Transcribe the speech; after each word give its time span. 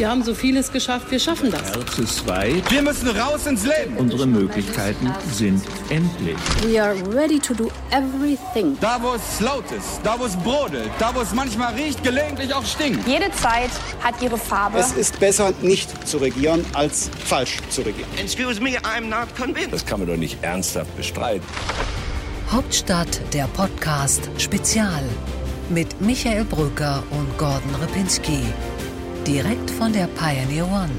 Wir 0.00 0.08
haben 0.08 0.24
so 0.24 0.32
vieles 0.32 0.72
geschafft, 0.72 1.10
wir 1.10 1.18
schaffen 1.18 1.50
das. 1.50 1.74
Herz 1.74 1.98
ist 1.98 2.26
weit. 2.26 2.70
Wir 2.70 2.80
müssen 2.80 3.06
raus 3.08 3.46
ins 3.46 3.66
Leben. 3.66 3.98
Unsere 3.98 4.26
Möglichkeiten 4.26 5.12
sind 5.30 5.62
endlich. 5.90 6.38
We 6.62 6.82
are 6.82 6.94
ready 7.14 7.38
to 7.38 7.52
do 7.52 7.70
everything. 7.90 8.78
Da, 8.80 8.96
wo 9.02 9.12
es 9.12 9.40
laut 9.40 9.70
ist, 9.70 10.00
da, 10.02 10.18
wo 10.18 10.24
es 10.24 10.34
brodelt, 10.36 10.90
da, 10.98 11.14
wo 11.14 11.20
es 11.20 11.34
manchmal 11.34 11.74
riecht, 11.74 12.02
gelegentlich 12.02 12.54
auch 12.54 12.64
stinkt. 12.64 13.06
Jede 13.06 13.30
Zeit 13.32 13.68
hat 14.02 14.14
ihre 14.22 14.38
Farbe. 14.38 14.78
Es 14.78 14.92
ist 14.92 15.20
besser, 15.20 15.52
nicht 15.60 16.08
zu 16.08 16.16
regieren, 16.16 16.64
als 16.72 17.10
falsch 17.26 17.58
zu 17.68 17.82
regieren. 17.82 18.08
Excuse 18.16 18.58
me, 18.58 18.78
I'm 18.78 19.02
not 19.02 19.36
convinced. 19.36 19.74
Das 19.74 19.84
kann 19.84 19.98
man 19.98 20.08
doch 20.08 20.16
nicht 20.16 20.42
ernsthaft 20.42 20.96
bestreiten. 20.96 21.44
Hauptstadt 22.50 23.20
der 23.34 23.48
Podcast 23.48 24.30
Spezial 24.38 25.04
mit 25.68 26.00
Michael 26.00 26.44
Brücker 26.44 27.02
und 27.10 27.36
Gordon 27.36 27.74
Ripinski. 27.82 28.40
Direkt 29.26 29.70
von 29.70 29.92
der 29.92 30.06
Pioneer 30.06 30.66
One. 30.66 30.90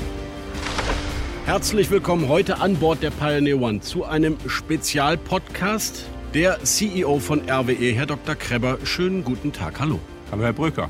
Herzlich 1.46 1.90
willkommen 1.90 2.30
heute 2.30 2.60
an 2.60 2.76
Bord 2.76 3.02
der 3.02 3.10
Pioneer 3.10 3.60
One 3.60 3.82
zu 3.82 4.06
einem 4.06 4.38
Spezialpodcast. 4.46 6.08
Der 6.36 6.64
CEO 6.64 7.18
von 7.18 7.42
RWE, 7.50 7.94
Herr 7.94 8.06
Dr. 8.06 8.36
Krebber, 8.36 8.78
schönen 8.84 9.24
guten 9.24 9.52
Tag. 9.52 9.80
Hallo. 9.80 10.00
Hallo, 10.32 10.44
Herr 10.44 10.54
Brücker. 10.54 10.90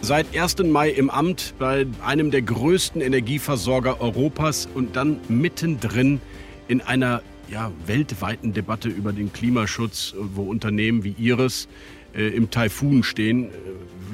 Seit 0.00 0.34
1. 0.34 0.60
Mai 0.64 0.88
im 0.88 1.10
Amt 1.10 1.54
bei 1.58 1.86
einem 2.04 2.30
der 2.30 2.40
größten 2.40 3.02
Energieversorger 3.02 4.00
Europas 4.00 4.66
und 4.74 4.96
dann 4.96 5.20
mittendrin 5.28 6.22
in 6.68 6.80
einer 6.80 7.22
ja, 7.50 7.70
weltweiten 7.86 8.54
Debatte 8.54 8.88
über 8.88 9.12
den 9.12 9.30
Klimaschutz, 9.30 10.14
wo 10.16 10.44
Unternehmen 10.44 11.04
wie 11.04 11.14
Ihres 11.18 11.68
äh, 12.14 12.28
im 12.28 12.50
Taifun 12.50 13.02
stehen. 13.02 13.50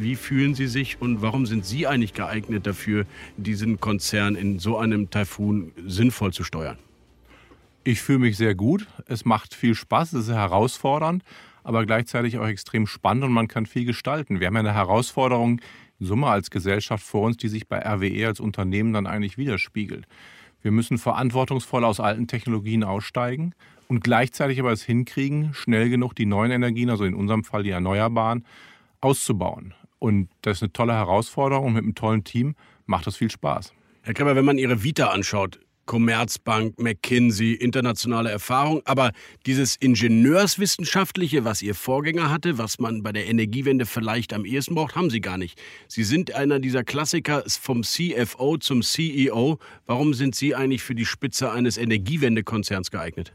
Wie 0.00 0.14
fühlen 0.14 0.54
Sie 0.54 0.68
sich 0.68 1.00
und 1.00 1.22
warum 1.22 1.44
sind 1.44 1.64
Sie 1.64 1.88
eigentlich 1.88 2.14
geeignet 2.14 2.68
dafür, 2.68 3.04
diesen 3.36 3.80
Konzern 3.80 4.36
in 4.36 4.60
so 4.60 4.78
einem 4.78 5.10
Taifun 5.10 5.72
sinnvoll 5.86 6.32
zu 6.32 6.44
steuern? 6.44 6.78
Ich 7.82 8.00
fühle 8.00 8.20
mich 8.20 8.36
sehr 8.36 8.54
gut. 8.54 8.86
Es 9.06 9.24
macht 9.24 9.54
viel 9.54 9.74
Spaß, 9.74 10.12
es 10.12 10.28
ist 10.28 10.34
herausfordernd, 10.34 11.24
aber 11.64 11.84
gleichzeitig 11.84 12.38
auch 12.38 12.46
extrem 12.46 12.86
spannend 12.86 13.24
und 13.24 13.32
man 13.32 13.48
kann 13.48 13.66
viel 13.66 13.84
gestalten. 13.84 14.38
Wir 14.38 14.46
haben 14.46 14.56
eine 14.56 14.72
Herausforderung 14.72 15.60
in 15.98 16.06
Summe 16.06 16.28
als 16.28 16.50
Gesellschaft 16.50 17.04
vor 17.04 17.22
uns, 17.22 17.36
die 17.36 17.48
sich 17.48 17.66
bei 17.66 17.80
RWE 17.80 18.28
als 18.28 18.38
Unternehmen 18.38 18.92
dann 18.92 19.08
eigentlich 19.08 19.36
widerspiegelt. 19.36 20.06
Wir 20.62 20.70
müssen 20.70 20.98
verantwortungsvoll 20.98 21.84
aus 21.84 21.98
alten 21.98 22.28
Technologien 22.28 22.84
aussteigen 22.84 23.52
und 23.88 24.04
gleichzeitig 24.04 24.60
aber 24.60 24.70
es 24.70 24.84
hinkriegen, 24.84 25.54
schnell 25.54 25.90
genug 25.90 26.14
die 26.14 26.26
neuen 26.26 26.52
Energien, 26.52 26.88
also 26.88 27.04
in 27.04 27.14
unserem 27.14 27.42
Fall 27.42 27.64
die 27.64 27.70
Erneuerbaren, 27.70 28.44
auszubauen. 29.00 29.74
Und 29.98 30.28
das 30.42 30.58
ist 30.58 30.62
eine 30.62 30.72
tolle 30.72 30.94
Herausforderung 30.94 31.72
mit 31.72 31.84
einem 31.84 31.94
tollen 31.94 32.24
Team 32.24 32.54
macht 32.86 33.06
das 33.06 33.16
viel 33.16 33.30
Spaß. 33.30 33.72
Herr 34.02 34.14
Kreber, 34.14 34.34
wenn 34.34 34.44
man 34.44 34.58
Ihre 34.58 34.82
Vita 34.82 35.08
anschaut, 35.08 35.60
Commerzbank, 35.88 36.78
McKinsey, 36.78 37.54
internationale 37.54 38.30
Erfahrung, 38.30 38.82
aber 38.84 39.12
dieses 39.46 39.74
Ingenieurswissenschaftliche, 39.76 41.44
was 41.44 41.62
Ihr 41.62 41.74
Vorgänger 41.74 42.30
hatte, 42.30 42.58
was 42.58 42.78
man 42.78 43.02
bei 43.02 43.12
der 43.12 43.26
Energiewende 43.26 43.86
vielleicht 43.86 44.34
am 44.34 44.44
ehesten 44.44 44.74
braucht, 44.74 44.96
haben 44.96 45.08
Sie 45.08 45.20
gar 45.20 45.38
nicht. 45.38 45.58
Sie 45.88 46.04
sind 46.04 46.34
einer 46.34 46.58
dieser 46.58 46.84
Klassiker 46.84 47.42
vom 47.46 47.82
CFO 47.82 48.58
zum 48.58 48.82
CEO. 48.82 49.58
Warum 49.86 50.12
sind 50.12 50.34
Sie 50.34 50.54
eigentlich 50.54 50.82
für 50.82 50.94
die 50.94 51.06
Spitze 51.06 51.50
eines 51.50 51.78
Energiewendekonzerns 51.78 52.90
geeignet? 52.90 53.32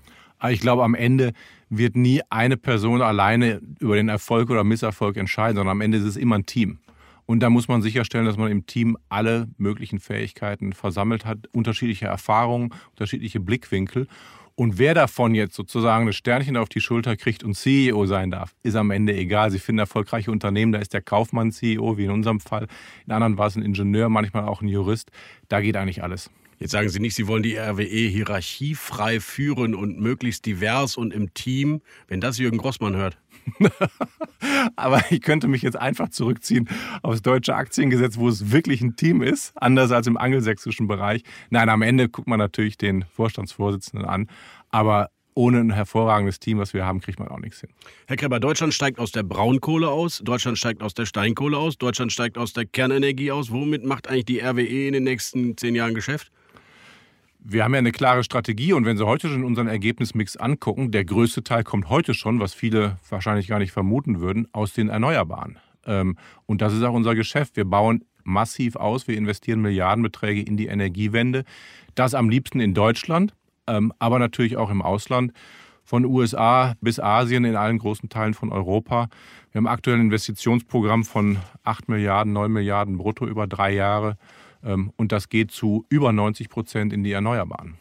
Ich 0.50 0.60
glaube, 0.60 0.84
am 0.84 0.94
Ende 0.94 1.34
wird 1.78 1.96
nie 1.96 2.22
eine 2.30 2.58
Person 2.58 3.02
alleine 3.02 3.62
über 3.80 3.96
den 3.96 4.10
Erfolg 4.10 4.50
oder 4.50 4.64
Misserfolg 4.64 5.18
entscheiden, 5.18 5.58
sondern 5.58 5.72
am 5.72 5.82
Ende 5.82 5.98
ist 5.98 6.04
es 6.04 6.18
immer 6.18 6.36
ein 6.36 6.46
Team. 6.46 6.80
Und 7.26 7.40
da 7.40 7.50
muss 7.50 7.68
man 7.68 7.82
sicherstellen, 7.82 8.26
dass 8.26 8.38
man 8.38 8.52
im 8.52 8.66
Team 8.66 8.98
alle 9.10 9.48
möglichen 9.58 10.00
Fähigkeiten 10.00 10.74
versammelt 10.74 11.26
hat, 11.26 11.48
unterschiedliche 11.54 12.06
Erfahrungen, 12.06 12.74
unterschiedliche 12.92 13.40
Blickwinkel. 13.40 14.08
Und 14.56 14.78
wer 14.78 14.94
davon 14.94 15.34
jetzt 15.34 15.56
sozusagen 15.56 16.06
das 16.06 16.16
Sternchen 16.16 16.58
auf 16.58 16.70
die 16.70 16.82
Schulter 16.82 17.16
kriegt 17.16 17.44
und 17.44 17.56
CEO 17.56 18.06
sein 18.06 18.30
darf, 18.30 18.54
ist 18.62 18.76
am 18.76 18.92
Ende 18.92 19.16
egal. 19.16 19.50
Sie 19.50 19.58
finden 19.58 19.80
erfolgreiche 19.80 20.32
Unternehmen, 20.32 20.72
da 20.74 20.80
ist 20.80 20.94
der 20.94 21.02
Kaufmann 21.02 21.52
CEO, 21.52 21.98
wie 21.98 22.06
in 22.06 22.12
unserem 22.12 22.40
Fall. 22.40 22.68
In 23.08 23.14
anderen 23.14 23.38
war 23.38 23.48
es 23.48 23.56
ein 23.56 23.64
Ingenieur, 23.64 24.10
manchmal 24.10 24.44
auch 24.44 24.62
ein 24.62 24.68
Jurist. 24.68 25.10
Da 25.48 25.62
geht 25.62 25.76
eigentlich 25.76 26.04
alles. 26.04 26.30
Jetzt 26.60 26.72
sagen 26.72 26.90
Sie 26.90 27.00
nicht, 27.00 27.16
Sie 27.16 27.28
wollen 27.28 27.44
die 27.44 27.58
RWE 27.58 27.84
hierarchiefrei 27.84 29.20
führen 29.20 29.76
und 29.76 30.00
möglichst 30.00 30.46
divers 30.46 30.98
und 30.98 31.14
im 31.14 31.34
Team. 31.34 31.82
Wenn 32.08 32.22
das 32.22 32.38
Jürgen 32.38 32.58
Grossmann 32.58 32.96
hört. 32.96 33.18
Aber 34.76 35.04
ich 35.10 35.22
könnte 35.22 35.48
mich 35.48 35.62
jetzt 35.62 35.76
einfach 35.76 36.10
zurückziehen 36.10 36.70
aufs 37.02 37.22
deutsche 37.22 37.56
Aktiengesetz, 37.56 38.18
wo 38.18 38.30
es 38.30 38.52
wirklich 38.52 38.82
ein 38.82 38.96
Team 38.96 39.22
ist, 39.22 39.52
anders 39.56 39.92
als 39.92 40.08
im 40.08 40.18
angelsächsischen 40.18 40.88
Bereich. 40.88 41.24
Nein, 41.50 41.70
am 41.70 41.82
Ende 41.82 42.10
guckt 42.10 42.28
man 42.28 42.40
natürlich 42.40 42.78
den 42.78 43.06
Vorstandsvorsitzenden 43.14 44.08
an. 44.08 44.28
Aber 44.70 45.10
ohne 45.36 45.60
ein 45.60 45.72
hervorragendes 45.72 46.40
Team, 46.40 46.60
was 46.60 46.74
wir 46.74 46.86
haben, 46.86 47.02
kriegt 47.02 47.20
man 47.20 47.28
auch 47.28 47.40
nichts 47.40 47.62
hin. 47.62 47.70
Herr 48.08 48.18
Kreber, 48.18 48.40
Deutschland 48.40 48.74
steigt 48.74 49.00
aus 49.00 49.12
der 49.12 49.24
Braunkohle 49.24 49.90
aus, 49.90 50.22
Deutschland 50.24 50.58
steigt 50.58 50.84
aus 50.84 50.94
der 50.94 51.06
Steinkohle 51.06 51.58
aus, 51.58 51.78
Deutschland 51.78 52.12
steigt 52.12 52.38
aus 52.38 52.54
der 52.54 52.66
Kernenergie 52.66 53.32
aus. 53.32 53.52
Womit 53.52 53.84
macht 53.84 54.08
eigentlich 54.08 54.26
die 54.26 54.40
RWE 54.40 54.88
in 54.88 54.94
den 54.94 55.04
nächsten 55.04 55.58
zehn 55.58 55.76
Jahren 55.76 55.96
Geschäft? 55.96 56.32
Wir 57.46 57.66
haben 57.66 57.74
ja 57.74 57.80
eine 57.80 57.92
klare 57.92 58.24
Strategie 58.24 58.72
und 58.72 58.86
wenn 58.86 58.96
Sie 58.96 59.06
heute 59.06 59.28
schon 59.28 59.44
unseren 59.44 59.68
Ergebnismix 59.68 60.38
angucken, 60.38 60.92
der 60.92 61.04
größte 61.04 61.44
Teil 61.44 61.66
kommt 61.66 61.90
heute 61.90 62.14
schon, 62.14 62.40
was 62.40 62.54
viele 62.54 62.98
wahrscheinlich 63.10 63.48
gar 63.50 63.60
nicht 63.60 63.74
vermuten 63.74 64.22
würden, 64.22 64.48
aus 64.54 64.72
den 64.72 64.88
Erneuerbaren. 64.88 65.60
Ähm, 65.86 66.16
und 66.46 66.62
das 66.62 66.74
ist 66.74 66.84
auch 66.84 66.94
unser 66.94 67.16
Geschäft. 67.16 67.58
Wir 67.58 67.66
bauen 67.66 68.06
massiv 68.24 68.78
aus, 68.78 69.10
wir 69.10 69.18
investieren 69.18 69.62
Milliardenbeträge 69.62 70.42
in 70.42 70.56
die 70.56 70.68
Energiewende. 70.68 71.44
Das 71.96 72.14
am 72.14 72.30
liebsten 72.30 72.62
in 72.62 72.74
Deutschland, 72.74 73.34
ähm, 73.68 73.92
aber 74.00 74.20
natürlich 74.20 74.56
auch 74.56 74.70
im 74.70 74.82
Ausland. 74.82 75.34
Von 75.84 76.06
USA 76.06 76.76
bis 76.80 76.98
Asien, 76.98 77.44
in 77.44 77.58
allen 77.58 77.78
großen 77.78 78.08
Teilen 78.08 78.34
von 78.34 78.54
Europa. 78.54 79.10
Wir 79.52 79.60
haben 79.60 79.68
aktuell 79.68 79.98
ein 79.98 80.06
Investitionsprogramm 80.06 81.04
von 81.04 81.40
8 81.66 81.90
Milliarden, 81.90 82.32
9 82.32 82.50
Milliarden 82.50 82.98
brutto 82.98 83.28
über 83.28 83.48
drei 83.48 83.74
Jahre. 83.74 84.16
Ähm, 84.64 84.92
und 84.96 85.12
das 85.12 85.30
geht 85.30 85.52
zu 85.52 85.86
über 85.90 86.12
90 86.12 86.50
Prozent 86.50 86.94
in 86.94 87.04
die 87.04 87.12
Erneuerbaren. 87.12 87.76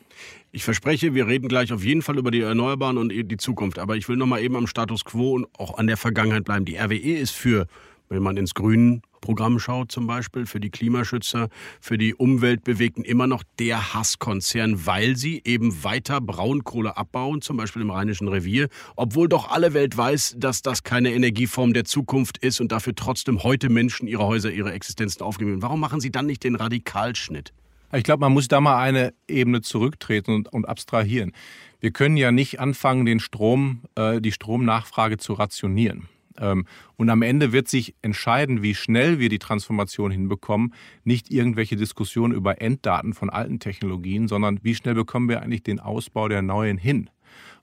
Ich 0.51 0.65
verspreche, 0.65 1.15
wir 1.15 1.27
reden 1.27 1.49
gleich 1.49 1.73
auf 1.73 1.83
jeden 1.83 2.03
Fall 2.03 2.19
über 2.19 2.31
die 2.31 2.41
Erneuerbaren 2.41 2.99
und 2.99 3.11
die 3.11 3.37
Zukunft. 3.39 3.79
Aber 3.79 3.97
ich 3.97 4.09
will 4.09 4.17
noch 4.17 4.27
mal 4.27 4.41
eben 4.41 4.57
am 4.57 4.67
Status 4.67 5.05
quo 5.05 5.33
und 5.33 5.47
auch 5.59 5.79
an 5.79 5.87
der 5.87 5.97
Vergangenheit 5.97 6.45
bleiben. 6.45 6.67
Die 6.67 6.77
RWE 6.77 7.17
ist 7.19 7.31
für, 7.31 7.67
wenn 8.09 8.23
man 8.23 8.37
ins 8.37 8.55
Grün 8.55 9.03
Programm 9.23 9.59
schaut, 9.59 9.91
zum 9.91 10.07
Beispiel 10.07 10.45
für 10.45 10.61
die 10.61 10.69
Klimaschützer, 10.69 11.49
für 11.81 11.97
die 11.97 12.15
Umweltbewegten 12.15 13.05
immer 13.05 13.27
noch 13.27 13.43
der 13.59 13.95
Hasskonzern, 13.95 14.85
weil 14.85 15.17
sie 15.17 15.41
eben 15.47 15.83
weiter 15.83 16.21
Braunkohle 16.21 16.99
abbauen, 16.99 17.41
zum 17.41 17.57
Beispiel 17.57 17.81
im 17.81 17.91
Rheinischen 17.91 18.29
Revier, 18.29 18.69
obwohl 18.97 19.29
doch 19.29 19.51
alle 19.51 19.73
Welt 19.73 19.97
weiß, 19.97 20.35
dass 20.37 20.61
das 20.61 20.83
keine 20.83 21.15
Energieform 21.15 21.73
der 21.73 21.87
Zukunft 21.87 22.37
ist 22.37 22.61
und 22.61 22.71
dafür 22.71 22.95
trotzdem 22.95 23.43
heute 23.43 23.71
Menschen 23.71 24.07
ihre 24.07 24.27
Häuser, 24.27 24.53
ihre 24.53 24.73
Existenzen 24.73 25.23
aufgeben. 25.23 25.63
Warum 25.63 25.81
machen 25.81 26.01
Sie 26.01 26.11
dann 26.11 26.27
nicht 26.27 26.45
den 26.45 26.57
Radikalschnitt? 26.57 27.55
Ich 27.95 28.05
glaube, 28.05 28.21
man 28.21 28.33
muss 28.33 28.49
da 28.49 28.61
mal 28.61 28.79
eine 28.79 29.13
Ebene 29.29 29.61
zurücktreten 29.61 30.35
und, 30.35 30.53
und, 30.53 30.67
abstrahieren. 30.67 31.33
Wir 31.81 31.91
können 31.91 32.17
ja 32.17 32.33
nicht 32.33 32.59
anfangen, 32.59 33.05
den 33.05 33.21
Strom, 33.21 33.83
äh, 33.97 34.21
die 34.21 34.33
Stromnachfrage 34.33 35.19
zu 35.19 35.35
rationieren. 35.35 36.09
Ähm, 36.39 36.67
und 36.97 37.11
am 37.11 37.23
Ende 37.23 37.53
wird 37.53 37.69
sich 37.69 37.95
entscheiden, 38.03 38.63
wie 38.63 38.75
schnell 38.75 39.19
wir 39.19 39.29
die 39.29 39.39
Transformation 39.39 40.11
hinbekommen, 40.11 40.75
nicht 41.05 41.31
irgendwelche 41.31 41.77
Diskussionen 41.77 42.35
über 42.35 42.61
Enddaten 42.61 43.13
von 43.13 43.31
alten 43.31 43.59
Technologien, 43.59 44.29
sondern 44.29 44.61
wie 44.63 44.75
schnell 44.75 44.95
bekommen 44.95 45.29
wir 45.29 45.43
eigentlich 45.43 45.63
den 45.63 45.81
Ausbau 45.81 46.29
der 46.29 46.43
neuen 46.43 46.79
hin. 46.79 47.11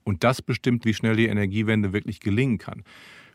Und 0.03 0.23
das 0.23 0.41
bestimmt, 0.41 0.85
wie 0.85 0.93
schnell 0.93 1.15
die 1.15 1.27
Energiewende 1.27 1.93
wirklich 1.93 2.19
gelingen 2.19 2.57
kann. 2.57 2.83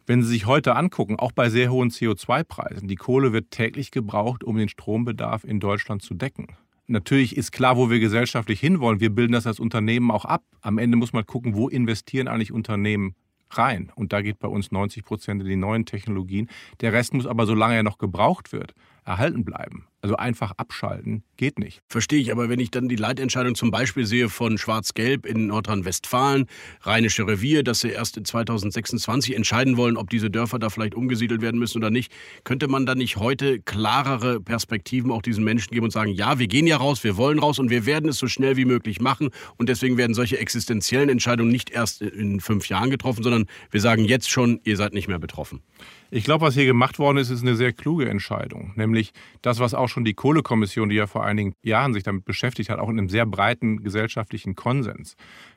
Wenn 0.07 0.23
Sie 0.23 0.29
sich 0.29 0.47
heute 0.47 0.77
angucken, 0.77 1.19
auch 1.19 1.33
bei 1.33 1.49
sehr 1.49 1.71
hohen 1.71 1.91
CO2-Preisen, 1.91 2.89
die 2.89 2.97
Kohle 2.97 3.33
wird 3.33 3.51
täglich 3.51 3.91
gebraucht, 3.91 4.45
um 4.45 4.59
den 4.59 4.69
Strombedarf 4.69 5.45
in 5.45 5.61
Deutschland 5.61 6.03
zu 6.03 6.15
decken. 6.15 6.49
Natürlich 6.87 7.37
ist 7.37 7.53
klar, 7.53 7.79
wo 7.79 7.89
wir 7.89 7.99
gesellschaftlich 7.99 8.61
hinwollen. 8.61 9.01
Wir 9.01 9.09
bilden 9.09 9.33
das 9.33 9.47
als 9.47 9.59
Unternehmen 9.59 10.11
auch 10.11 10.27
ab. 10.27 10.43
Am 10.61 10.77
Ende 10.77 10.99
muss 10.99 11.15
man 11.15 11.25
gucken, 11.25 11.55
wo 11.55 11.69
investieren 11.69 12.29
eigentlich 12.29 12.53
Unternehmen 12.53 13.15
rein. 13.59 13.93
Und 13.95 14.13
da 14.13 14.23
geht 14.23 14.39
bei 14.39 14.49
uns 14.49 14.73
90 14.73 15.05
Prozent 15.05 15.43
in 15.43 15.49
die 15.49 15.57
neuen 15.57 15.87
Technologien. 15.87 16.49
Der 16.81 16.93
Rest 16.93 17.15
muss 17.15 17.27
aber, 17.27 17.47
solange 17.47 17.77
er 17.77 17.83
noch 17.83 17.99
gebraucht 17.99 18.53
wird, 18.53 18.75
erhalten 19.05 19.45
bleiben. 19.45 19.87
Also 20.05 20.17
einfach 20.17 20.53
abschalten 20.59 21.23
geht 21.39 21.59
nicht. 21.59 21.81
Verstehe 21.89 22.21
ich, 22.21 22.31
aber 22.31 22.51
wenn 22.51 22.61
ich 22.61 22.71
dann 22.71 22.91
die 22.91 22.97
Leitentscheidung 22.97 23.55
zum 23.55 23.71
Beispiel 23.71 24.05
sehe 24.05 24.29
von 24.29 24.59
Schwarz-Gelb 24.59 25.25
in 25.25 25.47
Nordrhein-Westfalen, 25.47 26.45
Rheinische 26.83 27.27
Revier, 27.27 27.65
dass 27.65 27.81
sie 27.81 27.89
erst 27.89 28.19
in 28.19 28.27
2026 28.27 29.35
entscheiden 29.35 29.79
wollen, 29.79 29.97
ob 29.97 30.11
diese 30.11 30.31
Dörfer 30.31 30.59
da 30.59 30.69
vielleicht 30.69 30.95
umgesiedelt 30.95 31.41
werden 31.41 31.59
müssen 31.59 31.79
oder 31.79 31.91
nicht, 31.91 32.13
könnte 32.45 32.69
man 32.69 32.85
dann 32.85 32.99
nicht 32.99 33.17
heute 33.17 33.61
klarere 33.61 34.43
Perspektiven 34.43 35.11
auch 35.11 35.23
diesen 35.23 35.43
Menschen 35.43 35.73
geben 35.73 35.85
und 35.85 35.91
sagen, 35.91 36.13
ja, 36.13 36.39
wir 36.39 36.49
gehen 36.49 36.67
ja 36.67 36.77
raus, 36.77 37.03
wir 37.03 37.17
wollen 37.17 37.39
raus 37.39 37.59
und 37.59 37.71
wir 37.71 37.87
werden 37.87 38.11
es 38.11 38.19
so 38.19 38.27
schnell 38.27 38.59
wie 38.59 38.67
möglich 38.67 39.01
machen 39.01 39.31
und 39.57 39.71
deswegen 39.71 39.97
werden 39.97 40.13
solche 40.13 40.39
existenziellen 40.39 41.09
Entscheidungen 41.09 41.51
nicht 41.51 41.71
erst 41.71 42.03
in 42.03 42.41
fünf 42.41 42.69
Jahren 42.69 42.91
getroffen, 42.91 43.23
sondern 43.23 43.47
wir 43.71 43.81
sagen 43.81 44.05
jetzt 44.05 44.29
schon, 44.29 44.61
ihr 44.65 44.77
seid 44.77 44.93
nicht 44.93 45.09
mehr 45.09 45.19
betroffen. 45.19 45.63
Ich 46.11 46.25
glaube, 46.25 46.47
was 46.47 46.55
hier 46.55 46.67
gemacht 46.67 46.99
worden 46.99 47.17
ist, 47.17 47.31
ist 47.31 47.43
eine 47.43 47.57
sehr 47.57 47.73
kluge 47.73 48.09
Entscheidung. 48.09 48.73
Nämlich 48.77 49.13
das, 49.43 49.59
was 49.59 49.75
auch 49.75 49.89
schon 49.89 49.94
die 50.03 50.15
Kohlekommission, 50.15 50.89
die 50.89 50.97
ja 50.97 51.07
vor 51.07 51.25
einigen 51.25 51.55
Jahren 51.63 51.95
sich 51.95 52.03
damit 52.03 52.25
beschäftigt 52.25 52.71
hat, 52.71 52.81
auch 52.81 52.89
in 52.89 52.99
einem 52.99 53.09
sehr 53.09 53.27
breiten 53.27 53.85
gesellschaftlichen 53.85 54.57
Konsens 54.57 55.15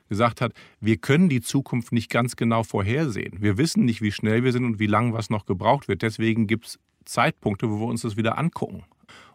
gesagt 0.08 0.40
hat, 0.40 0.52
wir 0.80 0.98
können 0.98 1.28
die 1.28 1.40
Zukunft 1.40 1.90
nicht 1.90 2.10
ganz 2.10 2.36
genau 2.36 2.62
vorhersehen. 2.62 3.38
Wir 3.40 3.58
wissen 3.58 3.84
nicht, 3.84 4.02
wie 4.02 4.12
schnell 4.12 4.44
wir 4.44 4.52
sind 4.52 4.64
und 4.64 4.78
wie 4.78 4.86
lange 4.86 5.12
was 5.12 5.30
noch 5.30 5.46
gebraucht 5.46 5.88
wird. 5.88 6.02
Deswegen 6.02 6.46
gibt 6.46 6.66
es 6.66 6.78
Zeitpunkte, 7.04 7.68
wo 7.70 7.80
wir 7.80 7.86
uns 7.86 8.02
das 8.02 8.16
wieder 8.16 8.38
angucken. 8.38 8.84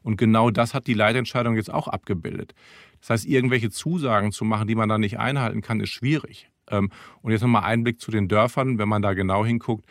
Und 0.04 0.18
genau 0.18 0.52
das 0.52 0.74
hat 0.74 0.88
die 0.88 0.94
Leitentscheidung 0.94 1.56
jetzt 1.56 1.74
auch 1.74 1.88
abgebildet. 1.88 2.54
Das 3.02 3.10
heißt, 3.10 3.26
irgendwelche 3.26 3.70
Zusagen 3.70 4.32
zu 4.32 4.46
machen, 4.46 4.68
die 4.68 4.76
man 4.76 4.90
dann 4.90 5.02
nicht 5.02 5.20
einhalten 5.20 5.62
kann, 5.62 5.80
ist 5.80 5.90
schwierig. 5.90 6.50
Ähm, 6.70 6.90
und 7.22 7.32
jetzt 7.32 7.42
nochmal 7.42 7.64
Einblick 7.64 8.00
zu 8.00 8.12
den 8.12 8.28
Dörfern, 8.28 8.78
wenn 8.78 8.90
man 8.90 9.02
da 9.02 9.14
genau 9.14 9.46
hinguckt 9.46 9.86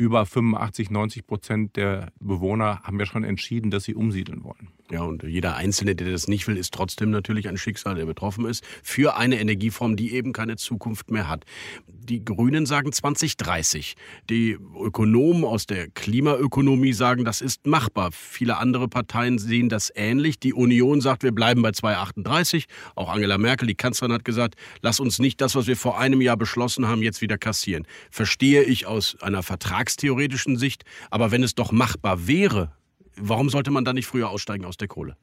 über 0.00 0.24
85, 0.24 0.90
90 0.90 1.26
Prozent 1.26 1.76
der 1.76 2.12
Bewohner 2.18 2.82
haben 2.82 2.98
ja 2.98 3.04
schon 3.06 3.22
entschieden, 3.22 3.70
dass 3.70 3.84
sie 3.84 3.94
umsiedeln 3.94 4.42
wollen. 4.42 4.68
Ja, 4.90 5.02
und 5.02 5.22
jeder 5.22 5.54
Einzelne, 5.54 5.94
der 5.94 6.10
das 6.10 6.26
nicht 6.26 6.48
will, 6.48 6.56
ist 6.56 6.74
trotzdem 6.74 7.10
natürlich 7.10 7.48
ein 7.48 7.56
Schicksal, 7.56 7.94
der 7.94 8.06
betroffen 8.06 8.44
ist, 8.44 8.64
für 8.82 9.16
eine 9.16 9.38
Energieform, 9.38 9.94
die 9.94 10.14
eben 10.14 10.32
keine 10.32 10.56
Zukunft 10.56 11.12
mehr 11.12 11.28
hat. 11.28 11.44
Die 11.86 12.24
Grünen 12.24 12.66
sagen 12.66 12.92
2030. 12.92 13.94
Die 14.28 14.58
Ökonomen 14.80 15.44
aus 15.44 15.66
der 15.66 15.88
Klimaökonomie 15.88 16.92
sagen, 16.92 17.24
das 17.24 17.40
ist 17.40 17.68
machbar. 17.68 18.10
Viele 18.10 18.56
andere 18.56 18.88
Parteien 18.88 19.38
sehen 19.38 19.68
das 19.68 19.92
ähnlich. 19.94 20.40
Die 20.40 20.52
Union 20.52 21.00
sagt, 21.00 21.22
wir 21.22 21.32
bleiben 21.32 21.62
bei 21.62 21.70
2038. 21.70 22.66
Auch 22.96 23.10
Angela 23.10 23.38
Merkel, 23.38 23.68
die 23.68 23.76
Kanzlerin, 23.76 24.12
hat 24.12 24.24
gesagt, 24.24 24.56
lass 24.82 24.98
uns 24.98 25.20
nicht 25.20 25.40
das, 25.40 25.54
was 25.54 25.68
wir 25.68 25.76
vor 25.76 26.00
einem 26.00 26.20
Jahr 26.20 26.36
beschlossen 26.36 26.88
haben, 26.88 27.02
jetzt 27.02 27.20
wieder 27.20 27.38
kassieren. 27.38 27.86
Verstehe 28.10 28.64
ich 28.64 28.86
aus 28.86 29.16
einer 29.20 29.44
vertragstheoretischen 29.44 30.56
Sicht. 30.56 30.82
Aber 31.10 31.30
wenn 31.30 31.44
es 31.44 31.54
doch 31.54 31.70
machbar 31.70 32.26
wäre, 32.26 32.72
Warum 33.16 33.48
sollte 33.50 33.70
man 33.70 33.84
da 33.84 33.92
nicht 33.92 34.06
früher 34.06 34.30
aussteigen 34.30 34.64
aus 34.64 34.76
der 34.76 34.88
Kohle? 34.88 35.16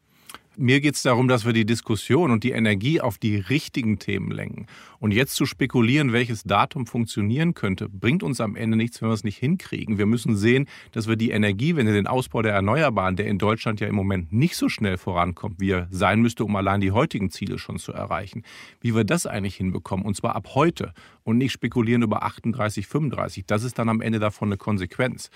Mir 0.60 0.82
geht 0.82 0.96
es 0.96 1.04
darum, 1.04 1.28
dass 1.28 1.46
wir 1.46 1.54
die 1.54 1.68
Diskussion 1.68 2.32
und 2.32 2.44
die 2.44 2.50
Energie 2.50 3.00
auf 3.00 3.20
die 3.20 3.36
richtigen 3.36 4.00
Themen 4.00 4.32
lenken. 4.32 4.66
Und 4.98 5.12
jetzt 5.12 5.36
zu 5.36 5.46
spekulieren, 5.46 6.14
welches 6.14 6.46
Datum 6.46 6.88
funktionieren 6.88 7.54
könnte, 7.54 7.88
bringt 7.88 8.24
uns 8.24 8.42
am 8.42 8.56
Ende 8.56 8.76
nichts, 8.76 9.00
wenn 9.00 9.10
wir 9.10 9.14
es 9.14 9.24
nicht 9.24 9.38
hinkriegen. 9.38 10.00
Wir 10.00 10.08
müssen 10.08 10.36
sehen, 10.36 10.68
dass 10.94 11.08
wir 11.08 11.16
die 11.16 11.30
Energiewende, 11.30 11.94
den 11.94 12.08
Ausbau 12.08 12.42
der 12.42 12.54
Erneuerbaren, 12.54 13.16
der 13.16 13.28
in 13.28 13.38
Deutschland 13.38 13.82
ja 13.82 13.88
im 13.88 13.94
Moment 13.94 14.34
nicht 14.34 14.56
so 14.56 14.68
schnell 14.68 14.98
vorankommt, 14.98 15.60
wie 15.60 15.70
er 15.70 15.88
sein 15.92 16.22
müsste, 16.22 16.44
um 16.44 16.56
allein 16.56 16.82
die 16.82 16.92
heutigen 16.92 17.30
Ziele 17.30 17.60
schon 17.60 17.78
zu 17.78 17.94
erreichen, 17.94 18.42
wie 18.82 18.96
wir 18.96 19.04
das 19.04 19.28
eigentlich 19.28 19.58
hinbekommen. 19.58 20.08
Und 20.08 20.16
zwar 20.16 20.36
ab 20.36 20.56
heute 20.56 20.92
und 21.24 21.38
nicht 21.38 21.52
spekulieren 21.52 22.02
über 22.02 22.24
38, 22.24 22.88
35. 22.88 23.46
Das 23.46 23.62
ist 23.62 23.78
dann 23.78 23.90
am 23.90 24.02
Ende 24.02 24.18
davon 24.18 24.48
eine 24.48 24.58
Konsequenz. 24.58 25.30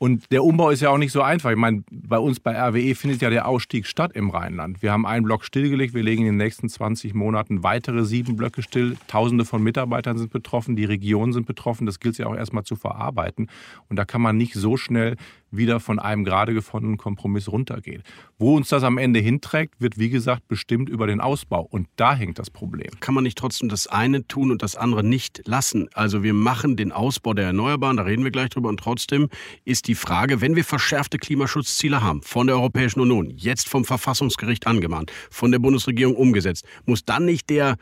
Und 0.00 0.30
der 0.30 0.44
Umbau 0.44 0.70
ist 0.70 0.80
ja 0.80 0.90
auch 0.90 0.98
nicht 0.98 1.10
so 1.10 1.22
einfach. 1.22 1.50
Ich 1.50 1.56
meine, 1.56 1.82
bei 1.90 2.18
uns 2.18 2.38
bei 2.38 2.56
RWE 2.56 2.94
findet 2.94 3.20
ja 3.20 3.30
der 3.30 3.48
Ausstieg 3.48 3.84
statt 3.84 4.12
im 4.14 4.30
Rheinland. 4.30 4.80
Wir 4.80 4.92
haben 4.92 5.04
einen 5.04 5.24
Block 5.24 5.44
stillgelegt. 5.44 5.92
Wir 5.92 6.04
legen 6.04 6.22
in 6.22 6.28
den 6.28 6.36
nächsten 6.36 6.68
20 6.68 7.14
Monaten 7.14 7.64
weitere 7.64 8.04
sieben 8.04 8.36
Blöcke 8.36 8.62
still. 8.62 8.96
Tausende 9.08 9.44
von 9.44 9.60
Mitarbeitern 9.60 10.16
sind 10.16 10.30
betroffen. 10.30 10.76
Die 10.76 10.84
Regionen 10.84 11.32
sind 11.32 11.46
betroffen. 11.46 11.84
Das 11.84 11.98
gilt 11.98 12.16
ja 12.16 12.26
auch 12.26 12.36
erstmal 12.36 12.62
zu 12.62 12.76
verarbeiten. 12.76 13.48
Und 13.88 13.96
da 13.96 14.04
kann 14.04 14.22
man 14.22 14.36
nicht 14.36 14.54
so 14.54 14.76
schnell 14.76 15.16
wieder 15.50 15.80
von 15.80 15.98
einem 15.98 16.24
gerade 16.24 16.54
gefundenen 16.54 16.98
Kompromiss 16.98 17.48
runtergehen. 17.48 18.02
Wo 18.38 18.56
uns 18.56 18.68
das 18.68 18.82
am 18.82 18.98
Ende 18.98 19.20
hinträgt, 19.20 19.80
wird 19.80 19.98
wie 19.98 20.10
gesagt 20.10 20.48
bestimmt 20.48 20.88
über 20.88 21.06
den 21.06 21.20
Ausbau. 21.20 21.62
Und 21.62 21.88
da 21.96 22.14
hängt 22.14 22.38
das 22.38 22.50
Problem. 22.50 22.90
Kann 23.00 23.14
man 23.14 23.24
nicht 23.24 23.38
trotzdem 23.38 23.68
das 23.68 23.86
eine 23.86 24.26
tun 24.26 24.50
und 24.50 24.62
das 24.62 24.76
andere 24.76 25.02
nicht 25.02 25.42
lassen? 25.46 25.88
Also 25.94 26.22
wir 26.22 26.34
machen 26.34 26.76
den 26.76 26.92
Ausbau 26.92 27.34
der 27.34 27.46
Erneuerbaren, 27.46 27.96
da 27.96 28.04
reden 28.04 28.24
wir 28.24 28.30
gleich 28.30 28.50
drüber. 28.50 28.68
Und 28.68 28.80
trotzdem 28.80 29.28
ist 29.64 29.88
die 29.88 29.94
Frage, 29.94 30.40
wenn 30.40 30.56
wir 30.56 30.64
verschärfte 30.64 31.18
Klimaschutzziele 31.18 32.02
haben 32.02 32.22
von 32.22 32.46
der 32.46 32.56
Europäischen 32.56 33.00
Union, 33.00 33.30
jetzt 33.30 33.68
vom 33.68 33.84
Verfassungsgericht 33.84 34.66
angemahnt, 34.66 35.12
von 35.30 35.50
der 35.50 35.58
Bundesregierung 35.58 36.14
umgesetzt, 36.14 36.64
muss 36.86 37.04
dann 37.04 37.24
nicht 37.24 37.50
der 37.50 37.76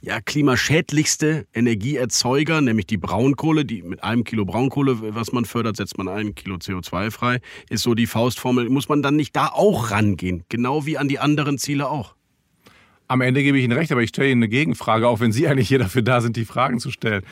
ja, 0.00 0.20
klimaschädlichste 0.20 1.46
Energieerzeuger, 1.52 2.60
nämlich 2.60 2.86
die 2.86 2.98
Braunkohle, 2.98 3.64
die 3.64 3.82
mit 3.82 4.02
einem 4.04 4.24
Kilo 4.24 4.44
Braunkohle, 4.44 5.14
was 5.14 5.32
man 5.32 5.44
fördert, 5.44 5.76
setzt 5.76 5.98
man 5.98 6.08
ein 6.08 6.34
Kilo 6.34 6.56
CO2 6.56 7.10
frei, 7.10 7.40
ist 7.68 7.82
so 7.82 7.94
die 7.94 8.06
Faustformel. 8.06 8.68
Muss 8.70 8.88
man 8.88 9.02
dann 9.02 9.16
nicht 9.16 9.34
da 9.34 9.48
auch 9.48 9.90
rangehen, 9.90 10.44
genau 10.48 10.86
wie 10.86 10.98
an 10.98 11.08
die 11.08 11.18
anderen 11.18 11.58
Ziele 11.58 11.88
auch? 11.88 12.14
Am 13.08 13.22
Ende 13.22 13.42
gebe 13.42 13.58
ich 13.58 13.64
Ihnen 13.64 13.76
recht, 13.76 13.90
aber 13.90 14.02
ich 14.02 14.10
stelle 14.10 14.30
Ihnen 14.30 14.42
eine 14.42 14.48
Gegenfrage, 14.48 15.08
auch 15.08 15.20
wenn 15.20 15.32
Sie 15.32 15.48
eigentlich 15.48 15.68
hier 15.68 15.78
dafür 15.78 16.02
da 16.02 16.20
sind, 16.20 16.36
die 16.36 16.44
Fragen 16.44 16.78
zu 16.78 16.90
stellen. 16.90 17.24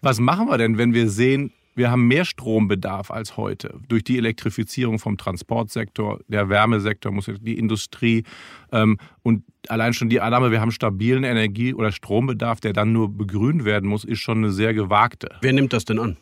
Was 0.00 0.20
machen 0.20 0.48
wir 0.48 0.58
denn, 0.58 0.78
wenn 0.78 0.94
wir 0.94 1.10
sehen, 1.10 1.52
wir 1.76 1.90
haben 1.90 2.08
mehr 2.08 2.24
Strombedarf 2.24 3.10
als 3.10 3.36
heute 3.36 3.78
durch 3.88 4.02
die 4.02 4.18
Elektrifizierung 4.18 4.98
vom 4.98 5.16
Transportsektor, 5.16 6.18
der 6.26 6.48
Wärmesektor, 6.48 7.12
die 7.40 7.58
Industrie 7.58 8.24
ähm, 8.72 8.98
und 9.22 9.44
allein 9.68 9.92
schon 9.92 10.08
die 10.08 10.20
Annahme, 10.20 10.50
wir 10.50 10.60
haben 10.60 10.72
stabilen 10.72 11.22
Energie- 11.22 11.74
oder 11.74 11.92
Strombedarf, 11.92 12.60
der 12.60 12.72
dann 12.72 12.92
nur 12.92 13.14
begrünt 13.14 13.64
werden 13.64 13.88
muss, 13.88 14.04
ist 14.04 14.20
schon 14.20 14.38
eine 14.38 14.50
sehr 14.50 14.74
gewagte. 14.74 15.36
Wer 15.42 15.52
nimmt 15.52 15.72
das 15.72 15.84
denn 15.84 15.98
an? 15.98 16.16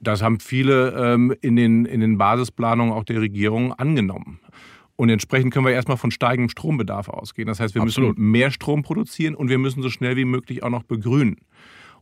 Das 0.00 0.22
haben 0.22 0.40
viele 0.40 0.94
ähm, 0.96 1.34
in, 1.42 1.56
den, 1.56 1.84
in 1.84 2.00
den 2.00 2.16
Basisplanungen 2.16 2.92
auch 2.94 3.04
der 3.04 3.20
Regierung 3.20 3.74
angenommen. 3.74 4.40
Und 4.96 5.08
entsprechend 5.08 5.52
können 5.52 5.66
wir 5.66 5.72
erstmal 5.72 5.96
von 5.96 6.10
steigendem 6.10 6.50
Strombedarf 6.50 7.08
ausgehen. 7.08 7.48
Das 7.48 7.58
heißt, 7.58 7.74
wir 7.74 7.82
Absolut. 7.82 8.18
müssen 8.18 8.30
mehr 8.30 8.50
Strom 8.50 8.82
produzieren 8.82 9.34
und 9.34 9.48
wir 9.48 9.58
müssen 9.58 9.82
so 9.82 9.90
schnell 9.90 10.16
wie 10.16 10.24
möglich 10.24 10.62
auch 10.62 10.70
noch 10.70 10.82
begrünen. 10.82 11.36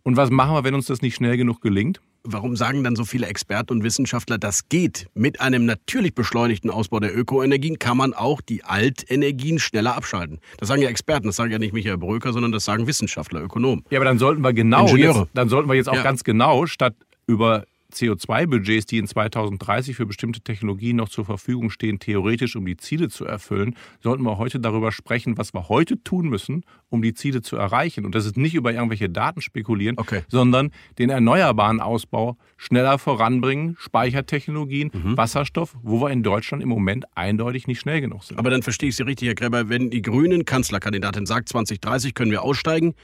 Und 0.03 0.17
was 0.17 0.31
machen 0.31 0.55
wir, 0.55 0.65
wenn 0.65 0.75
uns 0.75 0.87
das 0.87 1.03
nicht 1.03 1.15
schnell 1.15 1.37
genug 1.37 1.61
gelingt? 1.61 2.01
Warum 2.25 2.57
sagen 2.57 2.85
dann 2.85 2.97
so 2.97 3.05
viele 3.05 3.27
Experten 3.27 3.73
und 3.73 3.85
Wissenschaftler, 3.85 4.39
das 4.39 4.69
geht? 4.69 5.09
Mit 5.15 5.41
einem 5.41 5.65
natürlich 5.65 6.15
beschleunigten 6.15 6.71
Ausbau 6.71 7.01
der 7.01 7.17
Ökoenergien 7.17 7.79
kann 7.79 7.97
man 7.97 8.13
auch 8.13 8.41
die 8.41 8.65
Altenergien 8.65 9.59
schneller 9.59 9.97
abschalten. 9.97 10.41
Das 10.59 10.69
sagen 10.69 10.83
ja 10.83 10.89
Experten, 10.89 11.27
das 11.27 11.37
sagen 11.37 11.51
ja 11.51 11.59
nicht 11.59 11.73
Michael 11.73 11.99
Bröker, 11.99 12.33
sondern 12.33 12.53
das 12.53 12.65
sagen 12.65 12.87
Wissenschaftler, 12.87 13.43
Ökonomen. 13.43 13.85
Ja, 13.91 13.99
aber 13.99 14.05
dann 14.05 14.19
sollten 14.19 14.43
wir 14.43 14.53
genau, 14.53 14.95
jetzt, 14.97 15.21
dann 15.35 15.49
sollten 15.49 15.69
wir 15.69 15.75
jetzt 15.75 15.89
auch 15.89 15.95
ja. 15.95 16.03
ganz 16.03 16.25
genau 16.25 16.67
statt 16.67 16.95
über 17.27 17.65
CO2-Budgets, 17.93 18.87
die 18.87 18.99
in 18.99 19.07
2030 19.07 19.97
für 19.97 20.07
bestimmte 20.07 20.41
Technologien 20.41 20.97
noch 20.97 21.09
zur 21.09 21.25
Verfügung 21.25 21.71
stehen, 21.71 21.99
theoretisch 21.99 22.55
um 22.57 22.67
die 22.67 22.77
Ziele 22.77 23.09
zu 23.09 23.25
erfüllen, 23.25 23.77
sollten 24.01 24.23
wir 24.23 24.39
heute 24.39 24.61
darüber 24.61 24.93
sprechen, 24.93 25.39
was 25.39 25.55
wir 25.55 25.69
heute 25.69 26.03
tun 26.03 26.29
müssen, 26.29 26.65
um 26.91 27.03
die 27.03 27.15
Ziele 27.15 27.43
zu 27.43 27.57
erreichen. 27.57 28.05
Und 28.05 28.15
das 28.15 28.27
ist 28.27 28.37
nicht 28.37 28.55
über 28.55 28.73
irgendwelche 28.73 29.09
Daten 29.09 29.41
spekulieren, 29.41 29.97
okay. 29.99 30.23
sondern 30.29 30.71
den 30.99 31.11
erneuerbaren 31.11 31.81
Ausbau 31.81 32.37
schneller 32.57 32.99
voranbringen, 32.99 33.77
Speichertechnologien, 33.79 34.91
mhm. 34.93 35.17
Wasserstoff, 35.17 35.77
wo 35.83 36.01
wir 36.01 36.11
in 36.11 36.23
Deutschland 36.23 36.63
im 36.63 36.69
Moment 36.69 37.07
eindeutig 37.15 37.67
nicht 37.67 37.81
schnell 37.81 38.01
genug 38.01 38.25
sind. 38.25 38.39
Aber 38.39 38.51
dann 38.51 38.63
verstehe 38.63 38.91
ich 38.91 38.97
Sie 38.97 39.03
richtig, 39.03 39.29
Herr 39.29 39.35
Gräber, 39.35 39.69
wenn 39.69 39.91
die 39.91 40.03
Grünen 40.03 40.45
Kanzlerkandidatin 40.45 41.27
sagt, 41.27 41.49
2030 41.49 42.15
können 42.15 42.31
wir 42.31 42.43
aussteigen, 42.43 42.95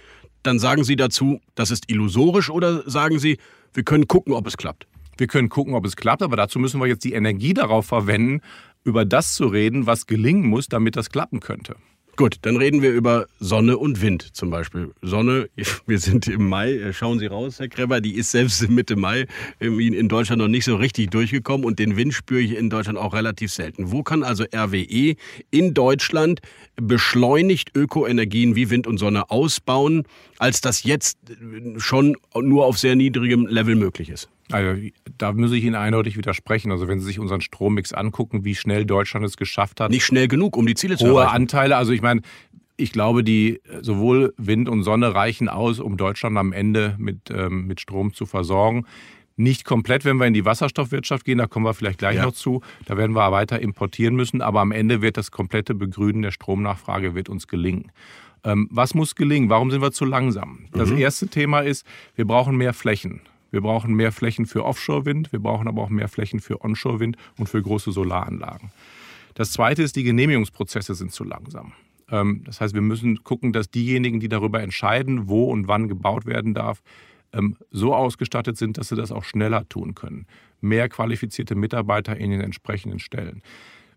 dann 0.46 0.58
sagen 0.58 0.84
Sie 0.84 0.96
dazu, 0.96 1.40
das 1.54 1.70
ist 1.70 1.90
illusorisch 1.90 2.50
oder 2.50 2.88
sagen 2.88 3.18
Sie, 3.18 3.38
wir 3.72 3.82
können 3.82 4.06
gucken, 4.06 4.32
ob 4.32 4.46
es 4.46 4.56
klappt? 4.56 4.86
Wir 5.16 5.26
können 5.26 5.48
gucken, 5.48 5.74
ob 5.74 5.84
es 5.84 5.96
klappt, 5.96 6.22
aber 6.22 6.36
dazu 6.36 6.58
müssen 6.58 6.80
wir 6.80 6.86
jetzt 6.86 7.04
die 7.04 7.12
Energie 7.12 7.54
darauf 7.54 7.86
verwenden, 7.86 8.40
über 8.84 9.04
das 9.04 9.34
zu 9.34 9.46
reden, 9.46 9.86
was 9.86 10.06
gelingen 10.06 10.46
muss, 10.46 10.68
damit 10.68 10.96
das 10.96 11.10
klappen 11.10 11.40
könnte. 11.40 11.76
Gut, 12.16 12.36
dann 12.42 12.56
reden 12.56 12.80
wir 12.80 12.92
über 12.92 13.26
Sonne 13.40 13.76
und 13.76 14.00
Wind 14.00 14.36
zum 14.36 14.48
Beispiel. 14.48 14.92
Sonne, 15.02 15.48
wir 15.86 15.98
sind 15.98 16.28
im 16.28 16.48
Mai, 16.48 16.74
äh, 16.74 16.92
schauen 16.92 17.18
Sie 17.18 17.26
raus, 17.26 17.58
Herr 17.58 17.68
Kreber, 17.68 18.00
die 18.00 18.14
ist 18.14 18.30
selbst 18.30 18.68
Mitte 18.68 18.94
Mai 18.94 19.26
in 19.58 20.08
Deutschland 20.08 20.40
noch 20.40 20.48
nicht 20.48 20.64
so 20.64 20.76
richtig 20.76 21.10
durchgekommen 21.10 21.66
und 21.66 21.80
den 21.80 21.96
Wind 21.96 22.14
spüre 22.14 22.40
ich 22.40 22.56
in 22.56 22.70
Deutschland 22.70 22.98
auch 22.98 23.14
relativ 23.14 23.52
selten. 23.52 23.90
Wo 23.90 24.04
kann 24.04 24.22
also 24.22 24.44
RWE 24.44 25.16
in 25.50 25.74
Deutschland 25.74 26.40
beschleunigt 26.76 27.74
Ökoenergien 27.74 28.54
wie 28.54 28.70
Wind 28.70 28.86
und 28.86 28.98
Sonne 28.98 29.30
ausbauen, 29.30 30.04
als 30.38 30.60
das 30.60 30.84
jetzt 30.84 31.18
schon 31.78 32.16
nur 32.40 32.66
auf 32.66 32.78
sehr 32.78 32.94
niedrigem 32.94 33.46
Level 33.46 33.74
möglich 33.74 34.08
ist? 34.08 34.28
Also 34.50 34.80
da 35.18 35.32
muss 35.32 35.52
ich 35.52 35.64
Ihnen 35.64 35.74
eindeutig 35.74 36.16
widersprechen. 36.16 36.70
Also 36.70 36.88
wenn 36.88 37.00
Sie 37.00 37.06
sich 37.06 37.18
unseren 37.18 37.40
Strommix 37.40 37.92
angucken, 37.92 38.44
wie 38.44 38.54
schnell 38.54 38.84
Deutschland 38.84 39.24
es 39.24 39.36
geschafft 39.36 39.80
hat. 39.80 39.90
Nicht 39.90 40.04
schnell 40.04 40.28
genug, 40.28 40.56
um 40.56 40.66
die 40.66 40.74
Ziele 40.74 40.96
zu 40.96 41.06
erreichen. 41.06 41.18
Hohe 41.18 41.30
Anteile. 41.30 41.76
Also 41.76 41.92
ich 41.92 42.02
meine, 42.02 42.20
ich 42.76 42.92
glaube, 42.92 43.24
die 43.24 43.60
sowohl 43.82 44.34
Wind 44.36 44.68
und 44.68 44.82
Sonne 44.82 45.14
reichen 45.14 45.48
aus, 45.48 45.80
um 45.80 45.96
Deutschland 45.96 46.36
am 46.36 46.52
Ende 46.52 46.96
mit, 46.98 47.30
ähm, 47.30 47.66
mit 47.66 47.80
Strom 47.80 48.12
zu 48.12 48.26
versorgen. 48.26 48.86
Nicht 49.36 49.64
komplett, 49.64 50.04
wenn 50.04 50.18
wir 50.18 50.26
in 50.26 50.34
die 50.34 50.44
Wasserstoffwirtschaft 50.44 51.24
gehen, 51.24 51.38
da 51.38 51.46
kommen 51.46 51.66
wir 51.66 51.74
vielleicht 51.74 51.98
gleich 51.98 52.16
ja. 52.16 52.24
noch 52.24 52.32
zu. 52.32 52.62
Da 52.86 52.96
werden 52.96 53.16
wir 53.16 53.32
weiter 53.32 53.60
importieren 53.60 54.14
müssen, 54.14 54.40
aber 54.40 54.60
am 54.60 54.70
Ende 54.70 55.02
wird 55.02 55.16
das 55.16 55.30
komplette 55.32 55.74
Begrünen 55.74 56.22
der 56.22 56.30
Stromnachfrage 56.30 57.14
wird 57.14 57.28
uns 57.28 57.48
gelingen. 57.48 57.90
Ähm, 58.44 58.68
was 58.70 58.94
muss 58.94 59.14
gelingen? 59.14 59.48
Warum 59.48 59.70
sind 59.70 59.82
wir 59.82 59.90
zu 59.90 60.04
langsam? 60.04 60.66
Das 60.72 60.90
mhm. 60.90 60.98
erste 60.98 61.28
Thema 61.28 61.60
ist, 61.60 61.84
wir 62.14 62.26
brauchen 62.26 62.56
mehr 62.56 62.74
Flächen. 62.74 63.22
Wir 63.54 63.60
brauchen 63.60 63.94
mehr 63.94 64.10
Flächen 64.10 64.46
für 64.46 64.64
Offshore-Wind, 64.64 65.30
wir 65.30 65.38
brauchen 65.38 65.68
aber 65.68 65.82
auch 65.82 65.88
mehr 65.88 66.08
Flächen 66.08 66.40
für 66.40 66.60
Onshore-Wind 66.62 67.16
und 67.38 67.48
für 67.48 67.62
große 67.62 67.92
Solaranlagen. 67.92 68.72
Das 69.34 69.52
Zweite 69.52 69.84
ist, 69.84 69.94
die 69.94 70.02
Genehmigungsprozesse 70.02 70.96
sind 70.96 71.12
zu 71.12 71.22
langsam. 71.22 71.72
Ähm, 72.10 72.42
das 72.44 72.60
heißt, 72.60 72.74
wir 72.74 72.80
müssen 72.80 73.22
gucken, 73.22 73.52
dass 73.52 73.70
diejenigen, 73.70 74.18
die 74.18 74.28
darüber 74.28 74.60
entscheiden, 74.60 75.28
wo 75.28 75.44
und 75.44 75.68
wann 75.68 75.86
gebaut 75.86 76.26
werden 76.26 76.52
darf, 76.52 76.82
ähm, 77.32 77.56
so 77.70 77.94
ausgestattet 77.94 78.56
sind, 78.56 78.76
dass 78.76 78.88
sie 78.88 78.96
das 78.96 79.12
auch 79.12 79.22
schneller 79.22 79.68
tun 79.68 79.94
können. 79.94 80.26
Mehr 80.60 80.88
qualifizierte 80.88 81.54
Mitarbeiter 81.54 82.16
in 82.16 82.32
den 82.32 82.40
entsprechenden 82.40 82.98
Stellen. 82.98 83.40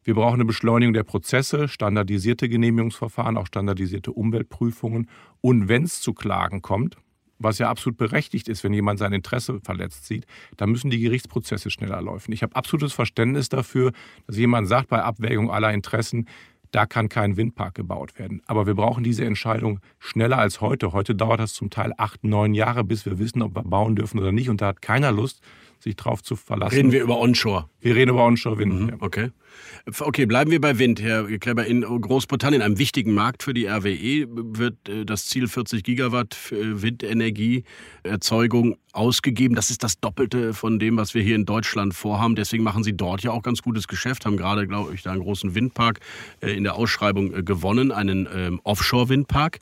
Wir 0.03 0.13
brauchen 0.13 0.35
eine 0.35 0.45
Beschleunigung 0.45 0.93
der 0.93 1.03
Prozesse, 1.03 1.67
standardisierte 1.67 2.47
Genehmigungsverfahren, 2.47 3.37
auch 3.37 3.47
standardisierte 3.47 4.11
Umweltprüfungen. 4.11 5.09
Und 5.41 5.67
wenn 5.67 5.81
es 5.81 5.99
zu 5.99 6.13
Klagen 6.13 6.61
kommt, 6.61 6.95
was 7.39 7.57
ja 7.59 7.69
absolut 7.69 7.97
berechtigt 7.97 8.47
ist, 8.47 8.63
wenn 8.63 8.73
jemand 8.73 8.99
sein 8.99 9.13
Interesse 9.13 9.59
verletzt 9.63 10.05
sieht, 10.05 10.25
dann 10.57 10.71
müssen 10.71 10.89
die 10.89 10.99
Gerichtsprozesse 10.99 11.69
schneller 11.69 12.01
laufen. 12.01 12.31
Ich 12.31 12.43
habe 12.43 12.55
absolutes 12.55 12.93
Verständnis 12.93 13.49
dafür, 13.49 13.91
dass 14.25 14.37
jemand 14.37 14.67
sagt, 14.67 14.89
bei 14.89 15.01
Abwägung 15.01 15.51
aller 15.51 15.73
Interessen, 15.73 16.27
da 16.71 16.85
kann 16.85 17.09
kein 17.09 17.37
Windpark 17.37 17.75
gebaut 17.75 18.19
werden. 18.19 18.41
Aber 18.45 18.67
wir 18.67 18.75
brauchen 18.75 19.03
diese 19.03 19.25
Entscheidung 19.25 19.79
schneller 19.99 20.37
als 20.37 20.61
heute. 20.61 20.91
Heute 20.91 21.15
dauert 21.15 21.39
das 21.39 21.53
zum 21.53 21.69
Teil 21.69 21.93
acht, 21.97 22.23
neun 22.23 22.53
Jahre, 22.53 22.83
bis 22.83 23.05
wir 23.05 23.19
wissen, 23.19 23.41
ob 23.41 23.55
wir 23.55 23.63
bauen 23.63 23.95
dürfen 23.95 24.19
oder 24.19 24.31
nicht. 24.31 24.49
Und 24.49 24.61
da 24.61 24.67
hat 24.67 24.81
keiner 24.81 25.11
Lust, 25.11 25.41
sich 25.79 25.95
drauf 25.95 26.23
zu 26.23 26.35
verlassen. 26.35 26.75
Reden 26.75 26.91
wir 26.91 27.01
über 27.01 27.19
Onshore? 27.19 27.69
Wir 27.79 27.95
reden 27.95 28.11
über 28.11 28.25
Onshore-Wind. 28.25 28.73
Mhm, 28.73 28.97
okay. 28.99 29.31
Okay, 29.99 30.25
bleiben 30.25 30.51
wir 30.51 30.59
bei 30.59 30.77
Wind, 30.77 31.01
Herr 31.01 31.25
Kleber. 31.37 31.65
In 31.65 31.81
Großbritannien, 31.81 32.61
einem 32.61 32.77
wichtigen 32.77 33.13
Markt 33.13 33.43
für 33.43 33.53
die 33.53 33.65
RWE, 33.67 34.27
wird 34.29 34.89
äh, 34.89 35.05
das 35.05 35.25
Ziel 35.25 35.47
40 35.47 35.83
Gigawatt 35.83 36.35
für 36.35 36.81
Windenergieerzeugung 36.81 38.77
ausgegeben. 38.91 39.55
Das 39.55 39.69
ist 39.69 39.83
das 39.83 39.99
Doppelte 39.99 40.53
von 40.53 40.79
dem, 40.79 40.97
was 40.97 41.13
wir 41.13 41.21
hier 41.21 41.35
in 41.35 41.45
Deutschland 41.45 41.93
vorhaben. 41.93 42.35
Deswegen 42.35 42.63
machen 42.63 42.83
Sie 42.83 42.95
dort 42.95 43.21
ja 43.23 43.31
auch 43.31 43.43
ganz 43.43 43.61
gutes 43.61 43.87
Geschäft, 43.87 44.25
haben 44.25 44.37
gerade, 44.37 44.67
glaube 44.67 44.93
ich, 44.93 45.03
da 45.03 45.11
einen 45.11 45.21
großen 45.21 45.55
Windpark 45.55 45.99
äh, 46.41 46.51
in 46.51 46.63
der 46.63 46.75
Ausschreibung 46.75 47.33
äh, 47.33 47.43
gewonnen, 47.43 47.91
einen 47.91 48.27
ähm, 48.33 48.59
Offshore-Windpark. 48.63 49.59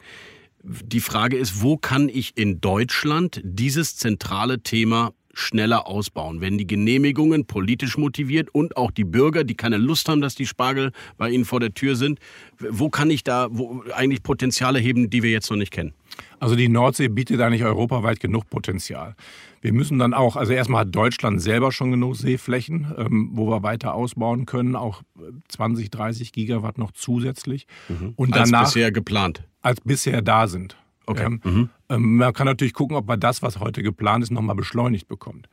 Die 0.64 1.00
Frage 1.00 1.38
ist, 1.38 1.62
wo 1.62 1.78
kann 1.78 2.10
ich 2.10 2.36
in 2.36 2.60
Deutschland 2.60 3.40
dieses 3.44 3.98
zentrale 3.98 4.62
Thema 4.62 5.14
schneller 5.36 5.88
ausbauen. 5.88 6.42
Wenn 6.42 6.58
die 6.58 6.66
Genehmigungen 6.66 7.46
politisch 7.46 7.98
motiviert 7.98 8.50
und 8.54 8.78
auch 8.78 8.90
die 8.90 9.04
Bürger, 9.04 9.44
die 9.44 9.56
keine 9.56 9.78
Lust 9.78 10.10
haben, 10.10 10.22
dass 10.22 10.34
die 10.34 10.48
Spargel 10.48 10.92
bei 11.18 11.30
ihnen 11.30 11.46
vor 11.46 11.60
der 11.60 11.74
Tür 11.74 11.96
sind, 11.96 12.20
wo 12.60 12.90
kann 12.90 13.10
ich 13.10 13.24
da 13.24 13.50
eigentlich 13.94 14.24
Potenziale 14.24 14.80
heben, 14.80 15.10
die 15.10 15.22
wir 15.22 15.32
jetzt 15.32 15.50
noch 15.52 15.58
nicht 15.58 15.72
kennen? 15.72 15.94
Also 16.40 16.56
die 16.56 16.70
Nordsee 16.70 17.10
bietet 17.10 17.42
eigentlich 17.42 17.64
europaweit 17.64 18.20
genug 18.20 18.50
Potenzial. 18.50 19.16
Wir 19.62 19.74
müssen 19.74 20.00
dann 20.00 20.14
auch, 20.14 20.36
also 20.36 20.54
erstmal 20.54 20.82
hat 20.82 20.96
Deutschland 20.96 21.42
selber 21.42 21.72
schon 21.72 21.92
genug 21.92 22.16
Seeflächen, 22.16 22.94
ähm, 22.98 23.30
wo 23.34 23.50
wir 23.50 23.64
weiter 23.64 23.96
ausbauen 23.96 24.46
können, 24.46 24.76
auch 24.76 25.02
20, 25.50 25.90
30 25.90 26.32
Gigawatt 26.32 26.78
noch 26.78 26.92
zusätzlich. 26.92 27.68
Mhm. 27.90 28.14
Und 28.16 28.36
danach, 28.36 28.62
als 28.62 28.74
bisher 28.74 28.92
geplant. 28.92 29.44
Als 29.62 29.82
bisher 29.82 30.22
da 30.22 30.48
sind. 30.48 30.78
Okay. 31.08 31.26
Ähm, 31.26 31.42
mhm. 31.44 31.70
Ähm, 31.90 32.18
man 32.18 32.34
kann 32.34 32.48
natürlich 32.48 32.74
gucken, 32.74 32.96
ob 32.96 33.08
man 33.08 33.20
das, 33.20 33.42
was 33.42 33.60
heute 33.60 33.84
geplant 33.84 34.24
ist, 34.24 34.32
nochmal 34.32 34.56
beschleunigt 34.56 35.08
bekommt. 35.08 35.48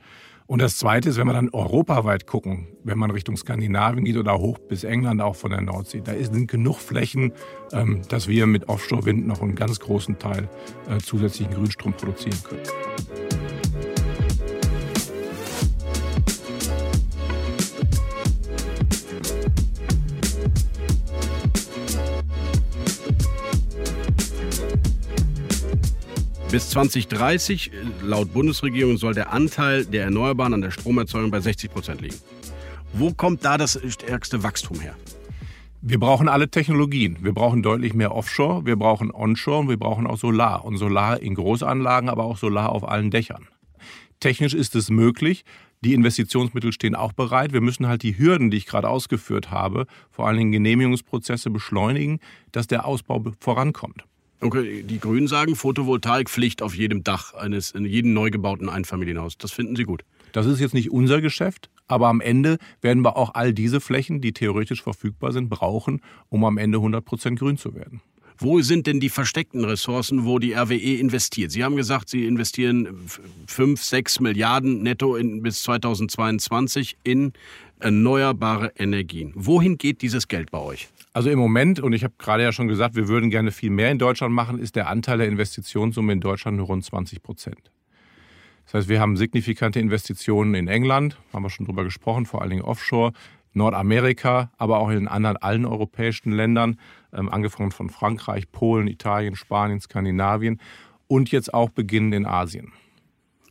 Und 0.47 0.61
das 0.61 0.77
Zweite 0.77 1.09
ist, 1.09 1.17
wenn 1.17 1.27
wir 1.27 1.33
dann 1.33 1.51
europaweit 1.51 2.27
gucken, 2.27 2.67
wenn 2.85 2.99
man 2.99 3.11
Richtung 3.11 3.37
Skandinavien 3.37 4.05
geht 4.05 4.17
oder 4.17 4.39
hoch 4.39 4.59
bis 4.59 4.85
England 4.85 5.23
auch 5.23 5.37
von 5.37 5.51
der 5.51 5.61
Nordsee, 5.61 6.03
da 6.05 6.13
sind 6.13 6.51
genug 6.51 6.79
Flächen, 6.79 7.33
ähm, 7.73 8.03
dass 8.09 8.29
wir 8.29 8.47
mit 8.47 8.69
Offshore-Wind 8.69 9.27
noch 9.27 9.41
einen 9.41 9.55
ganz 9.55 9.79
großen 9.81 10.19
Teil 10.19 10.49
äh, 10.89 10.99
zusätzlichen 10.99 11.55
Grünstrom 11.55 11.93
produzieren 11.93 12.39
können. 12.43 13.52
Bis 26.53 26.69
2030, 26.69 27.71
laut 28.03 28.35
Bundesregierung, 28.35 28.99
soll 28.99 29.15
der 29.15 29.33
Anteil 29.33 29.87
der 29.87 30.05
Erneuerbaren 30.05 30.53
an 30.53 30.61
der 30.61 30.71
Stromerzeugung 30.71 31.31
bei 31.31 31.41
60 31.41 31.73
Prozent 31.73 32.03
liegen. 32.03 32.19
Wo 32.93 33.15
kommt 33.15 33.43
da 33.43 33.57
das 33.57 33.81
stärkste 33.89 34.43
Wachstum 34.43 34.79
her? 34.79 34.95
Wir 35.81 35.99
brauchen 35.99 36.29
alle 36.29 36.51
Technologien. 36.51 37.17
Wir 37.23 37.33
brauchen 37.33 37.63
deutlich 37.63 37.95
mehr 37.95 38.15
Offshore, 38.15 38.67
wir 38.67 38.77
brauchen 38.77 39.11
Onshore 39.11 39.61
und 39.61 39.71
wir 39.71 39.79
brauchen 39.79 40.07
auch 40.07 40.19
Solar. 40.19 40.67
Und 40.67 40.77
Solar 40.77 41.23
in 41.23 41.37
Großanlagen, 41.37 42.11
aber 42.11 42.25
auch 42.25 42.37
Solar 42.37 42.69
auf 42.69 42.87
allen 42.87 43.11
Dächern. 43.11 43.49
Technisch 44.21 44.53
ist 44.53 44.77
es 44.77 44.91
möglich. 44.91 45.47
Die 45.81 45.95
Investitionsmittel 45.95 46.75
stehen 46.75 46.95
auch 46.95 47.15
bereit. 47.15 47.55
Wir 47.55 47.63
müssen 47.63 47.87
halt 47.87 48.03
die 48.03 48.19
Hürden, 48.19 48.51
die 48.51 48.59
ich 48.59 48.67
gerade 48.67 48.91
ausgeführt 48.91 49.51
habe, 49.51 49.87
vor 50.11 50.29
allen 50.29 50.37
Dingen 50.37 50.53
Genehmigungsprozesse 50.53 51.49
beschleunigen, 51.49 52.21
dass 52.53 52.67
der 52.67 52.85
Ausbau 52.85 53.25
vorankommt. 53.41 54.05
Okay, 54.43 54.83
die 54.83 54.99
Grünen 54.99 55.29
sagen 55.29 55.55
Photovoltaikpflicht 55.55 56.63
auf 56.63 56.75
jedem 56.75 57.05
Dach 57.05 57.33
eines 57.35 57.71
in 57.71 57.85
jedem 57.85 58.13
neu 58.13 58.31
gebauten 58.31 58.69
Einfamilienhaus. 58.69 59.39
Das 59.39 59.53
finden 59.53 59.77
Sie 59.77 59.85
gut. 59.85 60.05
Das 60.33 60.47
ist 60.47 60.59
jetzt 60.59 60.75
nicht 60.75 60.91
unser 60.91 61.21
Geschäft, 61.21 61.71
aber 61.87 62.09
am 62.09 62.21
Ende 62.21 62.59
werden 62.81 63.05
wir 63.05 63.17
auch 63.17 63.35
all 63.35 63.55
diese 63.55 63.81
Flächen, 63.81 64.21
die 64.21 64.33
theoretisch 64.33 64.83
verfügbar 64.83 65.31
sind, 65.33 65.49
brauchen, 65.49 66.01
um 66.29 66.45
am 66.45 66.59
Ende 66.59 66.79
100 66.79 67.05
Prozent 67.05 67.39
grün 67.39 67.57
zu 67.57 67.75
werden. 67.75 68.01
Wo 68.37 68.61
sind 68.63 68.89
denn 68.89 68.99
die 68.99 69.11
versteckten 69.11 69.65
Ressourcen, 69.65 70.25
wo 70.25 70.41
die 70.41 70.55
RWE 70.55 70.99
investiert? 70.99 71.53
Sie 71.53 71.63
haben 71.63 71.77
gesagt, 71.77 72.09
Sie 72.09 72.27
investieren 72.27 72.89
5, 73.47 73.81
6 73.81 74.19
Milliarden 74.19 74.83
netto 74.83 75.15
in, 75.15 75.43
bis 75.43 75.63
2022 75.63 76.97
in 77.05 77.33
erneuerbare 77.79 78.73
Energien. 78.77 79.33
Wohin 79.37 79.79
geht 79.79 80.03
dieses 80.03 80.27
Geld 80.27 80.51
bei 80.51 80.59
euch? 80.59 80.89
Also 81.15 81.29
im 81.29 81.39
Moment, 81.39 81.79
und 81.79 81.93
ich 81.93 82.05
habe 82.05 82.15
gerade 82.17 82.43
ja 82.43 82.53
schon 82.53 82.69
gesagt, 82.69 82.95
wir 82.95 83.07
würden 83.07 83.29
gerne 83.29 83.53
viel 83.53 83.71
mehr 83.71 83.91
in 83.91 83.99
Deutschland 83.99 84.33
machen, 84.35 84.59
ist 84.59 84.77
der 84.77 84.89
Anteil 84.89 85.19
der 85.19 85.29
Investitionssumme 85.29 86.13
in 86.13 86.21
Deutschland 86.21 86.57
nur 86.57 86.67
rund 86.67 86.85
20 86.85 87.23
Prozent. 87.23 87.71
Das 88.65 88.75
heißt, 88.75 88.89
wir 88.89 89.01
haben 89.01 89.17
signifikante 89.17 89.79
Investitionen 89.79 90.55
in 90.55 90.69
England, 90.69 91.19
haben 91.33 91.43
wir 91.43 91.51
schon 91.51 91.67
drüber 91.67 91.85
gesprochen, 91.85 92.25
vor 92.25 92.41
allen 92.41 92.51
Dingen 92.51 92.63
offshore, 92.63 93.13
Nordamerika, 93.53 94.51
aber 94.57 94.79
auch 94.79 94.89
in 94.89 95.09
anderen 95.09 95.37
allen 95.37 95.67
europäischen 95.67 96.33
Ländern, 96.33 96.79
ähm, 97.13 97.29
angefangen 97.29 97.73
von 97.73 97.91
Frankreich, 97.91 98.51
Polen, 98.51 98.89
Italien, 98.89 99.37
Spanien, 99.37 99.81
Skandinavien 99.81 100.59
und 101.09 101.31
jetzt 101.31 101.53
auch 101.53 101.69
beginnend 101.69 102.15
in 102.15 102.25
Asien. 102.25 102.73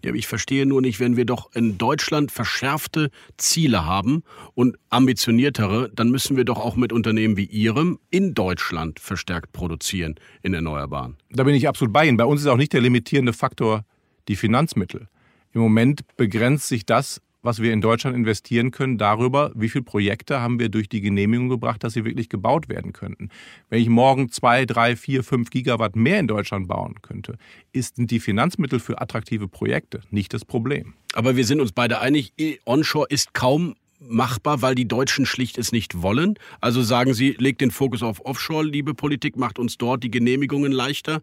Ja, 0.03 0.13
ich 0.13 0.27
verstehe 0.27 0.65
nur 0.65 0.81
nicht, 0.81 1.00
wenn 1.00 1.15
wir 1.15 1.25
doch 1.25 1.53
in 1.53 1.77
Deutschland 1.77 2.31
verschärfte 2.31 3.12
Ziele 3.38 3.86
haben 3.86 4.24
und 4.55 4.77
ambitioniertere, 4.89 5.91
dann 5.93 6.10
müssen 6.10 6.38
wir 6.38 6.46
doch 6.46 6.58
auch 6.58 6.75
mit 6.75 6.91
Unternehmen 6.91 7.38
wie 7.38 7.46
Ihrem 7.46 8.00
in 8.10 8.34
Deutschland 8.34 9.00
verstärkt 9.00 9.53
produzieren 9.53 10.15
in 10.41 10.53
Erneuerbaren. 10.53 11.17
Da 11.29 11.43
bin 11.43 11.53
ich 11.53 11.67
absolut 11.67 11.93
bei 11.93 12.08
Ihnen. 12.08 12.17
Bei 12.17 12.25
uns 12.25 12.41
ist 12.41 12.48
auch 12.48 12.58
nicht 12.58 12.74
der 12.74 12.81
limitierende 12.81 13.34
Faktor 13.34 13.86
die 14.27 14.36
Finanzmittel. 14.36 15.08
Im 15.53 15.62
Moment 15.62 16.01
begrenzt 16.17 16.67
sich 16.67 16.86
das 16.86 17.22
was 17.42 17.62
wir 17.62 17.74
in 17.74 17.82
Deutschland 17.82 18.16
investieren 18.16 18.72
können, 18.72 18.98
darüber, 18.98 19.52
wie 19.56 19.70
viele 19.70 19.84
Projekte 19.84 20.42
haben 20.42 20.60
wir 20.60 20.70
durch 20.70 20.90
die 20.90 21.02
Genehmigung 21.02 21.50
gebracht, 21.50 21.84
dass 21.84 21.94
sie 21.94 22.06
wirklich 22.06 22.30
gebaut 22.30 22.70
werden 22.70 22.94
könnten. 22.94 23.30
Wenn 23.70 23.82
ich 23.82 23.90
morgen 23.90 24.32
zwei, 24.32 24.66
drei, 24.66 24.96
vier, 24.96 25.24
fünf 25.24 25.50
Gigawatt 25.50 25.96
mehr 25.96 26.20
in 26.20 26.28
Deutschland 26.28 26.68
bauen 26.68 26.96
könnte, 27.02 27.38
sind 27.74 28.12
die 28.12 28.20
Finanzmittel 28.20 28.80
für 28.80 29.02
attraktive 29.02 29.48
Projekte 29.48 30.02
nicht 30.12 30.34
das 30.34 30.46
Problem. 30.46 30.94
Aber 31.14 31.36
wir 31.36 31.46
sind 31.46 31.62
uns 31.62 31.72
beide 31.72 32.00
einig, 32.00 32.34
Onshore 32.66 33.08
ist 33.10 33.34
kaum 33.34 33.76
machbar, 34.00 34.62
weil 34.62 34.76
die 34.76 34.88
Deutschen 34.88 35.26
schlicht 35.26 35.58
es 35.58 35.72
nicht 35.72 36.02
wollen. 36.02 36.36
Also 36.60 36.82
sagen 36.82 37.14
Sie, 37.14 37.36
legt 37.38 37.62
den 37.62 37.72
Fokus 37.72 38.02
auf 38.04 38.26
Offshore, 38.26 38.66
liebe 38.66 38.94
Politik, 38.94 39.38
macht 39.38 39.60
uns 39.60 39.78
dort 39.78 40.04
die 40.04 40.12
Genehmigungen 40.12 40.72
leichter. 40.72 41.22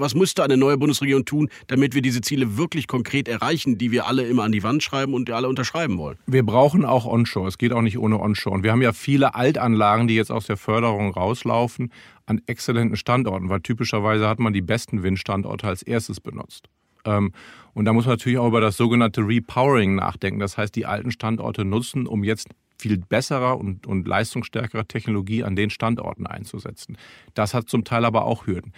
Was 0.00 0.14
müsste 0.14 0.42
eine 0.42 0.56
neue 0.56 0.78
Bundesregierung 0.78 1.26
tun, 1.26 1.50
damit 1.66 1.94
wir 1.94 2.00
diese 2.00 2.22
Ziele 2.22 2.56
wirklich 2.56 2.86
konkret 2.86 3.28
erreichen, 3.28 3.76
die 3.76 3.90
wir 3.90 4.06
alle 4.06 4.26
immer 4.26 4.44
an 4.44 4.52
die 4.52 4.62
Wand 4.62 4.82
schreiben 4.82 5.12
und 5.12 5.30
alle 5.30 5.46
unterschreiben 5.46 5.98
wollen? 5.98 6.16
Wir 6.26 6.44
brauchen 6.44 6.86
auch 6.86 7.04
Onshore. 7.04 7.48
Es 7.48 7.58
geht 7.58 7.72
auch 7.72 7.82
nicht 7.82 7.98
ohne 7.98 8.18
Onshore. 8.18 8.54
Und 8.54 8.62
wir 8.62 8.72
haben 8.72 8.80
ja 8.80 8.94
viele 8.94 9.34
Altanlagen, 9.34 10.08
die 10.08 10.14
jetzt 10.14 10.32
aus 10.32 10.46
der 10.46 10.56
Förderung 10.56 11.12
rauslaufen, 11.12 11.92
an 12.24 12.40
exzellenten 12.46 12.96
Standorten, 12.96 13.50
weil 13.50 13.60
typischerweise 13.60 14.26
hat 14.26 14.38
man 14.38 14.52
die 14.52 14.62
besten 14.62 15.02
Windstandorte 15.02 15.66
als 15.66 15.82
erstes 15.82 16.20
benutzt. 16.20 16.68
Ähm, 17.04 17.32
und 17.74 17.84
da 17.84 17.92
muss 17.92 18.06
man 18.06 18.14
natürlich 18.14 18.38
auch 18.38 18.48
über 18.48 18.60
das 18.60 18.76
sogenannte 18.76 19.20
Repowering 19.20 19.96
nachdenken. 19.96 20.40
Das 20.40 20.56
heißt, 20.56 20.74
die 20.74 20.86
alten 20.86 21.10
Standorte 21.10 21.64
nutzen, 21.64 22.06
um 22.06 22.24
jetzt 22.24 22.48
viel 22.80 22.98
besserer 22.98 23.58
und, 23.58 23.86
und 23.86 24.08
leistungsstärkere 24.08 24.86
Technologie 24.86 25.44
an 25.44 25.54
den 25.54 25.70
Standorten 25.70 26.26
einzusetzen. 26.26 26.96
Das 27.34 27.54
hat 27.54 27.68
zum 27.68 27.84
Teil 27.84 28.04
aber 28.04 28.24
auch 28.24 28.46
Hürden 28.46 28.72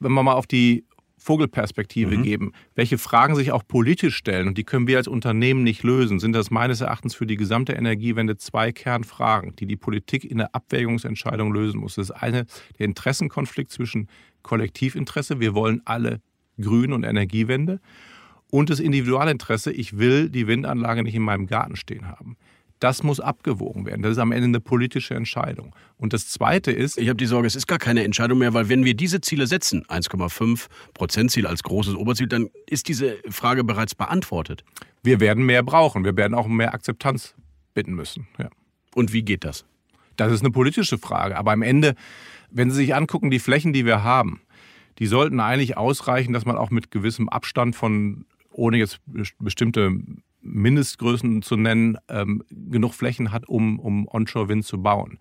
wenn 0.00 0.12
wir 0.12 0.22
mal 0.22 0.34
auf 0.34 0.46
die 0.46 0.84
Vogelperspektive 1.20 2.16
mhm. 2.16 2.22
geben, 2.22 2.52
welche 2.76 2.96
Fragen 2.96 3.34
sich 3.34 3.50
auch 3.50 3.66
politisch 3.66 4.16
stellen, 4.16 4.46
und 4.46 4.56
die 4.56 4.62
können 4.62 4.86
wir 4.86 4.98
als 4.98 5.08
Unternehmen 5.08 5.64
nicht 5.64 5.82
lösen, 5.82 6.20
sind 6.20 6.32
das 6.32 6.50
meines 6.50 6.80
Erachtens 6.80 7.14
für 7.14 7.26
die 7.26 7.36
gesamte 7.36 7.72
Energiewende 7.72 8.36
zwei 8.36 8.70
Kernfragen, 8.70 9.56
die 9.56 9.66
die 9.66 9.76
Politik 9.76 10.24
in 10.24 10.38
der 10.38 10.54
Abwägungsentscheidung 10.54 11.52
lösen 11.52 11.80
muss. 11.80 11.96
Das 11.96 12.10
ist 12.10 12.16
eine 12.16 12.46
der 12.78 12.86
Interessenkonflikt 12.86 13.72
zwischen 13.72 14.08
Kollektivinteresse, 14.42 15.40
wir 15.40 15.54
wollen 15.54 15.82
alle 15.84 16.20
Grün- 16.60 16.92
und 16.92 17.02
Energiewende, 17.02 17.80
und 18.50 18.70
das 18.70 18.80
Individualinteresse, 18.80 19.72
ich 19.72 19.98
will 19.98 20.30
die 20.30 20.46
Windanlage 20.46 21.02
nicht 21.02 21.14
in 21.14 21.22
meinem 21.22 21.46
Garten 21.46 21.76
stehen 21.76 22.06
haben. 22.06 22.36
Das 22.80 23.02
muss 23.02 23.18
abgewogen 23.18 23.86
werden. 23.86 24.02
Das 24.02 24.12
ist 24.12 24.18
am 24.18 24.30
Ende 24.30 24.44
eine 24.44 24.60
politische 24.60 25.14
Entscheidung. 25.14 25.74
Und 25.96 26.12
das 26.12 26.28
Zweite 26.28 26.70
ist. 26.70 26.96
Ich 26.96 27.08
habe 27.08 27.16
die 27.16 27.26
Sorge, 27.26 27.46
es 27.46 27.56
ist 27.56 27.66
gar 27.66 27.78
keine 27.78 28.04
Entscheidung 28.04 28.38
mehr, 28.38 28.54
weil 28.54 28.68
wenn 28.68 28.84
wir 28.84 28.94
diese 28.94 29.20
Ziele 29.20 29.46
setzen, 29.46 29.84
1,5 29.86 30.66
Prozent-Ziel 30.94 31.46
als 31.46 31.62
großes 31.62 31.94
Oberziel, 31.94 32.28
dann 32.28 32.50
ist 32.66 32.88
diese 32.88 33.16
Frage 33.28 33.64
bereits 33.64 33.94
beantwortet. 33.94 34.64
Wir 35.02 35.18
werden 35.20 35.44
mehr 35.44 35.62
brauchen. 35.62 36.04
Wir 36.04 36.16
werden 36.16 36.34
auch 36.34 36.46
mehr 36.46 36.72
Akzeptanz 36.72 37.34
bitten 37.74 37.94
müssen. 37.94 38.28
Ja. 38.38 38.48
Und 38.94 39.12
wie 39.12 39.22
geht 39.22 39.44
das? 39.44 39.64
Das 40.16 40.32
ist 40.32 40.40
eine 40.40 40.50
politische 40.50 40.98
Frage. 40.98 41.36
Aber 41.36 41.52
am 41.52 41.62
Ende, 41.62 41.94
wenn 42.50 42.70
Sie 42.70 42.76
sich 42.76 42.94
angucken, 42.94 43.30
die 43.30 43.38
Flächen, 43.38 43.72
die 43.72 43.84
wir 43.84 44.02
haben, 44.02 44.40
die 44.98 45.06
sollten 45.06 45.40
eigentlich 45.40 45.76
ausreichen, 45.76 46.32
dass 46.32 46.44
man 46.44 46.56
auch 46.56 46.70
mit 46.70 46.90
gewissem 46.90 47.28
Abstand 47.28 47.76
von, 47.76 48.24
ohne 48.50 48.78
jetzt 48.78 49.00
bestimmte 49.38 49.92
Mindestgrößen 50.40 51.42
zu 51.42 51.56
nennen, 51.56 51.98
ähm, 52.08 52.42
genug 52.50 52.94
Flächen 52.94 53.32
hat, 53.32 53.48
um, 53.48 53.78
um 53.78 54.06
Onshore-Wind 54.08 54.64
zu 54.64 54.82
bauen. 54.82 55.18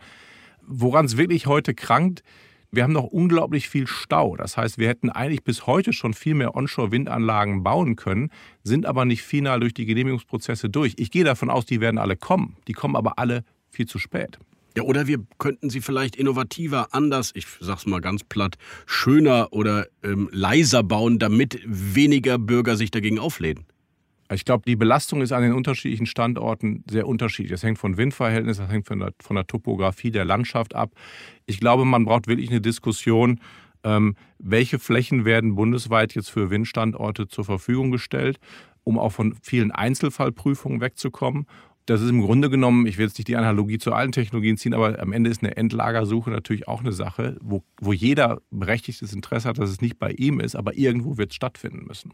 Woran 0.61 1.05
es 1.05 1.17
wirklich 1.17 1.47
heute 1.47 1.73
krankt, 1.73 2.23
wir 2.71 2.83
haben 2.83 2.93
noch 2.93 3.05
unglaublich 3.05 3.69
viel 3.69 3.87
Stau. 3.87 4.35
Das 4.35 4.57
heißt, 4.57 4.77
wir 4.77 4.89
hätten 4.89 5.09
eigentlich 5.09 5.43
bis 5.43 5.67
heute 5.67 5.93
schon 5.93 6.13
viel 6.13 6.35
mehr 6.35 6.55
Onshore-Windanlagen 6.55 7.63
bauen 7.63 7.95
können, 7.95 8.29
sind 8.63 8.85
aber 8.85 9.05
nicht 9.05 9.23
final 9.23 9.61
durch 9.61 9.73
die 9.73 9.85
Genehmigungsprozesse 9.85 10.69
durch. 10.69 10.95
Ich 10.97 11.11
gehe 11.11 11.23
davon 11.23 11.49
aus, 11.49 11.65
die 11.65 11.79
werden 11.79 11.97
alle 11.97 12.17
kommen. 12.17 12.57
Die 12.67 12.73
kommen 12.73 12.95
aber 12.95 13.17
alle 13.19 13.43
viel 13.69 13.85
zu 13.85 13.99
spät. 13.99 14.37
Ja, 14.75 14.83
oder 14.83 15.07
wir 15.07 15.25
könnten 15.39 15.69
sie 15.71 15.81
vielleicht 15.81 16.15
innovativer, 16.15 16.89
anders, 16.91 17.31
ich 17.33 17.47
sag's 17.59 17.87
mal 17.87 18.01
ganz 18.01 18.23
platt, 18.23 18.57
schöner 18.85 19.47
oder 19.51 19.87
ähm, 20.03 20.29
leiser 20.31 20.83
bauen, 20.83 21.17
damit 21.17 21.59
weniger 21.65 22.37
Bürger 22.37 22.75
sich 22.75 22.91
dagegen 22.91 23.17
auflehnen. 23.17 23.65
Ich 24.33 24.45
glaube, 24.45 24.63
die 24.67 24.75
Belastung 24.75 25.21
ist 25.21 25.31
an 25.31 25.41
den 25.41 25.53
unterschiedlichen 25.53 26.05
Standorten 26.05 26.83
sehr 26.89 27.07
unterschiedlich. 27.07 27.51
Das 27.51 27.63
hängt 27.63 27.77
von 27.77 27.97
Windverhältnissen, 27.97 28.65
das 28.65 28.71
hängt 28.71 28.87
von 28.87 28.99
der, 28.99 29.13
von 29.21 29.35
der 29.35 29.47
Topografie 29.47 30.11
der 30.11 30.25
Landschaft 30.25 30.75
ab. 30.75 30.91
Ich 31.45 31.59
glaube, 31.59 31.85
man 31.85 32.05
braucht 32.05 32.27
wirklich 32.27 32.49
eine 32.49 32.61
Diskussion, 32.61 33.39
ähm, 33.83 34.15
welche 34.39 34.79
Flächen 34.79 35.23
werden 35.23 35.55
bundesweit 35.55 36.13
jetzt 36.15 36.29
für 36.29 36.49
Windstandorte 36.49 37.27
zur 37.27 37.45
Verfügung 37.45 37.91
gestellt, 37.91 38.39
um 38.83 38.99
auch 38.99 39.11
von 39.11 39.35
vielen 39.41 39.71
Einzelfallprüfungen 39.71 40.81
wegzukommen 40.81 41.47
das 41.87 42.01
ist 42.01 42.09
im 42.09 42.21
Grunde 42.21 42.49
genommen, 42.49 42.85
ich 42.85 42.97
will 42.97 43.05
jetzt 43.05 43.17
nicht 43.17 43.29
die 43.29 43.37
Analogie 43.37 43.77
zu 43.77 43.93
allen 43.93 44.11
Technologien 44.11 44.57
ziehen, 44.57 44.73
aber 44.73 44.99
am 44.99 45.13
Ende 45.13 45.29
ist 45.29 45.41
eine 45.41 45.55
Endlagersuche 45.55 46.29
natürlich 46.29 46.67
auch 46.67 46.81
eine 46.81 46.91
Sache, 46.91 47.37
wo, 47.41 47.63
wo 47.79 47.93
jeder 47.93 48.41
berechtigtes 48.51 49.13
Interesse 49.13 49.47
hat, 49.47 49.57
dass 49.57 49.69
es 49.69 49.79
nicht 49.79 49.97
bei 49.97 50.11
ihm 50.11 50.41
ist, 50.41 50.57
aber 50.57 50.77
irgendwo 50.77 51.17
wird 51.17 51.31
es 51.31 51.37
stattfinden 51.37 51.85
müssen. 51.87 52.11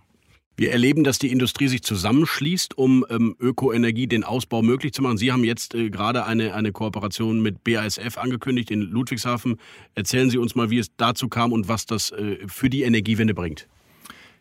Wir 0.55 0.71
erleben, 0.71 1.03
dass 1.03 1.17
die 1.17 1.31
Industrie 1.31 1.67
sich 1.67 1.81
zusammenschließt, 1.81 2.77
um 2.77 3.03
ähm, 3.09 3.35
Ökoenergie, 3.39 4.05
den 4.05 4.23
Ausbau 4.23 4.61
möglich 4.61 4.93
zu 4.93 5.01
machen. 5.01 5.17
Sie 5.17 5.31
haben 5.31 5.43
jetzt 5.43 5.73
äh, 5.73 5.89
gerade 5.89 6.25
eine, 6.25 6.53
eine 6.53 6.71
Kooperation 6.71 7.41
mit 7.41 7.63
BASF 7.63 8.17
angekündigt 8.17 8.69
in 8.69 8.81
Ludwigshafen. 8.81 9.57
Erzählen 9.95 10.29
Sie 10.29 10.37
uns 10.37 10.53
mal, 10.53 10.69
wie 10.69 10.77
es 10.77 10.95
dazu 10.95 11.27
kam 11.27 11.53
und 11.53 11.67
was 11.67 11.87
das 11.87 12.11
äh, 12.11 12.37
für 12.47 12.69
die 12.69 12.83
Energiewende 12.83 13.33
bringt. 13.33 13.67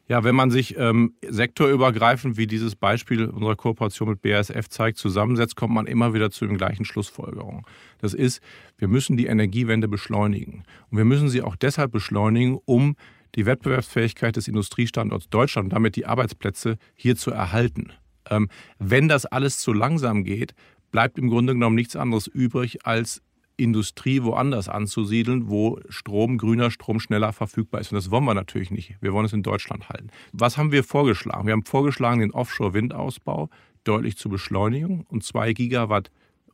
Ja, 0.08 0.24
wenn 0.24 0.34
man 0.34 0.50
sich 0.50 0.76
ähm, 0.76 1.14
sektorübergreifend, 1.26 2.36
wie 2.36 2.46
dieses 2.46 2.76
Beispiel 2.76 3.24
unserer 3.24 3.56
Kooperation 3.56 4.10
mit 4.10 4.20
BASF 4.20 4.68
zeigt, 4.68 4.98
zusammensetzt, 4.98 5.56
kommt 5.56 5.72
man 5.72 5.86
immer 5.86 6.12
wieder 6.12 6.30
zu 6.30 6.46
den 6.46 6.58
gleichen 6.58 6.84
Schlussfolgerungen. 6.84 7.62
Das 7.98 8.12
ist, 8.12 8.42
wir 8.76 8.88
müssen 8.88 9.16
die 9.16 9.26
Energiewende 9.26 9.88
beschleunigen. 9.88 10.64
Und 10.90 10.98
wir 10.98 11.06
müssen 11.06 11.30
sie 11.30 11.40
auch 11.40 11.56
deshalb 11.56 11.92
beschleunigen, 11.92 12.58
um 12.66 12.96
die 13.34 13.46
Wettbewerbsfähigkeit 13.46 14.36
des 14.36 14.48
Industriestandorts 14.48 15.28
Deutschland 15.28 15.66
und 15.66 15.72
damit 15.72 15.96
die 15.96 16.06
Arbeitsplätze 16.06 16.78
hier 16.94 17.16
zu 17.16 17.30
erhalten. 17.30 17.92
Ähm, 18.30 18.48
wenn 18.78 19.08
das 19.08 19.26
alles 19.26 19.58
zu 19.58 19.72
langsam 19.72 20.24
geht, 20.24 20.54
bleibt 20.90 21.18
im 21.18 21.28
Grunde 21.28 21.54
genommen 21.54 21.76
nichts 21.76 21.96
anderes 21.96 22.26
übrig, 22.26 22.86
als 22.86 23.22
Industrie 23.56 24.22
woanders 24.22 24.68
anzusiedeln, 24.68 25.48
wo 25.48 25.78
Strom, 25.88 26.38
grüner 26.38 26.70
Strom 26.70 27.00
schneller 27.00 27.32
verfügbar 27.32 27.80
ist. 27.80 27.92
Und 27.92 27.96
das 27.96 28.10
wollen 28.10 28.24
wir 28.24 28.34
natürlich 28.34 28.70
nicht. 28.70 28.96
Wir 29.00 29.12
wollen 29.12 29.26
es 29.26 29.32
in 29.32 29.42
Deutschland 29.42 29.88
halten. 29.88 30.08
Was 30.32 30.56
haben 30.56 30.72
wir 30.72 30.84
vorgeschlagen? 30.84 31.46
Wir 31.46 31.52
haben 31.52 31.64
vorgeschlagen, 31.64 32.20
den 32.20 32.32
Offshore-Windausbau 32.32 33.50
deutlich 33.84 34.16
zu 34.16 34.28
beschleunigen 34.28 35.04
und 35.08 35.24
zwei 35.24 35.52
Gigawatt 35.52 36.10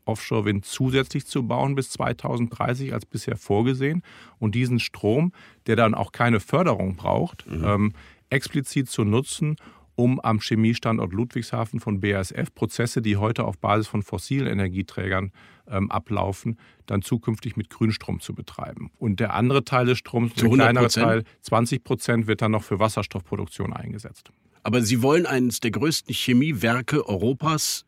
Offshore-Wind 0.09 0.65
zusätzlich 0.65 1.27
zu 1.27 1.47
bauen 1.47 1.75
bis 1.75 1.91
2030 1.91 2.95
als 2.95 3.07
bisher 3.07 3.37
vorgesehen 3.37 4.03
und 4.39 4.55
diesen 4.55 4.81
Strom, 4.81 5.33
der 5.67 5.77
dann 5.77 5.95
auch 5.95 6.13
keine 6.13 6.41
Förderung 6.41 6.97
braucht, 6.97 7.47
mhm. 7.49 7.65
ähm, 7.65 7.93
explizit 8.31 8.89
zu 8.89 9.05
nutzen, 9.05 9.57
um 9.99 10.21
am 10.21 10.39
Chemiestandort 10.39 11.13
Ludwigshafen 11.13 11.81
von 11.81 12.01
BASF 12.01 12.55
Prozesse, 12.55 13.03
die 13.03 13.17
heute 13.17 13.45
auf 13.45 13.59
Basis 13.59 13.89
von 13.89 14.03
fossilen 14.03 14.47
Energieträgern 14.47 15.33
ähm, 15.69 15.91
ablaufen, 15.91 16.57
dann 16.87 17.03
zukünftig 17.03 17.57
mit 17.57 17.69
Grünstrom 17.69 18.21
zu 18.21 18.33
betreiben. 18.33 18.93
Und 18.99 19.19
der 19.19 19.35
andere 19.35 19.65
Teil 19.65 19.87
des 19.87 19.99
Stroms, 19.99 20.35
der 20.35 20.51
kleinere 20.51 20.87
Teil, 20.87 21.25
20 21.43 21.83
Prozent, 21.83 22.27
wird 22.29 22.43
dann 22.43 22.53
noch 22.53 22.63
für 22.63 22.79
Wasserstoffproduktion 22.79 23.73
eingesetzt. 23.73 24.31
Aber 24.63 24.83
Sie 24.83 25.03
wollen 25.03 25.27
eines 25.27 25.59
der 25.59 25.73
größten 25.73 26.15
Chemiewerke 26.15 27.09
Europas 27.09 27.85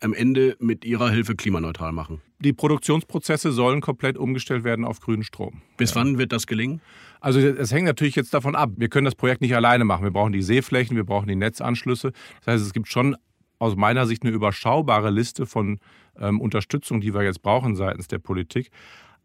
am 0.00 0.12
Ende 0.12 0.56
mit 0.60 0.84
Ihrer 0.84 1.10
Hilfe 1.10 1.34
klimaneutral 1.34 1.92
machen? 1.92 2.20
Die 2.38 2.52
Produktionsprozesse 2.52 3.52
sollen 3.52 3.80
komplett 3.80 4.16
umgestellt 4.16 4.64
werden 4.64 4.84
auf 4.84 5.00
grünen 5.00 5.22
Strom. 5.22 5.62
Bis 5.76 5.90
ja. 5.90 5.96
wann 5.96 6.18
wird 6.18 6.32
das 6.32 6.46
gelingen? 6.46 6.80
Also 7.20 7.38
es 7.38 7.70
hängt 7.70 7.84
natürlich 7.84 8.16
jetzt 8.16 8.32
davon 8.32 8.54
ab. 8.54 8.70
Wir 8.76 8.88
können 8.88 9.04
das 9.04 9.14
Projekt 9.14 9.42
nicht 9.42 9.54
alleine 9.54 9.84
machen. 9.84 10.04
Wir 10.04 10.10
brauchen 10.10 10.32
die 10.32 10.42
Seeflächen, 10.42 10.96
wir 10.96 11.04
brauchen 11.04 11.28
die 11.28 11.36
Netzanschlüsse. 11.36 12.12
Das 12.44 12.54
heißt, 12.54 12.64
es 12.64 12.72
gibt 12.72 12.88
schon 12.88 13.16
aus 13.58 13.76
meiner 13.76 14.06
Sicht 14.06 14.22
eine 14.22 14.32
überschaubare 14.32 15.10
Liste 15.10 15.44
von 15.44 15.78
ähm, 16.18 16.40
Unterstützung, 16.40 17.00
die 17.00 17.14
wir 17.14 17.22
jetzt 17.22 17.42
brauchen 17.42 17.76
seitens 17.76 18.08
der 18.08 18.18
Politik. 18.18 18.70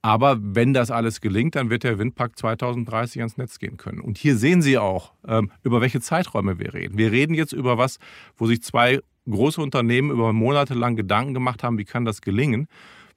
Aber 0.01 0.37
wenn 0.39 0.73
das 0.73 0.91
alles 0.91 1.19
gelingt, 1.19 1.55
dann 1.55 1.71
wird 1.71 1.83
der 1.83 1.97
Windpark 1.97 2.37
2030 2.37 3.21
ans 3.21 3.37
Netz 3.37 3.57
gehen 3.57 3.77
können. 3.77 4.01
Und 4.01 4.19
hier 4.19 4.35
sehen 4.35 4.61
Sie 4.61 4.77
auch, 4.77 5.13
ähm, 5.27 5.51
über 5.63 5.81
welche 5.81 5.99
Zeiträume 5.99 6.59
wir 6.59 6.75
reden. 6.75 6.97
Wir 6.97 7.11
reden 7.11 7.33
jetzt 7.33 7.53
über 7.53 7.79
was, 7.79 7.97
wo 8.37 8.45
sich 8.45 8.61
zwei 8.61 8.99
große 9.29 9.61
Unternehmen 9.61 10.11
über 10.11 10.33
Monate 10.33 10.73
lang 10.73 10.95
Gedanken 10.95 11.33
gemacht 11.33 11.63
haben, 11.63 11.77
wie 11.77 11.85
kann 11.85 12.05
das 12.05 12.21
gelingen, 12.21 12.67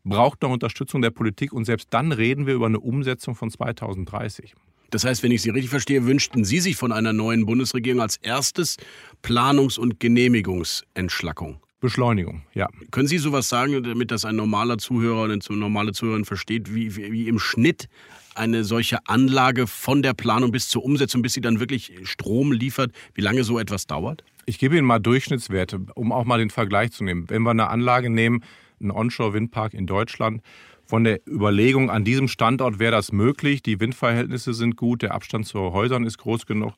braucht 0.04 0.42
noch 0.42 0.50
Unterstützung 0.50 1.02
der 1.02 1.10
Politik 1.10 1.52
und 1.52 1.64
selbst 1.64 1.88
dann 1.90 2.12
reden 2.12 2.46
wir 2.46 2.54
über 2.54 2.66
eine 2.66 2.80
Umsetzung 2.80 3.34
von 3.34 3.50
2030. 3.50 4.54
Das 4.90 5.04
heißt, 5.04 5.22
wenn 5.22 5.32
ich 5.32 5.42
Sie 5.42 5.50
richtig 5.50 5.70
verstehe, 5.70 6.06
wünschten 6.06 6.44
Sie 6.44 6.60
sich 6.60 6.76
von 6.76 6.92
einer 6.92 7.12
neuen 7.12 7.44
Bundesregierung 7.44 8.00
als 8.00 8.16
erstes 8.16 8.78
Planungs- 9.22 9.78
und 9.78 10.00
Genehmigungsentschlackung. 10.00 11.60
Beschleunigung, 11.80 12.42
ja. 12.54 12.68
Können 12.90 13.06
Sie 13.06 13.18
sowas 13.18 13.48
sagen, 13.48 13.82
damit 13.82 14.10
das 14.10 14.24
ein 14.24 14.34
normaler 14.34 14.78
Zuhörer 14.78 15.24
oder 15.24 15.34
eine 15.34 15.58
normale 15.58 15.92
Zuhörerin 15.92 16.24
versteht, 16.24 16.74
wie, 16.74 16.96
wie, 16.96 17.12
wie, 17.12 17.28
im 17.28 17.38
Schnitt 17.38 17.88
eine 18.34 18.64
solche 18.64 19.06
Anlage 19.06 19.66
von 19.66 20.02
der 20.02 20.14
Planung 20.14 20.50
bis 20.50 20.68
zur 20.68 20.84
Umsetzung, 20.84 21.22
bis 21.22 21.34
sie 21.34 21.40
dann 21.40 21.60
wirklich 21.60 21.92
Strom 22.04 22.52
liefert, 22.52 22.92
wie 23.14 23.20
lange 23.20 23.44
so 23.44 23.58
etwas 23.58 23.86
dauert? 23.86 24.24
Ich 24.48 24.58
gebe 24.58 24.78
Ihnen 24.78 24.86
mal 24.86 24.98
Durchschnittswerte, 24.98 25.78
um 25.94 26.10
auch 26.10 26.24
mal 26.24 26.38
den 26.38 26.48
Vergleich 26.48 26.90
zu 26.92 27.04
nehmen. 27.04 27.28
Wenn 27.28 27.42
wir 27.42 27.50
eine 27.50 27.68
Anlage 27.68 28.08
nehmen, 28.08 28.42
einen 28.80 28.90
Onshore-Windpark 28.92 29.74
in 29.74 29.86
Deutschland, 29.86 30.40
von 30.86 31.04
der 31.04 31.20
Überlegung, 31.28 31.90
an 31.90 32.02
diesem 32.02 32.28
Standort 32.28 32.78
wäre 32.78 32.92
das 32.92 33.12
möglich, 33.12 33.62
die 33.62 33.78
Windverhältnisse 33.78 34.54
sind 34.54 34.76
gut, 34.76 35.02
der 35.02 35.12
Abstand 35.12 35.44
zu 35.44 35.74
Häusern 35.74 36.06
ist 36.06 36.16
groß 36.16 36.46
genug 36.46 36.72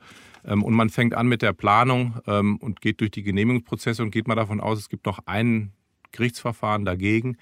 ähm, 0.45 0.65
und 0.65 0.75
man 0.75 0.91
fängt 0.91 1.15
an 1.15 1.29
mit 1.29 1.43
der 1.43 1.53
Planung 1.53 2.19
ähm, 2.27 2.57
und 2.57 2.81
geht 2.81 3.01
durch 3.01 3.13
die 3.13 3.23
Genehmigungsprozesse 3.23 4.03
und 4.03 4.11
geht 4.11 4.27
mal 4.27 4.35
davon 4.35 4.59
aus, 4.59 4.81
es 4.81 4.89
gibt 4.89 5.07
noch 5.07 5.21
ein 5.27 5.73
Gerichtsverfahren 6.11 6.85
dagegen, 6.85 7.37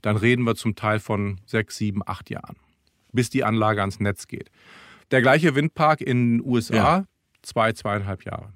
dann 0.00 0.16
reden 0.16 0.44
wir 0.44 0.54
zum 0.54 0.76
Teil 0.76 1.00
von 1.00 1.40
sechs, 1.44 1.76
sieben, 1.76 2.02
acht 2.06 2.30
Jahren, 2.30 2.54
bis 3.10 3.30
die 3.30 3.42
Anlage 3.42 3.80
ans 3.80 3.98
Netz 3.98 4.28
geht. 4.28 4.48
Der 5.10 5.22
gleiche 5.22 5.56
Windpark 5.56 6.00
in 6.00 6.38
den 6.38 6.46
USA, 6.46 6.74
ja. 6.76 7.04
zwei, 7.42 7.72
zweieinhalb 7.72 8.24
Jahre. 8.24 8.52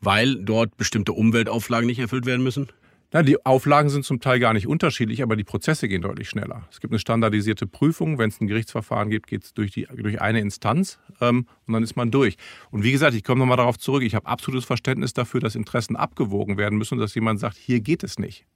Weil 0.00 0.36
dort 0.36 0.76
bestimmte 0.76 1.12
Umweltauflagen 1.12 1.86
nicht 1.86 1.98
erfüllt 1.98 2.26
werden 2.26 2.42
müssen? 2.42 2.68
Na, 3.12 3.24
die 3.24 3.44
Auflagen 3.44 3.90
sind 3.90 4.04
zum 4.04 4.20
Teil 4.20 4.38
gar 4.38 4.52
nicht 4.52 4.68
unterschiedlich, 4.68 5.20
aber 5.22 5.34
die 5.34 5.42
Prozesse 5.42 5.88
gehen 5.88 6.00
deutlich 6.00 6.28
schneller. 6.28 6.68
Es 6.70 6.78
gibt 6.78 6.92
eine 6.92 7.00
standardisierte 7.00 7.66
Prüfung. 7.66 8.18
Wenn 8.18 8.28
es 8.28 8.40
ein 8.40 8.46
Gerichtsverfahren 8.46 9.10
gibt, 9.10 9.26
geht 9.26 9.42
es 9.42 9.52
durch, 9.52 9.72
durch 9.72 10.20
eine 10.20 10.38
Instanz 10.40 11.00
ähm, 11.20 11.46
und 11.66 11.74
dann 11.74 11.82
ist 11.82 11.96
man 11.96 12.12
durch. 12.12 12.36
Und 12.70 12.84
wie 12.84 12.92
gesagt, 12.92 13.14
ich 13.14 13.24
komme 13.24 13.40
nochmal 13.40 13.56
darauf 13.56 13.78
zurück. 13.78 14.04
Ich 14.04 14.14
habe 14.14 14.26
absolutes 14.26 14.64
Verständnis 14.64 15.12
dafür, 15.12 15.40
dass 15.40 15.56
Interessen 15.56 15.96
abgewogen 15.96 16.56
werden 16.56 16.78
müssen 16.78 16.94
und 16.94 17.00
dass 17.00 17.14
jemand 17.16 17.40
sagt, 17.40 17.56
hier 17.56 17.80
geht 17.80 18.04
es 18.04 18.18
nicht. 18.20 18.46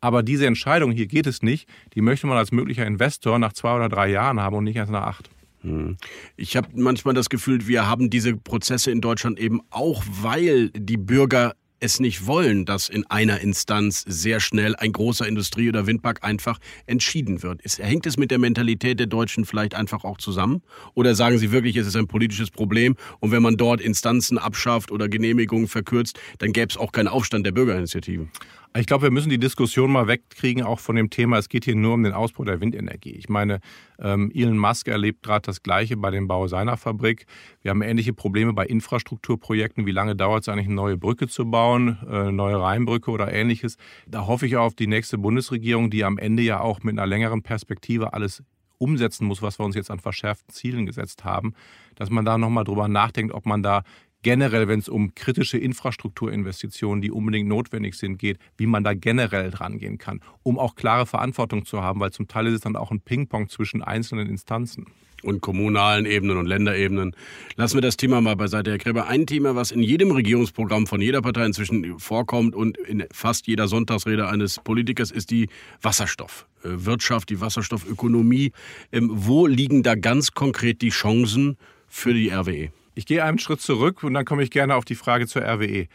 Aber 0.00 0.24
diese 0.24 0.46
Entscheidung, 0.46 0.90
hier 0.90 1.06
geht 1.06 1.28
es 1.28 1.42
nicht, 1.42 1.68
die 1.94 2.00
möchte 2.00 2.26
man 2.26 2.36
als 2.36 2.50
möglicher 2.50 2.84
Investor 2.84 3.38
nach 3.38 3.52
zwei 3.52 3.76
oder 3.76 3.88
drei 3.88 4.08
Jahren 4.08 4.40
haben 4.40 4.56
und 4.56 4.64
nicht 4.64 4.74
erst 4.74 4.90
nach 4.90 5.06
acht. 5.06 5.30
Hm. 5.62 5.96
Ich 6.36 6.56
habe 6.56 6.68
manchmal 6.74 7.14
das 7.14 7.28
Gefühl, 7.28 7.66
wir 7.66 7.86
haben 7.86 8.10
diese 8.10 8.36
Prozesse 8.36 8.90
in 8.90 9.00
Deutschland 9.00 9.38
eben 9.38 9.60
auch, 9.70 10.02
weil 10.22 10.70
die 10.70 10.96
Bürger 10.96 11.54
es 11.82 11.98
nicht 11.98 12.26
wollen, 12.26 12.64
dass 12.64 12.88
in 12.88 13.04
einer 13.10 13.40
Instanz 13.40 14.04
sehr 14.06 14.38
schnell 14.38 14.76
ein 14.76 14.92
großer 14.92 15.26
Industrie- 15.26 15.68
oder 15.68 15.86
Windpark 15.86 16.22
einfach 16.22 16.58
entschieden 16.86 17.42
wird. 17.42 17.60
Ist, 17.62 17.80
hängt 17.80 18.06
es 18.06 18.16
mit 18.16 18.30
der 18.30 18.38
Mentalität 18.38 19.00
der 19.00 19.08
Deutschen 19.08 19.44
vielleicht 19.44 19.74
einfach 19.74 20.04
auch 20.04 20.18
zusammen? 20.18 20.62
Oder 20.94 21.16
sagen 21.16 21.38
Sie 21.38 21.50
wirklich, 21.50 21.76
es 21.76 21.88
ist 21.88 21.96
ein 21.96 22.06
politisches 22.06 22.50
Problem 22.50 22.94
und 23.18 23.32
wenn 23.32 23.42
man 23.42 23.56
dort 23.56 23.80
Instanzen 23.80 24.38
abschafft 24.38 24.92
oder 24.92 25.08
Genehmigungen 25.08 25.66
verkürzt, 25.66 26.20
dann 26.38 26.52
gäbe 26.52 26.68
es 26.70 26.76
auch 26.76 26.92
keinen 26.92 27.08
Aufstand 27.08 27.44
der 27.44 27.52
Bürgerinitiativen? 27.52 28.30
Ich 28.74 28.86
glaube, 28.86 29.02
wir 29.02 29.10
müssen 29.10 29.28
die 29.28 29.38
Diskussion 29.38 29.92
mal 29.92 30.06
wegkriegen, 30.06 30.62
auch 30.62 30.80
von 30.80 30.96
dem 30.96 31.10
Thema, 31.10 31.36
es 31.36 31.50
geht 31.50 31.66
hier 31.66 31.74
nur 31.74 31.92
um 31.92 32.02
den 32.04 32.14
Ausbau 32.14 32.44
der 32.44 32.62
Windenergie. 32.62 33.10
Ich 33.10 33.28
meine, 33.28 33.60
ähm, 33.98 34.32
Elon 34.34 34.56
Musk 34.56 34.88
erlebt 34.88 35.22
gerade 35.22 35.42
das 35.44 35.62
Gleiche 35.62 35.98
bei 35.98 36.10
dem 36.10 36.26
Bau 36.26 36.46
seiner 36.46 36.78
Fabrik. 36.78 37.26
Wir 37.60 37.70
haben 37.70 37.82
ähnliche 37.82 38.14
Probleme 38.14 38.54
bei 38.54 38.64
Infrastrukturprojekten. 38.64 39.84
Wie 39.84 39.90
lange 39.90 40.16
dauert 40.16 40.42
es 40.42 40.48
eigentlich, 40.48 40.68
eine 40.68 40.76
neue 40.76 40.96
Brücke 40.96 41.28
zu 41.28 41.50
bauen, 41.50 41.98
eine 42.00 42.28
äh, 42.28 42.32
neue 42.32 42.58
Rheinbrücke 42.58 43.10
oder 43.10 43.30
ähnliches? 43.30 43.76
Da 44.06 44.26
hoffe 44.26 44.46
ich 44.46 44.56
auf 44.56 44.74
die 44.74 44.86
nächste 44.86 45.18
Bundesregierung, 45.18 45.90
die 45.90 46.04
am 46.04 46.16
Ende 46.16 46.42
ja 46.42 46.60
auch 46.60 46.82
mit 46.82 46.98
einer 46.98 47.06
längeren 47.06 47.42
Perspektive 47.42 48.14
alles 48.14 48.42
umsetzen 48.78 49.26
muss, 49.26 49.42
was 49.42 49.60
wir 49.60 49.66
uns 49.66 49.76
jetzt 49.76 49.90
an 49.90 50.00
verschärften 50.00 50.52
Zielen 50.52 50.86
gesetzt 50.86 51.24
haben, 51.24 51.52
dass 51.94 52.08
man 52.08 52.24
da 52.24 52.38
nochmal 52.38 52.64
drüber 52.64 52.88
nachdenkt, 52.88 53.34
ob 53.34 53.44
man 53.44 53.62
da 53.62 53.82
generell, 54.22 54.68
wenn 54.68 54.78
es 54.78 54.88
um 54.88 55.14
kritische 55.14 55.58
Infrastrukturinvestitionen, 55.58 57.02
die 57.02 57.10
unbedingt 57.10 57.48
notwendig 57.48 57.94
sind, 57.94 58.18
geht, 58.18 58.38
wie 58.56 58.66
man 58.66 58.84
da 58.84 58.94
generell 58.94 59.50
dran 59.50 59.78
gehen 59.78 59.98
kann, 59.98 60.20
um 60.42 60.58
auch 60.58 60.74
klare 60.74 61.06
Verantwortung 61.06 61.64
zu 61.64 61.82
haben, 61.82 62.00
weil 62.00 62.12
zum 62.12 62.28
Teil 62.28 62.46
ist 62.46 62.54
es 62.54 62.60
dann 62.60 62.76
auch 62.76 62.90
ein 62.90 63.00
Ping-Pong 63.00 63.48
zwischen 63.48 63.82
einzelnen 63.82 64.28
Instanzen 64.28 64.86
und 65.22 65.40
kommunalen 65.40 66.06
Ebenen 66.06 66.36
und 66.36 66.46
Länderebenen. 66.46 67.14
Lassen 67.56 67.76
wir 67.76 67.82
das 67.82 67.96
Thema 67.96 68.20
mal 68.20 68.36
beiseite, 68.36 68.70
Herr 68.70 68.78
Gräber. 68.78 69.06
Ein 69.06 69.26
Thema, 69.26 69.54
was 69.54 69.70
in 69.70 69.82
jedem 69.82 70.10
Regierungsprogramm 70.10 70.86
von 70.86 71.00
jeder 71.00 71.22
Partei 71.22 71.46
inzwischen 71.46 71.98
vorkommt 71.98 72.54
und 72.54 72.76
in 72.78 73.04
fast 73.12 73.46
jeder 73.46 73.68
Sonntagsrede 73.68 74.28
eines 74.28 74.58
Politikers 74.58 75.10
ist 75.10 75.30
die 75.30 75.48
Wasserstoffwirtschaft, 75.80 77.30
die 77.30 77.40
Wasserstoffökonomie. 77.40 78.52
Ähm, 78.90 79.10
wo 79.12 79.46
liegen 79.46 79.82
da 79.82 79.94
ganz 79.94 80.32
konkret 80.32 80.82
die 80.82 80.90
Chancen 80.90 81.56
für 81.88 82.14
die 82.14 82.30
RWE? 82.30 82.70
Ich 82.94 83.06
gehe 83.06 83.24
einen 83.24 83.38
Schritt 83.38 83.60
zurück 83.60 84.02
und 84.02 84.14
dann 84.14 84.24
komme 84.24 84.42
ich 84.42 84.50
gerne 84.50 84.74
auf 84.74 84.84
die 84.84 84.94
Frage 84.94 85.26
zur 85.26 85.42
RWE. 85.42 85.86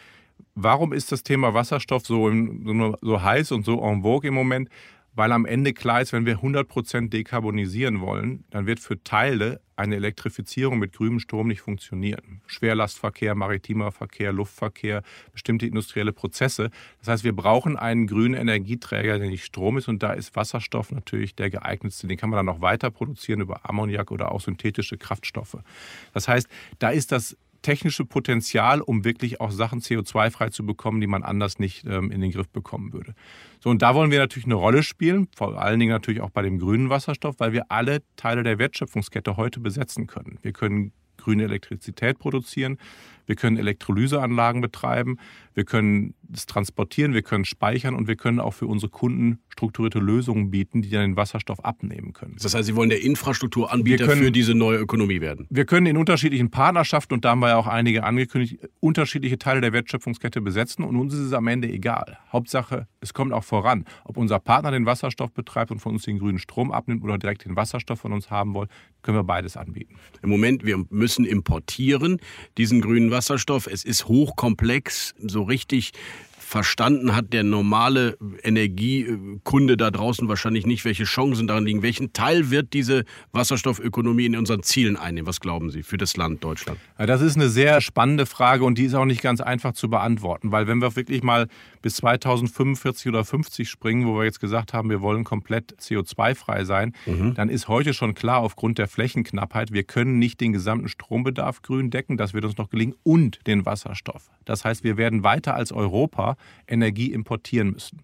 Warum 0.55 0.93
ist 0.93 1.11
das 1.11 1.23
Thema 1.23 1.53
Wasserstoff 1.53 2.05
so, 2.05 2.31
so 3.01 3.21
heiß 3.21 3.51
und 3.51 3.65
so 3.65 3.81
en 3.83 4.01
vogue 4.01 4.27
im 4.27 4.33
Moment? 4.33 4.69
Weil 5.17 5.31
am 5.31 5.47
Ende 5.47 5.73
klar 5.73 5.99
ist, 5.99 6.13
wenn 6.13 6.27
wir 6.27 6.41
100% 6.41 7.09
dekarbonisieren 7.09 8.01
wollen, 8.01 8.43
dann 8.51 8.67
wird 8.67 8.79
für 8.79 9.03
Teile 9.03 9.61
eine 9.75 9.95
Elektrifizierung 9.95 10.77
mit 10.77 10.93
grünem 10.93 11.19
Strom 11.19 11.47
nicht 11.47 11.61
funktionieren. 11.61 12.41
Schwerlastverkehr, 12.45 13.33
maritimer 13.33 13.91
Verkehr, 13.91 14.31
Luftverkehr, 14.31 15.01
bestimmte 15.33 15.65
industrielle 15.65 16.13
Prozesse. 16.13 16.69
Das 16.99 17.07
heißt, 17.07 17.23
wir 17.23 17.35
brauchen 17.35 17.77
einen 17.77 18.05
grünen 18.05 18.35
Energieträger, 18.35 19.17
der 19.17 19.29
nicht 19.29 19.43
Strom 19.43 19.79
ist 19.79 19.87
und 19.87 20.03
da 20.03 20.13
ist 20.13 20.35
Wasserstoff 20.35 20.91
natürlich 20.91 21.33
der 21.33 21.49
geeignetste. 21.49 22.05
Den 22.05 22.17
kann 22.17 22.29
man 22.29 22.45
dann 22.45 22.55
auch 22.55 22.61
weiter 22.61 22.91
produzieren 22.91 23.41
über 23.41 23.67
Ammoniak 23.67 24.11
oder 24.11 24.31
auch 24.31 24.41
synthetische 24.41 24.99
Kraftstoffe. 24.99 25.57
Das 26.13 26.27
heißt, 26.27 26.47
da 26.77 26.89
ist 26.89 27.11
das 27.11 27.35
technische 27.67 28.05
Potenzial, 28.05 28.79
um 28.79 29.03
wirklich 29.03 29.41
auch 29.41 29.51
Sachen 29.51 29.81
CO2-frei 29.81 30.51
zu 30.51 30.65
bekommen, 30.65 31.01
die 31.01 31.07
man 31.07 31.21
anders 31.21 31.59
nicht 31.59 31.85
ähm, 31.85 32.11
in 32.11 32.21
den 32.21 32.31
Griff 32.31 32.47
bekommen 32.47 32.93
würde. 32.93 33.13
So, 33.59 33.69
und 33.69 33.81
da 33.81 33.93
wollen 33.93 34.09
wir 34.09 34.19
natürlich 34.19 34.45
eine 34.45 34.55
Rolle 34.55 34.83
spielen, 34.83 35.27
vor 35.35 35.61
allen 35.61 35.77
Dingen 35.77 35.91
natürlich 35.91 36.21
auch 36.21 36.29
bei 36.29 36.43
dem 36.43 36.59
grünen 36.59 36.89
Wasserstoff, 36.89 37.35
weil 37.39 37.51
wir 37.51 37.69
alle 37.69 38.03
Teile 38.15 38.43
der 38.43 38.57
Wertschöpfungskette 38.57 39.35
heute 39.35 39.59
besetzen 39.59 40.07
können. 40.07 40.39
Wir 40.43 40.53
können 40.53 40.93
grüne 41.17 41.43
Elektrizität 41.43 42.19
produzieren. 42.19 42.77
Wir 43.25 43.35
können 43.35 43.57
Elektrolyseanlagen 43.57 44.61
betreiben, 44.61 45.17
wir 45.53 45.65
können 45.65 46.13
es 46.33 46.45
transportieren, 46.45 47.13
wir 47.13 47.21
können 47.21 47.45
speichern 47.45 47.95
und 47.95 48.07
wir 48.07 48.15
können 48.15 48.39
auch 48.39 48.53
für 48.53 48.67
unsere 48.67 48.89
Kunden 48.89 49.39
strukturierte 49.51 49.99
Lösungen 49.99 50.51
bieten, 50.51 50.81
die 50.81 50.89
dann 50.89 51.01
den 51.11 51.17
Wasserstoff 51.17 51.63
abnehmen 51.63 52.13
können. 52.13 52.35
Das 52.41 52.53
heißt, 52.53 52.65
Sie 52.65 52.75
wollen 52.75 52.89
der 52.89 53.01
Infrastrukturanbieter 53.01 54.05
können, 54.05 54.21
für 54.21 54.31
diese 54.31 54.53
neue 54.53 54.77
Ökonomie 54.77 55.21
werden? 55.21 55.47
Wir 55.49 55.65
können 55.65 55.85
in 55.87 55.97
unterschiedlichen 55.97 56.51
Partnerschaften, 56.51 57.15
und 57.15 57.25
da 57.25 57.31
haben 57.31 57.39
wir 57.39 57.49
ja 57.49 57.57
auch 57.57 57.67
einige 57.67 58.03
angekündigt, 58.03 58.59
unterschiedliche 58.79 59.37
Teile 59.37 59.61
der 59.61 59.73
Wertschöpfungskette 59.73 60.41
besetzen 60.41 60.83
und 60.83 60.95
uns 60.95 61.13
ist 61.13 61.21
es 61.21 61.33
am 61.33 61.47
Ende 61.47 61.69
egal. 61.69 62.17
Hauptsache, 62.31 62.87
es 63.01 63.13
kommt 63.13 63.33
auch 63.33 63.43
voran. 63.43 63.85
Ob 64.05 64.17
unser 64.17 64.39
Partner 64.39 64.71
den 64.71 64.85
Wasserstoff 64.85 65.31
betreibt 65.31 65.71
und 65.71 65.79
von 65.79 65.93
uns 65.93 66.03
den 66.03 66.19
grünen 66.19 66.39
Strom 66.39 66.71
abnimmt 66.71 67.03
oder 67.03 67.17
direkt 67.17 67.45
den 67.45 67.55
Wasserstoff 67.55 67.99
von 67.99 68.13
uns 68.13 68.29
haben 68.29 68.53
will, 68.53 68.67
können 69.01 69.17
wir 69.17 69.23
beides 69.23 69.57
anbieten. 69.57 69.95
Im 70.21 70.29
Moment, 70.29 70.65
wir 70.65 70.83
müssen 70.89 71.25
importieren, 71.25 72.19
diesen 72.57 72.81
grünen 72.81 73.09
Wasserstoff. 73.09 73.27
Wasserstoff. 73.27 73.67
Es 73.67 73.83
ist 73.83 74.07
hochkomplex. 74.07 75.13
So 75.19 75.43
richtig 75.43 75.91
verstanden 76.47 77.13
hat 77.13 77.33
der 77.33 77.43
normale 77.43 78.17
Energiekunde 78.41 79.75
da 79.75 79.91
draußen 79.91 80.29
wahrscheinlich 80.29 80.65
nicht, 80.65 80.85
welche 80.85 81.03
Chancen 81.03 81.45
darin 81.45 81.65
liegen. 81.65 81.81
Welchen 81.81 82.13
Teil 82.13 82.49
wird 82.49 82.71
diese 82.71 83.03
Wasserstoffökonomie 83.33 84.27
in 84.27 84.37
unseren 84.37 84.63
Zielen 84.63 84.95
einnehmen? 84.95 85.27
Was 85.27 85.41
glauben 85.41 85.71
Sie 85.71 85.83
für 85.83 85.97
das 85.97 86.15
Land 86.15 86.45
Deutschland? 86.45 86.79
Das 86.97 87.19
ist 87.19 87.35
eine 87.35 87.49
sehr 87.49 87.81
spannende 87.81 88.25
Frage 88.25 88.63
und 88.63 88.77
die 88.77 88.85
ist 88.85 88.93
auch 88.93 89.03
nicht 89.03 89.21
ganz 89.21 89.41
einfach 89.41 89.73
zu 89.73 89.89
beantworten, 89.89 90.53
weil 90.53 90.67
wenn 90.67 90.81
wir 90.81 90.95
wirklich 90.95 91.21
mal 91.21 91.47
bis 91.81 91.95
2045 91.95 93.07
oder 93.07 93.25
50 93.25 93.69
springen, 93.69 94.07
wo 94.07 94.17
wir 94.17 94.25
jetzt 94.25 94.39
gesagt 94.39 94.73
haben, 94.73 94.89
wir 94.89 95.01
wollen 95.01 95.23
komplett 95.23 95.75
CO2-frei 95.79 96.63
sein, 96.63 96.93
mhm. 97.05 97.33
dann 97.35 97.49
ist 97.49 97.67
heute 97.67 97.93
schon 97.93 98.13
klar 98.13 98.39
aufgrund 98.39 98.77
der 98.77 98.87
Flächenknappheit, 98.87 99.71
wir 99.71 99.83
können 99.83 100.19
nicht 100.19 100.41
den 100.41 100.53
gesamten 100.53 100.87
Strombedarf 100.87 101.61
grün 101.61 101.89
decken, 101.89 102.17
das 102.17 102.33
wird 102.33 102.45
uns 102.45 102.57
noch 102.57 102.69
gelingen, 102.69 102.95
und 103.03 103.45
den 103.47 103.65
Wasserstoff. 103.65 104.29
Das 104.45 104.65
heißt, 104.65 104.83
wir 104.83 104.97
werden 104.97 105.23
weiter 105.23 105.55
als 105.55 105.71
Europa 105.71 106.37
Energie 106.67 107.11
importieren 107.11 107.71
müssen. 107.71 108.01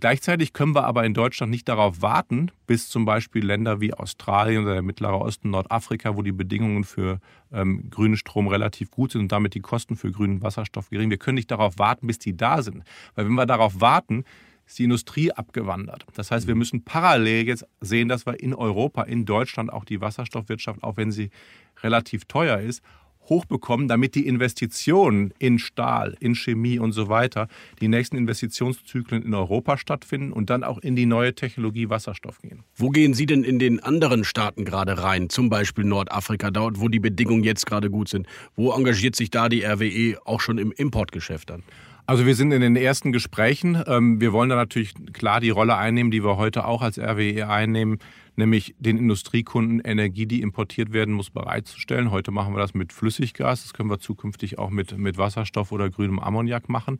Gleichzeitig 0.00 0.52
können 0.52 0.76
wir 0.76 0.84
aber 0.84 1.04
in 1.04 1.12
Deutschland 1.12 1.50
nicht 1.50 1.68
darauf 1.68 2.02
warten, 2.02 2.52
bis 2.68 2.88
zum 2.88 3.04
Beispiel 3.04 3.44
Länder 3.44 3.80
wie 3.80 3.92
Australien 3.92 4.62
oder 4.62 4.74
der 4.74 4.82
Mittlere 4.82 5.20
Osten, 5.20 5.50
Nordafrika, 5.50 6.16
wo 6.16 6.22
die 6.22 6.30
Bedingungen 6.30 6.84
für 6.84 7.18
ähm, 7.52 7.90
grünen 7.90 8.16
Strom 8.16 8.46
relativ 8.46 8.92
gut 8.92 9.10
sind 9.10 9.22
und 9.22 9.32
damit 9.32 9.54
die 9.54 9.60
Kosten 9.60 9.96
für 9.96 10.12
grünen 10.12 10.40
Wasserstoff 10.40 10.90
gering. 10.90 11.10
Wir 11.10 11.18
können 11.18 11.34
nicht 11.34 11.50
darauf 11.50 11.80
warten, 11.80 12.06
bis 12.06 12.20
die 12.20 12.36
da 12.36 12.62
sind. 12.62 12.84
Weil 13.16 13.26
wenn 13.26 13.34
wir 13.34 13.46
darauf 13.46 13.80
warten, 13.80 14.22
ist 14.68 14.78
die 14.78 14.84
Industrie 14.84 15.32
abgewandert. 15.32 16.06
Das 16.14 16.30
heißt, 16.30 16.46
wir 16.46 16.54
müssen 16.54 16.84
parallel 16.84 17.46
jetzt 17.46 17.66
sehen, 17.80 18.08
dass 18.08 18.24
wir 18.24 18.38
in 18.38 18.54
Europa, 18.54 19.02
in 19.02 19.24
Deutschland 19.24 19.72
auch 19.72 19.84
die 19.84 20.00
Wasserstoffwirtschaft, 20.00 20.84
auch 20.84 20.96
wenn 20.96 21.10
sie 21.10 21.30
relativ 21.82 22.26
teuer 22.26 22.60
ist, 22.60 22.84
hochbekommen, 23.28 23.88
damit 23.88 24.14
die 24.14 24.26
Investitionen 24.26 25.32
in 25.38 25.58
Stahl, 25.58 26.16
in 26.20 26.34
Chemie 26.34 26.78
und 26.78 26.92
so 26.92 27.08
weiter, 27.08 27.48
die 27.80 27.88
nächsten 27.88 28.16
Investitionszyklen 28.16 29.22
in 29.22 29.34
Europa 29.34 29.76
stattfinden 29.76 30.32
und 30.32 30.50
dann 30.50 30.64
auch 30.64 30.78
in 30.78 30.96
die 30.96 31.06
neue 31.06 31.34
Technologie 31.34 31.88
Wasserstoff 31.88 32.40
gehen. 32.40 32.64
Wo 32.74 32.90
gehen 32.90 33.14
Sie 33.14 33.26
denn 33.26 33.44
in 33.44 33.58
den 33.58 33.80
anderen 33.80 34.24
Staaten 34.24 34.64
gerade 34.64 35.02
rein, 35.02 35.28
zum 35.30 35.48
Beispiel 35.48 35.84
Nordafrika, 35.84 36.50
dort, 36.50 36.80
wo 36.80 36.88
die 36.88 37.00
Bedingungen 37.00 37.44
jetzt 37.44 37.66
gerade 37.66 37.90
gut 37.90 38.08
sind? 38.08 38.26
Wo 38.56 38.72
engagiert 38.72 39.16
sich 39.16 39.30
da 39.30 39.48
die 39.48 39.64
RWE 39.64 40.18
auch 40.24 40.40
schon 40.40 40.58
im 40.58 40.72
Importgeschäft 40.72 41.50
dann? 41.50 41.62
Also 42.08 42.24
wir 42.24 42.34
sind 42.34 42.52
in 42.52 42.62
den 42.62 42.74
ersten 42.74 43.12
Gesprächen. 43.12 43.82
Ähm, 43.86 44.18
wir 44.18 44.32
wollen 44.32 44.48
da 44.48 44.56
natürlich 44.56 44.94
klar 45.12 45.40
die 45.40 45.50
Rolle 45.50 45.76
einnehmen, 45.76 46.10
die 46.10 46.24
wir 46.24 46.38
heute 46.38 46.64
auch 46.64 46.80
als 46.80 46.98
RWE 46.98 47.46
einnehmen, 47.50 47.98
nämlich 48.34 48.74
den 48.78 48.96
Industriekunden 48.96 49.80
Energie, 49.80 50.24
die 50.24 50.40
importiert 50.40 50.94
werden 50.94 51.12
muss, 51.12 51.28
bereitzustellen. 51.28 52.10
Heute 52.10 52.30
machen 52.30 52.54
wir 52.54 52.60
das 52.60 52.72
mit 52.72 52.94
Flüssiggas, 52.94 53.64
das 53.64 53.74
können 53.74 53.90
wir 53.90 53.98
zukünftig 53.98 54.58
auch 54.58 54.70
mit, 54.70 54.96
mit 54.96 55.18
Wasserstoff 55.18 55.70
oder 55.70 55.90
grünem 55.90 56.18
Ammoniak 56.18 56.70
machen. 56.70 56.98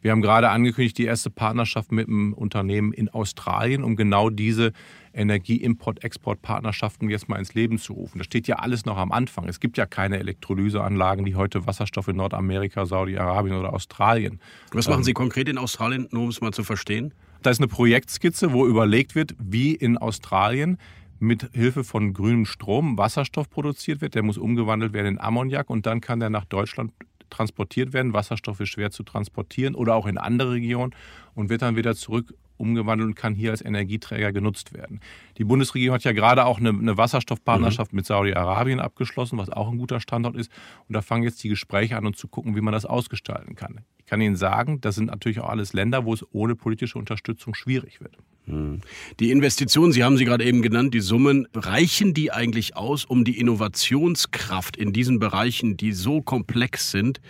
Wir 0.00 0.12
haben 0.12 0.22
gerade 0.22 0.48
angekündigt, 0.48 0.96
die 0.96 1.04
erste 1.04 1.28
Partnerschaft 1.28 1.92
mit 1.92 2.08
einem 2.08 2.32
Unternehmen 2.32 2.94
in 2.94 3.10
Australien, 3.10 3.84
um 3.84 3.94
genau 3.94 4.30
diese 4.30 4.72
Energie-Import-Export-Partnerschaften 5.16 7.08
jetzt 7.10 7.28
mal 7.28 7.38
ins 7.38 7.54
Leben 7.54 7.78
zu 7.78 7.94
rufen. 7.94 8.18
Das 8.18 8.26
steht 8.26 8.46
ja 8.46 8.56
alles 8.56 8.84
noch 8.84 8.96
am 8.96 9.12
Anfang. 9.12 9.48
Es 9.48 9.60
gibt 9.60 9.78
ja 9.78 9.86
keine 9.86 10.18
Elektrolyseanlagen, 10.18 11.24
die 11.24 11.34
heute 11.34 11.66
Wasserstoff 11.66 12.08
in 12.08 12.16
Nordamerika, 12.16 12.86
Saudi-Arabien 12.86 13.56
oder 13.56 13.72
Australien. 13.72 14.40
Was 14.72 14.88
machen 14.88 15.00
ähm, 15.00 15.04
Sie 15.04 15.12
konkret 15.12 15.48
in 15.48 15.58
Australien, 15.58 16.06
nur 16.10 16.24
um 16.24 16.28
es 16.28 16.40
mal 16.40 16.52
zu 16.52 16.64
verstehen? 16.64 17.14
Da 17.42 17.50
ist 17.50 17.58
eine 17.58 17.68
Projektskizze, 17.68 18.52
wo 18.52 18.66
überlegt 18.66 19.14
wird, 19.14 19.34
wie 19.38 19.74
in 19.74 19.98
Australien 19.98 20.78
mit 21.18 21.48
Hilfe 21.52 21.84
von 21.84 22.12
grünem 22.12 22.44
Strom 22.44 22.98
Wasserstoff 22.98 23.48
produziert 23.48 24.00
wird. 24.00 24.14
Der 24.14 24.22
muss 24.22 24.38
umgewandelt 24.38 24.92
werden 24.92 25.06
in 25.06 25.20
Ammoniak 25.20 25.70
und 25.70 25.86
dann 25.86 26.00
kann 26.00 26.20
der 26.20 26.30
nach 26.30 26.44
Deutschland 26.44 26.92
transportiert 27.30 27.92
werden. 27.92 28.12
Wasserstoff 28.12 28.60
ist 28.60 28.68
schwer 28.68 28.90
zu 28.90 29.02
transportieren 29.02 29.74
oder 29.74 29.94
auch 29.94 30.06
in 30.06 30.18
andere 30.18 30.52
Regionen 30.52 30.94
und 31.34 31.48
wird 31.48 31.62
dann 31.62 31.76
wieder 31.76 31.94
zurück 31.94 32.34
umgewandelt 32.58 33.08
und 33.08 33.14
kann 33.14 33.34
hier 33.34 33.50
als 33.50 33.64
Energieträger 33.64 34.32
genutzt 34.32 34.72
werden. 34.72 35.00
Die 35.38 35.44
Bundesregierung 35.44 35.94
hat 35.94 36.04
ja 36.04 36.12
gerade 36.12 36.44
auch 36.44 36.58
eine, 36.58 36.70
eine 36.70 36.96
Wasserstoffpartnerschaft 36.96 37.92
mhm. 37.92 37.96
mit 37.96 38.06
Saudi-Arabien 38.06 38.80
abgeschlossen, 38.80 39.38
was 39.38 39.50
auch 39.50 39.70
ein 39.70 39.78
guter 39.78 40.00
Standort 40.00 40.36
ist. 40.36 40.50
Und 40.88 40.94
da 40.94 41.02
fangen 41.02 41.22
jetzt 41.22 41.42
die 41.44 41.48
Gespräche 41.48 41.96
an, 41.96 42.06
um 42.06 42.14
zu 42.14 42.28
gucken, 42.28 42.56
wie 42.56 42.60
man 42.60 42.72
das 42.72 42.86
ausgestalten 42.86 43.54
kann. 43.54 43.80
Ich 43.98 44.06
kann 44.06 44.20
Ihnen 44.20 44.36
sagen, 44.36 44.80
das 44.80 44.94
sind 44.94 45.06
natürlich 45.06 45.40
auch 45.40 45.48
alles 45.48 45.72
Länder, 45.72 46.04
wo 46.04 46.14
es 46.14 46.24
ohne 46.32 46.54
politische 46.54 46.98
Unterstützung 46.98 47.54
schwierig 47.54 48.00
wird. 48.00 48.16
Mhm. 48.46 48.80
Die 49.20 49.30
Investitionen, 49.30 49.92
Sie 49.92 50.04
haben 50.04 50.16
sie 50.16 50.24
gerade 50.24 50.44
eben 50.44 50.62
genannt, 50.62 50.94
die 50.94 51.00
Summen, 51.00 51.46
reichen 51.54 52.14
die 52.14 52.32
eigentlich 52.32 52.76
aus, 52.76 53.04
um 53.04 53.24
die 53.24 53.38
Innovationskraft 53.38 54.76
in 54.76 54.92
diesen 54.92 55.18
Bereichen, 55.18 55.76
die 55.76 55.92
so 55.92 56.22
komplex 56.22 56.90
sind, 56.90 57.20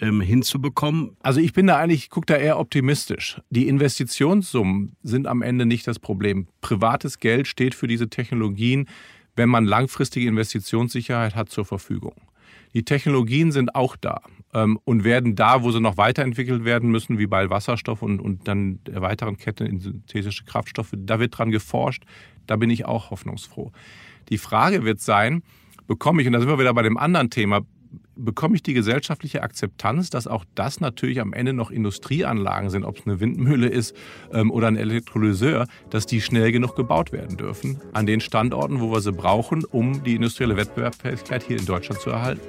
ähm, 0.00 0.20
hinzubekommen? 0.20 1.16
Also 1.20 1.40
ich 1.40 1.52
bin 1.52 1.66
da 1.66 1.78
eigentlich, 1.78 2.10
gucke 2.10 2.26
da 2.26 2.36
eher 2.36 2.58
optimistisch. 2.58 3.40
Die 3.50 3.68
Investitionssummen 3.68 4.96
sind 5.02 5.26
am 5.26 5.42
Ende 5.42 5.66
nicht 5.66 5.86
das 5.86 5.98
Problem. 5.98 6.48
Privates 6.60 7.20
Geld 7.20 7.46
steht 7.46 7.74
für 7.74 7.86
diese 7.86 8.08
Technologien, 8.08 8.86
wenn 9.36 9.48
man 9.48 9.64
langfristige 9.64 10.28
Investitionssicherheit 10.28 11.34
hat, 11.34 11.50
zur 11.50 11.64
Verfügung. 11.64 12.14
Die 12.74 12.84
Technologien 12.84 13.52
sind 13.52 13.74
auch 13.74 13.96
da 13.96 14.20
ähm, 14.52 14.78
und 14.84 15.04
werden 15.04 15.36
da, 15.36 15.62
wo 15.62 15.70
sie 15.70 15.80
noch 15.80 15.96
weiterentwickelt 15.96 16.64
werden 16.64 16.90
müssen, 16.90 17.18
wie 17.18 17.26
bei 17.26 17.48
Wasserstoff 17.48 18.02
und, 18.02 18.20
und 18.20 18.48
dann 18.48 18.82
der 18.84 19.00
weiteren 19.00 19.36
Kette 19.36 19.64
in 19.64 19.80
synthetische 19.80 20.44
Kraftstoffe, 20.44 20.92
da 20.96 21.20
wird 21.20 21.38
dran 21.38 21.50
geforscht. 21.50 22.04
Da 22.46 22.56
bin 22.56 22.70
ich 22.70 22.84
auch 22.84 23.10
hoffnungsfroh. 23.10 23.72
Die 24.28 24.38
Frage 24.38 24.84
wird 24.84 25.00
sein, 25.00 25.42
bekomme 25.86 26.20
ich, 26.20 26.26
und 26.26 26.32
da 26.34 26.40
sind 26.40 26.48
wir 26.48 26.58
wieder 26.58 26.74
bei 26.74 26.82
dem 26.82 26.98
anderen 26.98 27.30
Thema, 27.30 27.60
bekomme 28.16 28.56
ich 28.56 28.62
die 28.62 28.74
gesellschaftliche 28.74 29.42
Akzeptanz, 29.42 30.10
dass 30.10 30.26
auch 30.26 30.44
das 30.54 30.80
natürlich 30.80 31.20
am 31.20 31.32
Ende 31.32 31.52
noch 31.52 31.70
Industrieanlagen 31.70 32.70
sind, 32.70 32.84
ob 32.84 32.98
es 32.98 33.06
eine 33.06 33.20
Windmühle 33.20 33.68
ist 33.68 33.94
ähm, 34.32 34.50
oder 34.50 34.68
ein 34.68 34.76
Elektrolyseur, 34.76 35.66
dass 35.90 36.06
die 36.06 36.20
schnell 36.20 36.52
genug 36.52 36.76
gebaut 36.76 37.12
werden 37.12 37.36
dürfen 37.36 37.80
an 37.92 38.06
den 38.06 38.20
Standorten, 38.20 38.80
wo 38.80 38.92
wir 38.92 39.00
sie 39.00 39.12
brauchen, 39.12 39.64
um 39.64 40.02
die 40.04 40.14
industrielle 40.14 40.56
Wettbewerbsfähigkeit 40.56 41.42
hier 41.42 41.58
in 41.58 41.66
Deutschland 41.66 42.00
zu 42.00 42.10
erhalten. 42.10 42.42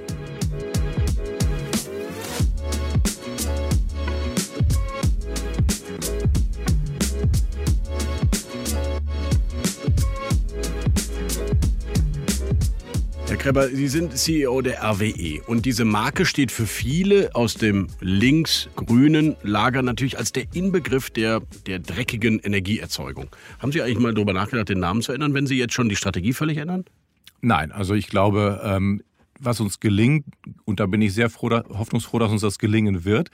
Kreber, 13.45 13.67
Sie 13.67 13.89
sind 13.89 14.17
CEO 14.17 14.61
der 14.61 14.81
RWE 14.81 15.39
und 15.45 15.67
diese 15.67 15.85
Marke 15.85 16.25
steht 16.25 16.51
für 16.51 16.65
viele 16.65 17.29
aus 17.35 17.53
dem 17.53 17.85
links-grünen 17.99 19.35
Lager 19.43 19.83
natürlich 19.83 20.17
als 20.17 20.31
der 20.31 20.45
Inbegriff 20.55 21.11
der, 21.11 21.43
der 21.67 21.77
dreckigen 21.77 22.39
Energieerzeugung. 22.39 23.27
Haben 23.59 23.71
Sie 23.71 23.83
eigentlich 23.83 23.99
mal 23.99 24.15
darüber 24.15 24.33
nachgedacht, 24.33 24.69
den 24.69 24.79
Namen 24.79 25.03
zu 25.03 25.11
ändern, 25.11 25.35
wenn 25.35 25.45
Sie 25.45 25.59
jetzt 25.59 25.75
schon 25.75 25.89
die 25.89 25.95
Strategie 25.95 26.33
völlig 26.33 26.57
ändern? 26.57 26.85
Nein, 27.41 27.71
also 27.71 27.93
ich 27.93 28.07
glaube, 28.07 28.61
ähm, 28.63 29.03
was 29.39 29.59
uns 29.59 29.79
gelingt, 29.79 30.25
und 30.63 30.79
da 30.79 30.87
bin 30.87 31.03
ich 31.03 31.13
sehr 31.13 31.29
froh, 31.29 31.51
hoffnungsfroh, 31.51 32.17
dass 32.17 32.31
uns 32.31 32.41
das 32.41 32.57
gelingen 32.57 33.05
wird, 33.05 33.29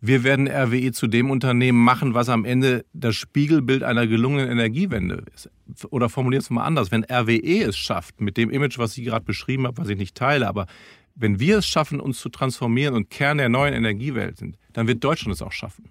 wir 0.00 0.24
werden 0.24 0.48
RWE 0.48 0.92
zu 0.92 1.06
dem 1.06 1.30
Unternehmen 1.30 1.78
machen, 1.78 2.14
was 2.14 2.30
am 2.30 2.46
Ende 2.46 2.86
das 2.94 3.16
Spiegelbild 3.16 3.82
einer 3.82 4.06
gelungenen 4.06 4.50
Energiewende 4.50 5.24
ist. 5.34 5.50
Oder 5.90 6.08
formuliert 6.08 6.42
es 6.42 6.50
mal 6.50 6.64
anders, 6.64 6.90
wenn 6.90 7.04
RWE 7.04 7.62
es 7.62 7.76
schafft, 7.76 8.20
mit 8.20 8.36
dem 8.36 8.50
Image, 8.50 8.78
was 8.78 8.96
ich 8.96 9.04
gerade 9.04 9.24
beschrieben 9.24 9.66
habe, 9.66 9.78
was 9.78 9.88
ich 9.88 9.96
nicht 9.96 10.14
teile, 10.14 10.48
aber 10.48 10.66
wenn 11.14 11.40
wir 11.40 11.58
es 11.58 11.66
schaffen, 11.66 12.00
uns 12.00 12.18
zu 12.18 12.28
transformieren 12.28 12.94
und 12.94 13.10
Kern 13.10 13.38
der 13.38 13.48
neuen 13.48 13.74
Energiewelt 13.74 14.38
sind, 14.38 14.56
dann 14.72 14.86
wird 14.86 15.04
Deutschland 15.04 15.34
es 15.34 15.42
auch 15.42 15.52
schaffen. 15.52 15.90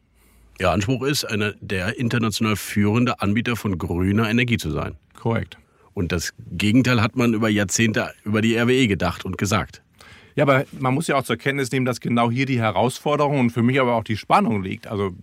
Ihr 0.60 0.72
Anspruch 0.72 1.04
ist, 1.04 1.26
einer 1.26 1.54
der 1.60 1.98
international 1.98 2.56
führende 2.56 3.22
Anbieter 3.22 3.56
von 3.56 3.78
grüner 3.78 4.30
Energie 4.30 4.58
zu 4.58 4.72
sein. 4.72 4.96
Korrekt. 5.16 5.58
Und 5.94 6.12
das 6.12 6.34
Gegenteil 6.52 7.02
hat 7.02 7.16
man 7.16 7.34
über 7.34 7.50
Jahrzehnte 7.50 8.14
über 8.24 8.42
die 8.42 8.56
RWE 8.56 8.88
gedacht 8.88 9.26
und 9.26 9.38
gesagt. 9.38 9.82
Ja, 10.36 10.44
aber 10.44 10.66
man 10.80 10.94
muss 10.94 11.08
ja 11.08 11.18
auch 11.18 11.24
zur 11.24 11.38
Kenntnis 11.38 11.72
nehmen, 11.72 11.86
dass 11.86 12.00
genau 12.00 12.32
hier 12.32 12.46
die 12.46 12.60
Herausforderung 12.60 13.40
und 13.40 13.50
für 13.50 13.62
mich 13.62 13.80
aber 13.82 13.96
auch 13.96 14.04
die 14.04 14.16
Spannung 14.18 14.64
liegt. 14.64 14.88
Also 14.88 15.14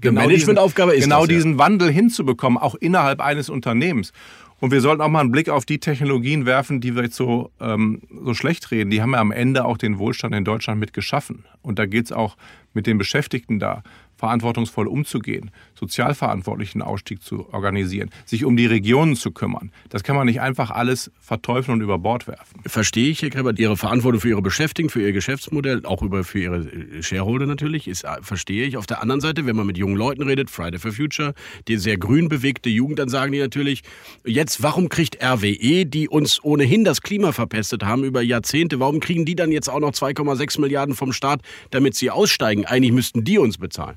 genau 0.00 0.22
Managementaufgabe 0.22 0.94
ist 0.94 1.04
genau 1.04 1.20
das, 1.20 1.28
diesen 1.28 1.52
ja. 1.52 1.58
Wandel 1.58 1.90
hinzubekommen, 1.90 2.58
auch 2.58 2.74
innerhalb 2.74 3.20
eines 3.20 3.48
Unternehmens. 3.48 4.12
Und 4.58 4.70
wir 4.70 4.80
sollten 4.80 5.02
auch 5.02 5.08
mal 5.08 5.20
einen 5.20 5.32
Blick 5.32 5.50
auf 5.50 5.66
die 5.66 5.78
Technologien 5.78 6.46
werfen, 6.46 6.80
die 6.80 6.94
wir 6.96 7.04
jetzt 7.04 7.16
so, 7.16 7.50
ähm, 7.60 8.00
so 8.24 8.32
schlecht 8.32 8.70
reden. 8.70 8.90
Die 8.90 9.02
haben 9.02 9.12
ja 9.12 9.20
am 9.20 9.30
Ende 9.30 9.66
auch 9.66 9.76
den 9.76 9.98
Wohlstand 9.98 10.34
in 10.34 10.44
Deutschland 10.44 10.80
mit 10.80 10.94
geschaffen. 10.94 11.44
Und 11.60 11.78
da 11.78 11.84
geht 11.84 12.06
es 12.06 12.12
auch 12.12 12.36
mit 12.72 12.86
den 12.86 12.96
Beschäftigten 12.96 13.58
da 13.58 13.82
verantwortungsvoll 14.16 14.86
umzugehen, 14.86 15.50
sozialverantwortlichen 15.74 16.82
Ausstieg 16.82 17.22
zu 17.22 17.52
organisieren, 17.52 18.10
sich 18.24 18.44
um 18.44 18.56
die 18.56 18.66
Regionen 18.66 19.14
zu 19.16 19.30
kümmern. 19.30 19.70
Das 19.90 20.02
kann 20.02 20.16
man 20.16 20.26
nicht 20.26 20.40
einfach 20.40 20.70
alles 20.70 21.10
verteufeln 21.20 21.78
und 21.78 21.82
über 21.82 21.98
Bord 21.98 22.26
werfen. 22.26 22.60
Verstehe 22.66 23.10
ich, 23.10 23.22
Herr 23.22 23.30
Krebert, 23.30 23.58
Ihre 23.58 23.76
Verantwortung 23.76 24.20
für 24.20 24.28
Ihre 24.28 24.42
Beschäftigten, 24.42 24.90
für 24.90 25.02
Ihr 25.02 25.12
Geschäftsmodell, 25.12 25.84
auch 25.84 26.02
über 26.02 26.24
für 26.24 26.40
Ihre 26.40 27.02
Shareholder 27.02 27.46
natürlich, 27.46 27.88
ist, 27.88 28.06
verstehe 28.22 28.66
ich. 28.66 28.76
Auf 28.76 28.86
der 28.86 29.02
anderen 29.02 29.20
Seite, 29.20 29.46
wenn 29.46 29.56
man 29.56 29.66
mit 29.66 29.76
jungen 29.78 29.96
Leuten 29.96 30.22
redet, 30.22 30.50
Friday 30.50 30.78
for 30.78 30.92
Future, 30.92 31.34
die 31.68 31.76
sehr 31.76 31.98
grün 31.98 32.28
bewegte 32.28 32.70
Jugend, 32.70 32.98
dann 32.98 33.08
sagen 33.08 33.32
die 33.32 33.38
natürlich, 33.38 33.82
jetzt, 34.24 34.62
warum 34.62 34.88
kriegt 34.88 35.22
RWE, 35.22 35.84
die 35.84 36.08
uns 36.08 36.42
ohnehin 36.42 36.84
das 36.84 37.02
Klima 37.02 37.32
verpestet 37.32 37.84
haben 37.84 38.04
über 38.04 38.22
Jahrzehnte, 38.22 38.80
warum 38.80 39.00
kriegen 39.00 39.24
die 39.24 39.36
dann 39.36 39.52
jetzt 39.52 39.68
auch 39.68 39.80
noch 39.80 39.92
2,6 39.92 40.60
Milliarden 40.60 40.94
vom 40.94 41.12
Staat, 41.12 41.40
damit 41.70 41.94
sie 41.94 42.10
aussteigen? 42.10 42.64
Eigentlich 42.64 42.92
müssten 42.92 43.24
die 43.24 43.38
uns 43.38 43.58
bezahlen. 43.58 43.96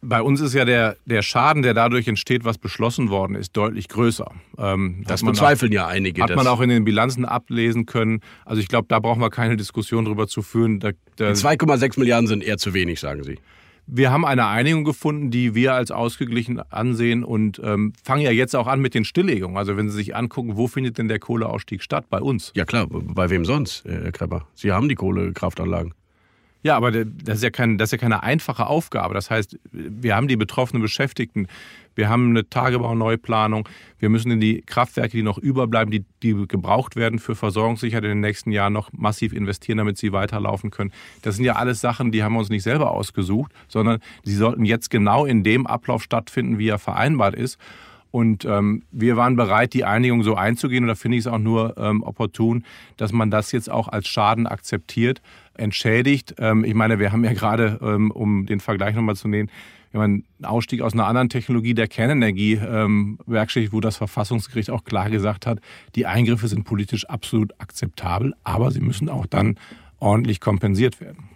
Bei 0.00 0.22
uns 0.22 0.40
ist 0.40 0.54
ja 0.54 0.64
der, 0.64 0.96
der 1.06 1.22
Schaden, 1.22 1.62
der 1.62 1.74
dadurch 1.74 2.06
entsteht, 2.06 2.44
was 2.44 2.56
beschlossen 2.56 3.10
worden 3.10 3.34
ist, 3.34 3.56
deutlich 3.56 3.88
größer. 3.88 4.30
Ähm, 4.56 5.02
das 5.06 5.24
bezweifeln 5.24 5.72
auch, 5.72 5.74
ja 5.74 5.86
einige. 5.88 6.22
Hat 6.22 6.36
man 6.36 6.46
auch 6.46 6.60
in 6.60 6.68
den 6.68 6.84
Bilanzen 6.84 7.24
ablesen 7.24 7.84
können. 7.84 8.20
Also 8.44 8.60
ich 8.60 8.68
glaube, 8.68 8.86
da 8.88 9.00
brauchen 9.00 9.20
wir 9.20 9.30
keine 9.30 9.56
Diskussion 9.56 10.04
darüber 10.04 10.28
zu 10.28 10.42
führen. 10.42 10.80
2,6 10.80 11.98
Milliarden 11.98 12.28
sind 12.28 12.44
eher 12.44 12.58
zu 12.58 12.74
wenig, 12.74 13.00
sagen 13.00 13.24
Sie. 13.24 13.38
Wir 13.90 14.12
haben 14.12 14.26
eine 14.26 14.46
Einigung 14.46 14.84
gefunden, 14.84 15.30
die 15.30 15.54
wir 15.54 15.72
als 15.72 15.90
ausgeglichen 15.90 16.60
ansehen 16.70 17.24
und 17.24 17.58
ähm, 17.64 17.94
fangen 18.04 18.20
ja 18.20 18.30
jetzt 18.30 18.54
auch 18.54 18.66
an 18.66 18.80
mit 18.80 18.94
den 18.94 19.04
Stilllegungen. 19.04 19.56
Also 19.56 19.78
wenn 19.78 19.88
Sie 19.88 19.96
sich 19.96 20.14
angucken, 20.14 20.56
wo 20.56 20.68
findet 20.68 20.98
denn 20.98 21.08
der 21.08 21.18
Kohleausstieg 21.18 21.82
statt? 21.82 22.04
Bei 22.10 22.20
uns. 22.20 22.52
Ja 22.54 22.66
klar, 22.66 22.86
bei 22.88 23.30
wem 23.30 23.46
sonst, 23.46 23.84
Herr 23.86 24.12
Krepper? 24.12 24.46
Sie 24.54 24.72
haben 24.72 24.90
die 24.90 24.94
Kohlekraftanlagen. 24.94 25.94
Ja, 26.68 26.76
aber 26.76 26.92
das 26.92 27.36
ist 27.36 27.42
ja, 27.42 27.48
kein, 27.48 27.78
das 27.78 27.86
ist 27.88 27.92
ja 27.92 27.96
keine 27.98 28.22
einfache 28.22 28.66
Aufgabe. 28.66 29.14
Das 29.14 29.30
heißt, 29.30 29.58
wir 29.72 30.14
haben 30.14 30.28
die 30.28 30.36
betroffenen 30.36 30.82
Beschäftigten, 30.82 31.46
wir 31.94 32.10
haben 32.10 32.28
eine 32.28 32.46
Tagebauneuplanung, 32.50 33.66
wir 33.98 34.10
müssen 34.10 34.30
in 34.30 34.38
die 34.38 34.60
Kraftwerke, 34.60 35.16
die 35.16 35.22
noch 35.22 35.38
überbleiben, 35.38 35.90
die, 35.90 36.04
die 36.22 36.34
gebraucht 36.46 36.94
werden 36.94 37.20
für 37.20 37.34
Versorgungssicherheit 37.34 38.04
in 38.04 38.10
den 38.10 38.20
nächsten 38.20 38.52
Jahren 38.52 38.74
noch 38.74 38.90
massiv 38.92 39.32
investieren, 39.32 39.78
damit 39.78 39.96
sie 39.96 40.12
weiterlaufen 40.12 40.70
können. 40.70 40.92
Das 41.22 41.36
sind 41.36 41.46
ja 41.46 41.54
alles 41.54 41.80
Sachen, 41.80 42.12
die 42.12 42.22
haben 42.22 42.34
wir 42.34 42.40
uns 42.40 42.50
nicht 42.50 42.64
selber 42.64 42.90
ausgesucht, 42.90 43.50
sondern 43.66 44.00
sie 44.22 44.36
sollten 44.36 44.66
jetzt 44.66 44.90
genau 44.90 45.24
in 45.24 45.44
dem 45.44 45.66
Ablauf 45.66 46.02
stattfinden, 46.02 46.58
wie 46.58 46.68
er 46.68 46.78
vereinbart 46.78 47.34
ist. 47.34 47.56
Und 48.10 48.44
ähm, 48.44 48.82
wir 48.90 49.16
waren 49.16 49.36
bereit, 49.36 49.74
die 49.74 49.84
Einigung 49.84 50.22
so 50.22 50.34
einzugehen. 50.34 50.84
Und 50.84 50.88
da 50.88 50.94
finde 50.94 51.18
ich 51.18 51.24
es 51.24 51.26
auch 51.26 51.38
nur 51.38 51.76
ähm, 51.78 52.02
opportun, 52.02 52.64
dass 52.96 53.12
man 53.12 53.30
das 53.30 53.52
jetzt 53.52 53.70
auch 53.70 53.88
als 53.88 54.08
Schaden 54.08 54.46
akzeptiert, 54.46 55.20
entschädigt. 55.54 56.34
Ähm, 56.38 56.64
ich 56.64 56.74
meine, 56.74 56.98
wir 56.98 57.12
haben 57.12 57.24
ja 57.24 57.32
gerade, 57.32 57.78
ähm, 57.82 58.10
um 58.10 58.46
den 58.46 58.60
Vergleich 58.60 58.94
nochmal 58.94 59.16
zu 59.16 59.28
nehmen, 59.28 59.50
wir 59.90 60.02
haben 60.02 60.24
einen 60.38 60.44
Ausstieg 60.44 60.82
aus 60.82 60.92
einer 60.92 61.06
anderen 61.06 61.30
Technologie 61.30 61.72
der 61.72 61.88
Kernenergie 61.88 62.54
ähm, 62.54 63.18
bewerkstelligt, 63.26 63.72
wo 63.72 63.80
das 63.80 63.96
Verfassungsgericht 63.96 64.70
auch 64.70 64.84
klar 64.84 65.08
gesagt 65.08 65.46
hat, 65.46 65.60
die 65.94 66.04
Eingriffe 66.04 66.46
sind 66.46 66.64
politisch 66.64 67.06
absolut 67.06 67.58
akzeptabel, 67.58 68.34
aber 68.44 68.70
sie 68.70 68.80
müssen 68.80 69.08
auch 69.08 69.24
dann 69.24 69.58
ordentlich 69.98 70.40
kompensiert 70.40 71.00
werden 71.00 71.28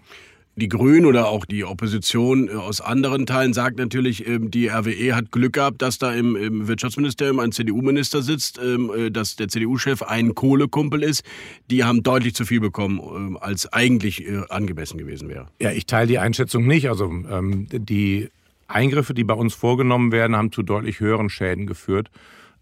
die 0.57 0.69
Grünen 0.69 1.07
oder 1.07 1.29
auch 1.29 1.47
die 1.47 1.65
Opposition 1.65 2.49
äh, 2.49 2.53
aus 2.53 2.81
anderen 2.81 3.27
Teilen 3.27 3.53
sagt 3.53 3.79
natürlich, 3.79 4.27
ähm, 4.27 4.51
die 4.51 4.69
RWE 4.69 5.15
hat 5.15 5.33
Glück 5.33 5.55
gehabt, 5.55 5.81
dass 5.81 5.99
da 5.99 6.12
im, 6.12 6.69
Wirtschaftsministerium 6.69 7.38
ein 7.38 7.53
CDU-Minister 7.53 8.23
sitzt, 8.23 8.61
ähm, 8.62 8.91
äh, 8.95 9.11
dass 9.11 9.37
der 9.37 9.49
CDU-Chef 9.49 10.03
ein 10.03 10.35
Kohlekumpel 10.35 11.03
ist. 11.03 11.25
Die 11.71 11.85
haben 11.85 12.03
deutlich 12.03 12.35
zu 12.35 12.45
viel 12.45 12.61
bekommen, 12.61 13.01
ähm, 13.01 13.38
als 13.41 13.73
eigentlich 13.73 14.27
äh, 14.27 14.43
angemessen 14.51 14.99
gewesen 14.99 15.29
wäre. 15.29 15.49
Ja, 15.61 15.73
ich 15.73 15.87
teile 15.87 16.07
die 16.07 16.19
Einschätzung 16.19 16.67
nicht. 16.67 16.88
Also 16.88 17.11
die 17.12 18.29
Eingriffe, 18.69 19.15
die 19.15 19.25
bei 19.25 19.35
uns 19.35 19.55
vorgenommen 19.55 20.12
werden, 20.12 20.37
haben 20.37 20.53
zu 20.53 20.62
deutlich 20.62 21.01
höheren 21.01 21.31
Schäden 21.31 21.67
geführt. 21.67 22.11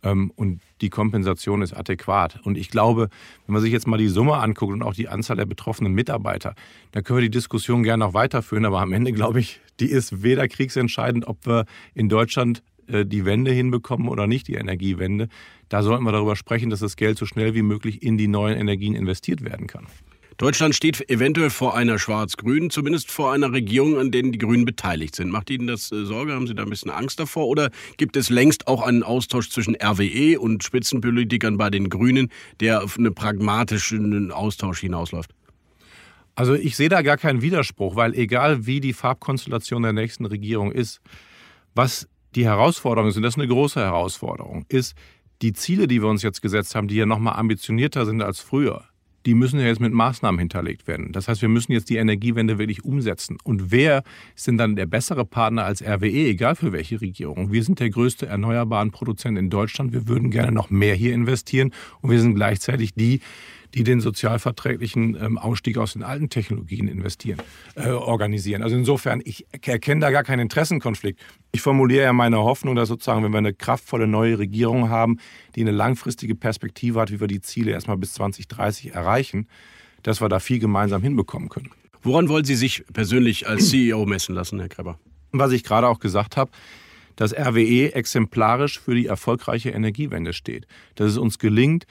Ähm, 0.03 0.33
und 0.37 0.61
die 0.81 0.91
Kompensation 0.91 1.63
ist 1.63 1.73
adäquat. 1.73 2.41
Und 2.45 2.57
ich 2.57 2.71
glaube, 2.71 3.09
wenn 3.47 3.53
man 3.53 3.63
sich 3.63 3.73
jetzt 3.73 3.87
mal 3.87 3.99
die 3.99 4.09
Summe 4.09 4.35
anguckt 4.37 4.73
und 4.73 4.83
auch 4.83 4.95
die 4.95 5.09
Anzahl 5.09 5.37
der 5.37 5.47
betroffenen 5.47 5.93
Mitarbeiter, 5.93 6.55
dann 6.93 7.05
können 7.05 7.19
wir 7.19 7.23
die 7.23 7.31
Diskussion 7.31 7.83
gerne 7.83 8.05
noch 8.05 8.15
weiterführen. 8.15 8.65
Aber 8.65 8.81
am 8.81 8.93
Ende, 8.93 9.13
glaube 9.13 9.41
ich, 9.41 9.61
die 9.81 9.91
ist 9.91 10.23
weder 10.23 10.49
kriegsentscheidend, 10.49 11.27
ob 11.27 11.47
wir 11.47 11.67
in 11.95 12.09
Deutschland 12.09 12.63
äh, 12.87 13.07
die 13.07 13.25
Wende 13.25 13.53
hinbekommen 13.53 14.09
oder 14.09 14.27
nicht, 14.27 14.49
die 14.49 14.55
Energiewende. 14.55 15.29
Da 15.69 15.83
sollten 15.83 16.05
wir 16.05 16.13
darüber 16.13 16.37
sprechen, 16.37 16.71
dass 16.71 16.81
das 16.81 16.97
Geld 16.97 17.19
so 17.19 17.27
schnell 17.27 17.55
wie 17.55 17.63
möglich 17.63 18.03
in 18.03 18.19
die 18.19 18.29
neuen 18.29 18.59
Energien 18.59 18.95
investiert 18.95 19.45
werden 19.45 19.67
kann. 19.67 19.87
Deutschland 20.41 20.75
steht 20.75 21.11
eventuell 21.11 21.51
vor 21.51 21.77
einer 21.77 21.99
schwarz-grünen, 21.99 22.71
zumindest 22.71 23.11
vor 23.11 23.31
einer 23.31 23.53
Regierung, 23.53 23.99
an 23.99 24.11
denen 24.11 24.33
die 24.33 24.39
Grünen 24.39 24.65
beteiligt 24.65 25.15
sind. 25.15 25.29
Macht 25.29 25.51
Ihnen 25.51 25.67
das 25.67 25.93
äh, 25.93 26.07
Sorge? 26.07 26.33
Haben 26.33 26.47
Sie 26.47 26.55
da 26.55 26.63
ein 26.63 26.71
bisschen 26.71 26.91
Angst 26.91 27.21
davor? 27.21 27.47
Oder 27.47 27.69
gibt 27.99 28.17
es 28.17 28.31
längst 28.31 28.67
auch 28.67 28.81
einen 28.81 29.03
Austausch 29.03 29.51
zwischen 29.51 29.77
RWE 29.77 30.41
und 30.41 30.65
Spitzenpolitikern 30.65 31.59
bei 31.59 31.69
den 31.69 31.91
Grünen, 31.91 32.31
der 32.59 32.83
auf 32.83 32.97
einen 32.97 33.15
pragmatischen 33.15 34.33
Austausch 34.33 34.81
hinausläuft? 34.81 35.31
Also 36.37 36.55
ich 36.55 36.75
sehe 36.75 36.89
da 36.89 37.03
gar 37.03 37.19
keinen 37.19 37.43
Widerspruch, 37.43 37.95
weil 37.95 38.15
egal 38.15 38.65
wie 38.65 38.81
die 38.81 38.95
Farbkonstellation 38.95 39.83
der 39.83 39.93
nächsten 39.93 40.25
Regierung 40.25 40.73
ist, 40.73 41.03
was 41.75 42.09
die 42.35 42.47
Herausforderungen 42.47 43.13
sind, 43.13 43.25
das 43.25 43.35
ist 43.35 43.39
eine 43.39 43.49
große 43.49 43.79
Herausforderung, 43.79 44.65
ist 44.71 44.95
die 45.43 45.53
Ziele, 45.53 45.87
die 45.87 46.01
wir 46.01 46.09
uns 46.09 46.23
jetzt 46.23 46.41
gesetzt 46.41 46.75
haben, 46.75 46.89
die 46.89 46.97
ja 46.97 47.05
noch 47.05 47.19
mal 47.19 47.33
ambitionierter 47.33 48.07
sind 48.07 48.23
als 48.23 48.41
früher 48.41 48.87
die 49.27 49.35
müssen 49.35 49.61
ja 49.61 49.67
jetzt 49.67 49.81
mit 49.81 49.93
Maßnahmen 49.93 50.39
hinterlegt 50.39 50.87
werden. 50.87 51.13
Das 51.13 51.29
heißt, 51.29 51.43
wir 51.43 51.49
müssen 51.49 51.73
jetzt 51.73 51.91
die 51.91 51.97
Energiewende 51.97 52.59
wirklich 52.59 52.85
umsetzen. 52.85 53.37
Und 53.45 53.71
wer 53.71 54.03
ist 54.35 54.47
denn 54.47 54.57
dann 54.57 54.77
der 54.77 54.87
bessere 54.87 55.25
Partner 55.25 55.65
als 55.65 55.83
RWE, 55.83 56.29
egal 56.29 56.57
für 56.57 56.73
welche 56.73 57.01
Regierung? 57.01 57.53
Wir 57.53 57.63
sind 57.63 57.81
der 57.81 57.91
größte 57.91 58.27
erneuerbaren 58.27 58.91
Produzent 58.91 59.39
in 59.39 59.51
Deutschland. 59.51 59.93
Wir 59.93 60.09
würden 60.09 60.31
gerne 60.31 60.53
noch 60.53 60.71
mehr 60.71 60.95
hier 60.95 61.13
investieren. 61.13 61.73
Und 62.01 62.11
wir 62.11 62.21
sind 62.21 62.35
gleichzeitig 62.35 62.95
die, 62.95 63.21
die 63.75 63.85
den 63.85 64.01
sozialverträglichen 64.01 65.17
ähm, 65.21 65.39
Ausstieg 65.39 65.79
aus 65.79 65.93
den 65.93 66.03
alten 66.03 66.29
Technologien 66.29 66.89
investieren, 66.89 67.41
äh, 67.77 67.91
organisieren. 67.91 68.63
Also 68.63 68.77
insofern, 68.77 69.21
ich 69.25 69.47
erkenne 69.63 70.01
da 70.01 70.11
gar 70.11 70.25
keinen 70.25 70.41
Interessenkonflikt. 70.41 71.21
Ich 71.53 71.61
formuliere 71.61 72.05
ja 72.05 72.13
meine 72.13 72.39
Hoffnung, 72.39 72.75
dass 72.75 72.89
sozusagen, 72.89 73.23
wenn 73.23 73.33
wir 73.33 73.39
eine 73.39 73.55
kraftvolle 73.55 74.07
neue 74.07 74.39
Regierung 74.39 74.89
haben, 74.89 75.19
die 75.55 75.61
eine 75.61 75.71
langfristige 75.71 76.35
Perspektive 76.35 77.01
hat, 77.01 77.11
wie 77.11 77.21
wir 77.21 77.29
die 77.29 77.41
Ziele 77.41 77.73
erstmal 77.73 77.97
bis 77.97 78.15
2030 78.15 78.95
erreichen, 78.95 79.47
dass 80.03 80.21
wir 80.21 80.29
da 80.29 80.41
viel 80.41 80.59
gemeinsam 80.59 81.03
hinbekommen 81.03 81.49
können. 81.49 81.71
Woran 82.03 82.29
wollen 82.29 82.45
Sie 82.45 82.55
sich 82.55 82.85
persönlich 82.93 83.47
als 83.47 83.69
CEO 83.69 84.07
messen 84.07 84.35
lassen, 84.35 84.59
Herr 84.59 84.69
Kreber? 84.69 84.99
Was 85.33 85.53
ich 85.53 85.63
gerade 85.63 85.87
auch 85.87 86.01
gesagt 86.01 86.37
habe, 86.37 86.51
dass 87.21 87.35
RWE 87.35 87.93
exemplarisch 87.95 88.81
für 88.81 88.95
die 88.95 89.05
erfolgreiche 89.05 89.69
Energiewende 89.69 90.33
steht. 90.33 90.67
Dass 90.95 91.11
es 91.11 91.19
uns 91.19 91.39
gelingt, 91.39 91.87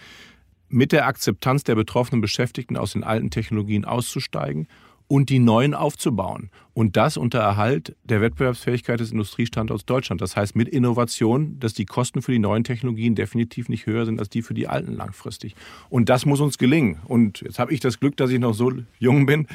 mit 0.70 0.92
der 0.92 1.08
Akzeptanz 1.08 1.64
der 1.64 1.76
betroffenen 1.76 2.22
Beschäftigten 2.22 2.78
aus 2.78 2.94
den 2.94 3.04
alten 3.04 3.30
Technologien 3.30 3.86
auszusteigen 3.86 4.68
und 5.10 5.30
die 5.30 5.40
neuen 5.40 5.74
aufzubauen. 5.74 6.52
Und 6.74 6.96
das 6.96 7.18
unter 7.18 7.40
Erhalt 7.40 7.96
der 8.04 8.22
Wettbewerbsfähigkeit 8.22 9.00
des 9.00 9.12
Industriestandorts 9.12 9.86
Deutschland. 9.86 10.22
Das 10.22 10.38
heißt 10.38 10.56
mit 10.56 10.70
Innovation, 10.70 11.60
dass 11.60 11.74
die 11.74 11.86
Kosten 11.86 12.22
für 12.22 12.32
die 12.32 12.40
neuen 12.40 12.64
Technologien 12.64 13.16
definitiv 13.16 13.70
nicht 13.70 13.88
höher 13.88 14.06
sind 14.06 14.20
als 14.20 14.30
die 14.30 14.44
für 14.44 14.54
die 14.54 14.68
alten 14.68 14.94
langfristig. 14.94 15.56
Und 15.90 16.10
das 16.10 16.26
muss 16.26 16.40
uns 16.40 16.60
gelingen. 16.60 17.00
Und 17.06 17.42
jetzt 17.42 17.58
habe 17.58 17.74
ich 17.74 17.80
das 17.80 18.00
Glück, 18.00 18.16
dass 18.18 18.30
ich 18.30 18.40
noch 18.40 18.54
so 18.54 18.72
jung 19.00 19.26
bin, 19.26 19.48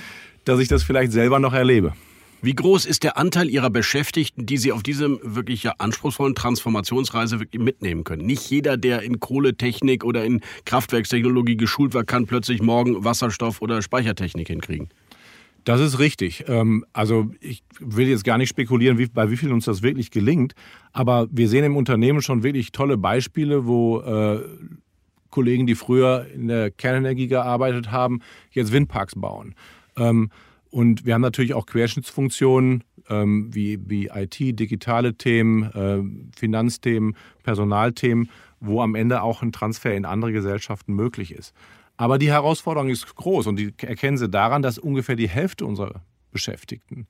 dass 0.45 0.59
ich 0.59 0.69
das 0.69 0.83
vielleicht 0.83 1.13
selber 1.13 1.39
noch 1.39 1.55
erlebe. 1.55 1.95
Wie 2.45 2.55
groß 2.55 2.85
ist 2.85 3.05
der 3.05 3.17
Anteil 3.17 3.49
Ihrer 3.49 3.71
Beschäftigten, 3.71 4.45
die 4.45 4.59
Sie 4.59 4.71
auf 4.71 4.83
diesem 4.83 5.19
wirklich 5.23 5.63
ja 5.63 5.73
anspruchsvollen 5.79 6.35
Transformationsreise 6.35 7.41
wirklich 7.41 7.63
mitnehmen 7.63 8.05
können? 8.05 8.27
Nicht 8.27 8.51
jeder, 8.51 8.77
der 8.77 9.01
in 9.01 9.19
Kohletechnik 9.19 10.05
oder 10.05 10.27
in 10.27 10.43
Kraftwerkstechnologie 10.67 11.57
geschult 11.57 11.95
war, 11.95 12.05
kann 12.05 12.27
plötzlich 12.27 12.61
morgen 12.61 13.03
Wasserstoff 13.03 13.63
oder 13.63 13.81
Speichertechnik 13.81 14.49
hinkriegen. 14.49 14.91
Das 15.65 15.81
ist 15.81 15.99
richtig. 15.99 16.45
Ähm, 16.47 16.85
also 16.93 17.31
ich 17.41 17.63
will 17.81 18.09
jetzt 18.09 18.25
gar 18.25 18.37
nicht 18.37 18.51
spekulieren, 18.51 18.99
wie, 18.99 19.07
bei 19.07 19.31
wie 19.31 19.39
vielen 19.39 19.55
uns 19.55 19.65
das 19.65 19.81
wirklich 19.81 20.11
gelingt, 20.11 20.55
aber 20.93 21.29
wir 21.31 21.49
sehen 21.49 21.65
im 21.65 21.79
Unternehmen 21.79 22.21
schon 22.21 22.43
wirklich 22.43 22.73
tolle 22.73 22.99
Beispiele, 22.99 23.65
wo 23.65 24.01
äh, 24.01 24.41
Kollegen, 25.31 25.67
die 25.67 25.77
früher 25.77 26.27
in 26.35 26.49
der 26.49 26.71
Kernenergie 26.71 27.27
gearbeitet 27.27 27.91
haben, 27.91 28.21
jetzt 28.51 28.71
Windparks 28.71 29.15
bauen. 29.15 29.55
Ähm, 29.97 30.29
und 30.75 31.07
wir 31.07 31.15
haben 31.15 31.21
natürlich 31.21 31.55
auch 31.55 31.67
Querschnittsfunktionen 31.67 32.83
ähm, 33.09 33.55
wie, 33.55 33.79
wie 33.89 34.09
IT, 34.13 34.59
digitale 34.59 35.15
Themen, 35.15 35.71
äh, 35.71 36.03
Finanzthemen, 36.37 37.17
Personalthemen, 37.45 38.29
wo 38.59 38.83
am 38.83 38.97
Ende 38.97 39.23
auch 39.23 39.41
ein 39.43 39.53
Transfer 39.53 39.95
in 39.95 40.05
andere 40.05 40.33
Gesellschaften 40.33 40.95
möglich 40.95 41.31
ist. 41.31 41.55
Aber 41.97 42.19
die 42.19 42.33
Herausforderung 42.33 42.89
ist 42.91 43.15
groß 43.15 43.47
und 43.47 43.55
die 43.55 43.73
erkennen 43.83 44.19
Sie 44.19 44.29
daran, 44.29 44.63
dass 44.63 44.79
ungefähr 44.79 45.15
die 45.15 45.29
Hälfte 45.29 45.65
unserer 45.65 46.03
Beschäftigten 46.33 47.07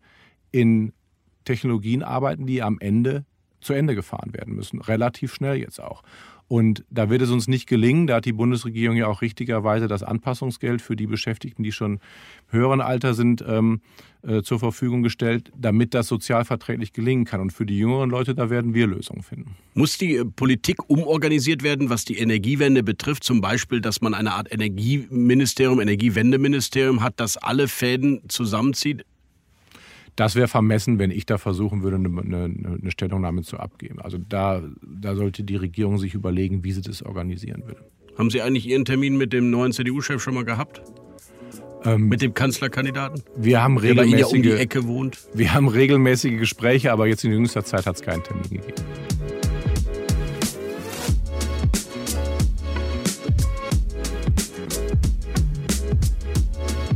in 0.52 0.92
Technologien 1.46 2.02
arbeiten, 2.02 2.44
die 2.44 2.62
am 2.62 2.78
Ende 2.80 3.24
zu 3.62 3.72
Ende 3.72 3.94
gefahren 3.94 4.34
werden 4.34 4.54
müssen. 4.54 4.82
Relativ 4.82 5.32
schnell 5.32 5.56
jetzt 5.56 5.80
auch. 5.80 6.02
Und 6.46 6.84
da 6.90 7.08
wird 7.08 7.22
es 7.22 7.30
uns 7.30 7.48
nicht 7.48 7.66
gelingen. 7.66 8.06
Da 8.06 8.16
hat 8.16 8.26
die 8.26 8.32
Bundesregierung 8.32 8.96
ja 8.96 9.06
auch 9.06 9.22
richtigerweise 9.22 9.88
das 9.88 10.02
Anpassungsgeld 10.02 10.82
für 10.82 10.94
die 10.94 11.06
Beschäftigten, 11.06 11.62
die 11.62 11.72
schon 11.72 11.94
im 11.94 12.00
höheren 12.50 12.80
Alter 12.80 13.14
sind, 13.14 13.42
ähm, 13.46 13.80
äh, 14.22 14.42
zur 14.42 14.58
Verfügung 14.58 15.02
gestellt, 15.02 15.50
damit 15.56 15.94
das 15.94 16.06
sozialverträglich 16.06 16.92
gelingen 16.92 17.24
kann. 17.24 17.40
Und 17.40 17.52
für 17.52 17.66
die 17.66 17.78
jüngeren 17.78 18.10
Leute, 18.10 18.34
da 18.34 18.50
werden 18.50 18.74
wir 18.74 18.86
Lösungen 18.86 19.22
finden. 19.22 19.56
Muss 19.74 19.98
die 19.98 20.16
äh, 20.16 20.24
Politik 20.24 20.88
umorganisiert 20.88 21.62
werden, 21.62 21.90
was 21.90 22.04
die 22.04 22.18
Energiewende 22.18 22.82
betrifft? 22.82 23.24
Zum 23.24 23.40
Beispiel, 23.40 23.80
dass 23.80 24.00
man 24.00 24.14
eine 24.14 24.32
Art 24.32 24.52
Energieministerium, 24.52 25.80
Energiewendeministerium 25.80 27.02
hat, 27.02 27.14
das 27.20 27.36
alle 27.36 27.68
Fäden 27.68 28.20
zusammenzieht? 28.28 29.04
Das 30.16 30.36
wäre 30.36 30.48
vermessen, 30.48 30.98
wenn 30.98 31.10
ich 31.10 31.26
da 31.26 31.38
versuchen 31.38 31.82
würde, 31.82 31.96
eine, 31.96 32.08
eine, 32.08 32.78
eine, 32.80 32.90
Stellungnahme 32.90 33.42
zu 33.42 33.58
abgeben. 33.58 34.00
Also 34.00 34.18
da, 34.18 34.62
da 34.82 35.16
sollte 35.16 35.42
die 35.42 35.56
Regierung 35.56 35.98
sich 35.98 36.14
überlegen, 36.14 36.62
wie 36.62 36.72
sie 36.72 36.82
das 36.82 37.02
organisieren 37.02 37.64
will. 37.66 37.76
Haben 38.16 38.30
Sie 38.30 38.40
eigentlich 38.40 38.68
Ihren 38.68 38.84
Termin 38.84 39.16
mit 39.16 39.32
dem 39.32 39.50
neuen 39.50 39.72
CDU-Chef 39.72 40.22
schon 40.22 40.34
mal 40.34 40.44
gehabt? 40.44 40.82
Ähm, 41.84 42.08
mit 42.08 42.22
dem 42.22 42.32
Kanzlerkandidaten? 42.32 43.22
Wir 43.36 43.62
haben 43.62 43.76
regelmäßige, 43.76 44.10
der 44.10 44.24
bei 44.24 44.36
Ihnen 44.36 44.44
ja 44.44 44.52
um 44.52 44.56
die 44.56 44.62
Ecke 44.62 44.86
wohnt. 44.86 45.18
Wir 45.34 45.52
haben 45.52 45.68
regelmäßige 45.68 46.38
Gespräche, 46.38 46.92
aber 46.92 47.08
jetzt 47.08 47.24
in 47.24 47.32
jüngster 47.32 47.64
Zeit 47.64 47.86
hat 47.86 47.96
es 47.96 48.02
keinen 48.02 48.22
Termin 48.22 48.44
gegeben. 48.44 48.74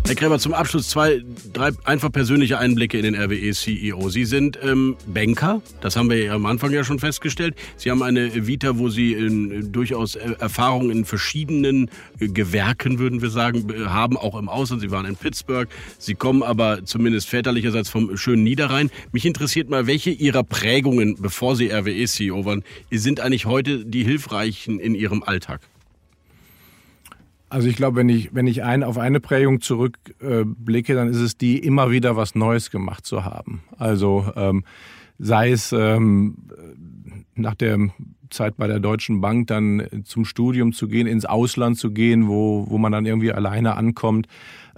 Herr 0.08 0.14
Gräber, 0.14 0.38
zum 0.38 0.54
Abschluss 0.54 0.88
zwei, 0.88 1.20
drei 1.52 1.72
einfach 1.84 2.10
persönliche 2.10 2.58
Einblicke 2.58 2.96
in 2.96 3.02
den 3.02 3.14
RWE-CEO. 3.14 4.08
Sie 4.08 4.24
sind 4.24 4.58
ähm, 4.62 4.96
Banker, 5.06 5.60
das 5.82 5.96
haben 5.96 6.08
wir 6.08 6.16
ja 6.24 6.32
am 6.32 6.46
Anfang 6.46 6.72
ja 6.72 6.82
schon 6.82 6.98
festgestellt. 6.98 7.54
Sie 7.76 7.90
haben 7.90 8.02
eine 8.02 8.46
Vita, 8.46 8.78
wo 8.78 8.88
Sie 8.88 9.12
in, 9.12 9.70
durchaus 9.70 10.14
Erfahrungen 10.14 10.90
in 10.90 11.04
verschiedenen 11.04 11.90
äh, 12.20 12.28
Gewerken, 12.28 12.98
würden 12.98 13.20
wir 13.20 13.28
sagen, 13.28 13.70
haben, 13.86 14.16
auch 14.16 14.38
im 14.38 14.48
Ausland. 14.48 14.80
Sie 14.80 14.90
waren 14.90 15.04
in 15.04 15.14
Pittsburgh. 15.14 15.68
Sie 15.98 16.14
kommen 16.14 16.42
aber 16.42 16.86
zumindest 16.86 17.28
väterlicherseits 17.28 17.90
vom 17.90 18.16
schönen 18.16 18.44
Niederrhein. 18.44 18.90
Mich 19.12 19.26
interessiert 19.26 19.68
mal, 19.68 19.86
welche 19.86 20.08
Ihrer 20.08 20.42
Prägungen, 20.42 21.16
bevor 21.20 21.54
Sie 21.54 21.70
RWE-CEO 21.70 22.46
waren, 22.46 22.64
sind 22.90 23.20
eigentlich 23.20 23.44
heute 23.44 23.84
die 23.84 24.04
hilfreichen 24.04 24.80
in 24.80 24.94
Ihrem 24.94 25.22
Alltag? 25.22 25.60
Also 27.50 27.68
ich 27.68 27.76
glaube, 27.76 27.96
wenn 27.96 28.08
ich, 28.08 28.34
wenn 28.34 28.46
ich 28.46 28.62
ein, 28.62 28.82
auf 28.82 28.98
eine 28.98 29.20
Prägung 29.20 29.60
zurückblicke, 29.60 30.92
äh, 30.92 30.96
dann 30.96 31.08
ist 31.08 31.18
es 31.18 31.36
die, 31.38 31.58
immer 31.58 31.90
wieder 31.90 32.16
was 32.16 32.34
Neues 32.34 32.70
gemacht 32.70 33.06
zu 33.06 33.24
haben. 33.24 33.62
Also 33.76 34.30
ähm, 34.36 34.64
sei 35.18 35.50
es 35.50 35.72
ähm, 35.72 36.36
nach 37.34 37.54
der 37.54 37.78
Zeit 38.30 38.56
bei 38.56 38.66
der 38.66 38.80
Deutschen 38.80 39.20
Bank 39.20 39.46
dann 39.46 39.86
zum 40.04 40.24
Studium 40.24 40.72
zu 40.72 40.88
gehen, 40.88 41.06
ins 41.06 41.24
Ausland 41.24 41.78
zu 41.78 41.90
gehen, 41.90 42.28
wo, 42.28 42.66
wo 42.68 42.78
man 42.78 42.92
dann 42.92 43.06
irgendwie 43.06 43.32
alleine 43.32 43.76
ankommt. 43.76 44.28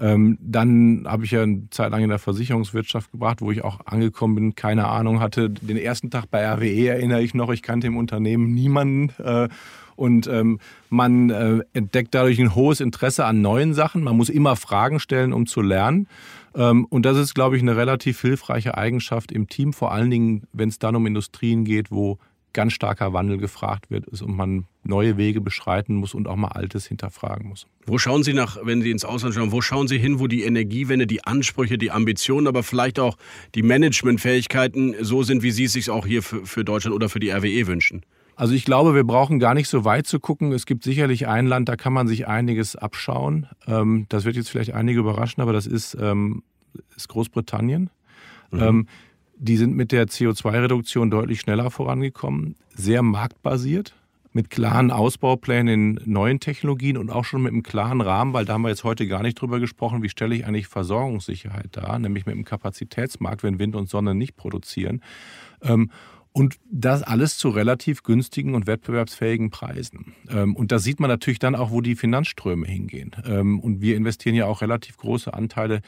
Ähm, 0.00 0.38
dann 0.40 1.04
habe 1.06 1.26
ich 1.26 1.32
ja 1.32 1.42
eine 1.42 1.68
Zeit 1.70 1.90
lang 1.90 2.02
in 2.02 2.08
der 2.08 2.18
Versicherungswirtschaft 2.18 3.12
gebracht, 3.12 3.42
wo 3.42 3.50
ich 3.50 3.62
auch 3.62 3.80
angekommen 3.84 4.34
bin, 4.34 4.54
keine 4.54 4.88
Ahnung 4.88 5.20
hatte. 5.20 5.50
Den 5.50 5.76
ersten 5.76 6.10
Tag 6.10 6.30
bei 6.30 6.42
RWE 6.46 6.88
erinnere 6.88 7.22
ich 7.22 7.34
noch, 7.34 7.50
ich 7.50 7.62
kannte 7.62 7.86
im 7.86 7.98
Unternehmen 7.98 8.54
niemanden. 8.54 9.10
Äh, 9.22 9.48
und 9.96 10.26
ähm, 10.28 10.58
man 10.88 11.28
äh, 11.28 11.58
entdeckt 11.74 12.14
dadurch 12.14 12.38
ein 12.40 12.54
hohes 12.54 12.80
Interesse 12.80 13.26
an 13.26 13.42
neuen 13.42 13.74
Sachen. 13.74 14.02
Man 14.02 14.16
muss 14.16 14.30
immer 14.30 14.56
Fragen 14.56 14.98
stellen, 14.98 15.34
um 15.34 15.46
zu 15.46 15.60
lernen. 15.60 16.06
Ähm, 16.54 16.86
und 16.86 17.04
das 17.04 17.18
ist, 17.18 17.34
glaube 17.34 17.56
ich, 17.56 17.62
eine 17.62 17.76
relativ 17.76 18.22
hilfreiche 18.22 18.78
Eigenschaft 18.78 19.30
im 19.30 19.48
Team, 19.48 19.74
vor 19.74 19.92
allen 19.92 20.10
Dingen, 20.10 20.44
wenn 20.54 20.70
es 20.70 20.78
dann 20.78 20.96
um 20.96 21.06
Industrien 21.06 21.64
geht, 21.66 21.90
wo 21.90 22.18
ganz 22.52 22.72
starker 22.72 23.12
Wandel 23.12 23.38
gefragt 23.38 23.90
wird 23.90 24.08
und 24.08 24.36
man 24.36 24.66
neue 24.82 25.16
Wege 25.16 25.40
beschreiten 25.40 25.94
muss 25.94 26.14
und 26.14 26.26
auch 26.26 26.36
mal 26.36 26.48
Altes 26.48 26.86
hinterfragen 26.86 27.48
muss. 27.48 27.66
Wo 27.86 27.98
schauen 27.98 28.22
Sie 28.22 28.32
nach, 28.32 28.58
wenn 28.62 28.82
Sie 28.82 28.90
ins 28.90 29.04
Ausland 29.04 29.34
schauen, 29.34 29.52
wo 29.52 29.60
schauen 29.60 29.88
Sie 29.88 29.98
hin, 29.98 30.18
wo 30.18 30.26
die 30.26 30.42
Energiewende, 30.42 31.06
die 31.06 31.24
Ansprüche, 31.24 31.78
die 31.78 31.90
Ambitionen, 31.90 32.46
aber 32.46 32.62
vielleicht 32.62 32.98
auch 32.98 33.16
die 33.54 33.62
Managementfähigkeiten 33.62 34.96
so 35.00 35.22
sind, 35.22 35.42
wie 35.42 35.50
Sie 35.50 35.64
es 35.64 35.72
sich 35.72 35.90
auch 35.90 36.06
hier 36.06 36.22
für, 36.22 36.44
für 36.46 36.64
Deutschland 36.64 36.94
oder 36.94 37.08
für 37.08 37.20
die 37.20 37.30
RWE 37.30 37.66
wünschen? 37.66 38.02
Also 38.36 38.54
ich 38.54 38.64
glaube, 38.64 38.94
wir 38.94 39.04
brauchen 39.04 39.38
gar 39.38 39.52
nicht 39.52 39.68
so 39.68 39.84
weit 39.84 40.06
zu 40.06 40.18
gucken. 40.18 40.52
Es 40.52 40.64
gibt 40.64 40.82
sicherlich 40.82 41.28
ein 41.28 41.46
Land, 41.46 41.68
da 41.68 41.76
kann 41.76 41.92
man 41.92 42.08
sich 42.08 42.26
einiges 42.26 42.74
abschauen. 42.74 43.46
Ähm, 43.66 44.06
das 44.08 44.24
wird 44.24 44.36
jetzt 44.36 44.48
vielleicht 44.48 44.72
einige 44.72 45.00
überraschen, 45.00 45.42
aber 45.42 45.52
das 45.52 45.66
ist, 45.66 45.94
ähm, 46.00 46.42
ist 46.96 47.08
Großbritannien. 47.08 47.90
Mhm. 48.50 48.86
Ähm, 49.40 49.44
die 49.44 49.56
sind 49.56 49.76
mit 49.76 49.92
der 49.92 50.06
CO2-Reduktion 50.06 51.10
deutlich 51.10 51.40
schneller 51.40 51.70
vorangekommen, 51.70 52.56
sehr 52.74 53.02
marktbasiert, 53.02 53.94
mit 54.32 54.48
klaren 54.48 54.92
Ausbauplänen 54.92 55.96
in 55.98 56.12
neuen 56.12 56.38
Technologien 56.38 56.96
und 56.96 57.10
auch 57.10 57.24
schon 57.24 57.42
mit 57.42 57.52
einem 57.52 57.64
klaren 57.64 58.00
Rahmen, 58.00 58.32
weil 58.32 58.44
da 58.44 58.52
haben 58.52 58.62
wir 58.62 58.68
jetzt 58.68 58.84
heute 58.84 59.08
gar 59.08 59.22
nicht 59.22 59.40
drüber 59.40 59.58
gesprochen, 59.58 60.02
wie 60.04 60.08
stelle 60.08 60.36
ich 60.36 60.46
eigentlich 60.46 60.68
Versorgungssicherheit 60.68 61.68
dar, 61.72 61.98
nämlich 61.98 62.26
mit 62.26 62.34
einem 62.34 62.44
Kapazitätsmarkt, 62.44 63.42
wenn 63.42 63.58
Wind 63.58 63.74
und 63.74 63.88
Sonne 63.88 64.14
nicht 64.14 64.36
produzieren. 64.36 65.02
Und 66.32 66.58
das 66.70 67.02
alles 67.02 67.38
zu 67.38 67.48
relativ 67.48 68.02
günstigen 68.04 68.54
und 68.54 68.66
wettbewerbsfähigen 68.66 69.50
Preisen. 69.50 70.14
Ähm, 70.28 70.54
und 70.54 70.70
da 70.70 70.78
sieht 70.78 71.00
man 71.00 71.10
natürlich 71.10 71.40
dann 71.40 71.56
auch, 71.56 71.70
wo 71.70 71.80
die 71.80 71.96
Finanzströme 71.96 72.66
hingehen. 72.66 73.16
Ähm, 73.24 73.58
und 73.58 73.80
wir 73.80 73.96
investieren 73.96 74.36
ja 74.36 74.46
auch 74.46 74.62
relativ 74.62 74.96
große 74.96 75.34
Anteile 75.34 75.80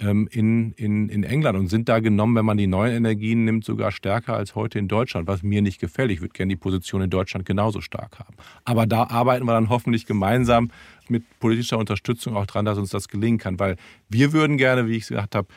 ähm, 0.00 0.28
in, 0.30 0.72
in, 0.72 1.08
in 1.08 1.24
England 1.24 1.58
und 1.58 1.68
sind 1.68 1.88
da 1.88 2.00
genommen, 2.00 2.34
wenn 2.36 2.44
man 2.44 2.56
die 2.56 2.66
neuen 2.66 2.94
Energien 2.94 3.44
nimmt, 3.44 3.64
sogar 3.64 3.92
stärker 3.92 4.34
als 4.34 4.54
heute 4.54 4.78
in 4.78 4.88
Deutschland, 4.88 5.28
was 5.28 5.42
mir 5.42 5.62
nicht 5.62 5.80
gefällt. 5.80 6.10
Ich 6.10 6.20
würde 6.20 6.32
gerne 6.32 6.50
die 6.50 6.56
Position 6.56 7.02
in 7.02 7.10
Deutschland 7.10 7.46
genauso 7.46 7.80
stark 7.80 8.18
haben. 8.18 8.34
Aber 8.64 8.86
da 8.86 9.04
arbeiten 9.04 9.44
wir 9.44 9.52
dann 9.52 9.68
hoffentlich 9.68 10.06
gemeinsam 10.06 10.70
mit 11.08 11.24
politischer 11.40 11.78
Unterstützung 11.78 12.36
auch 12.36 12.46
dran, 12.46 12.64
dass 12.64 12.78
uns 12.78 12.90
das 12.90 13.08
gelingen 13.08 13.38
kann. 13.38 13.58
Weil 13.58 13.76
wir 14.08 14.32
würden 14.32 14.56
gerne, 14.56 14.88
wie 14.88 14.96
ich 14.96 15.08
gesagt 15.08 15.34
habe, 15.34 15.48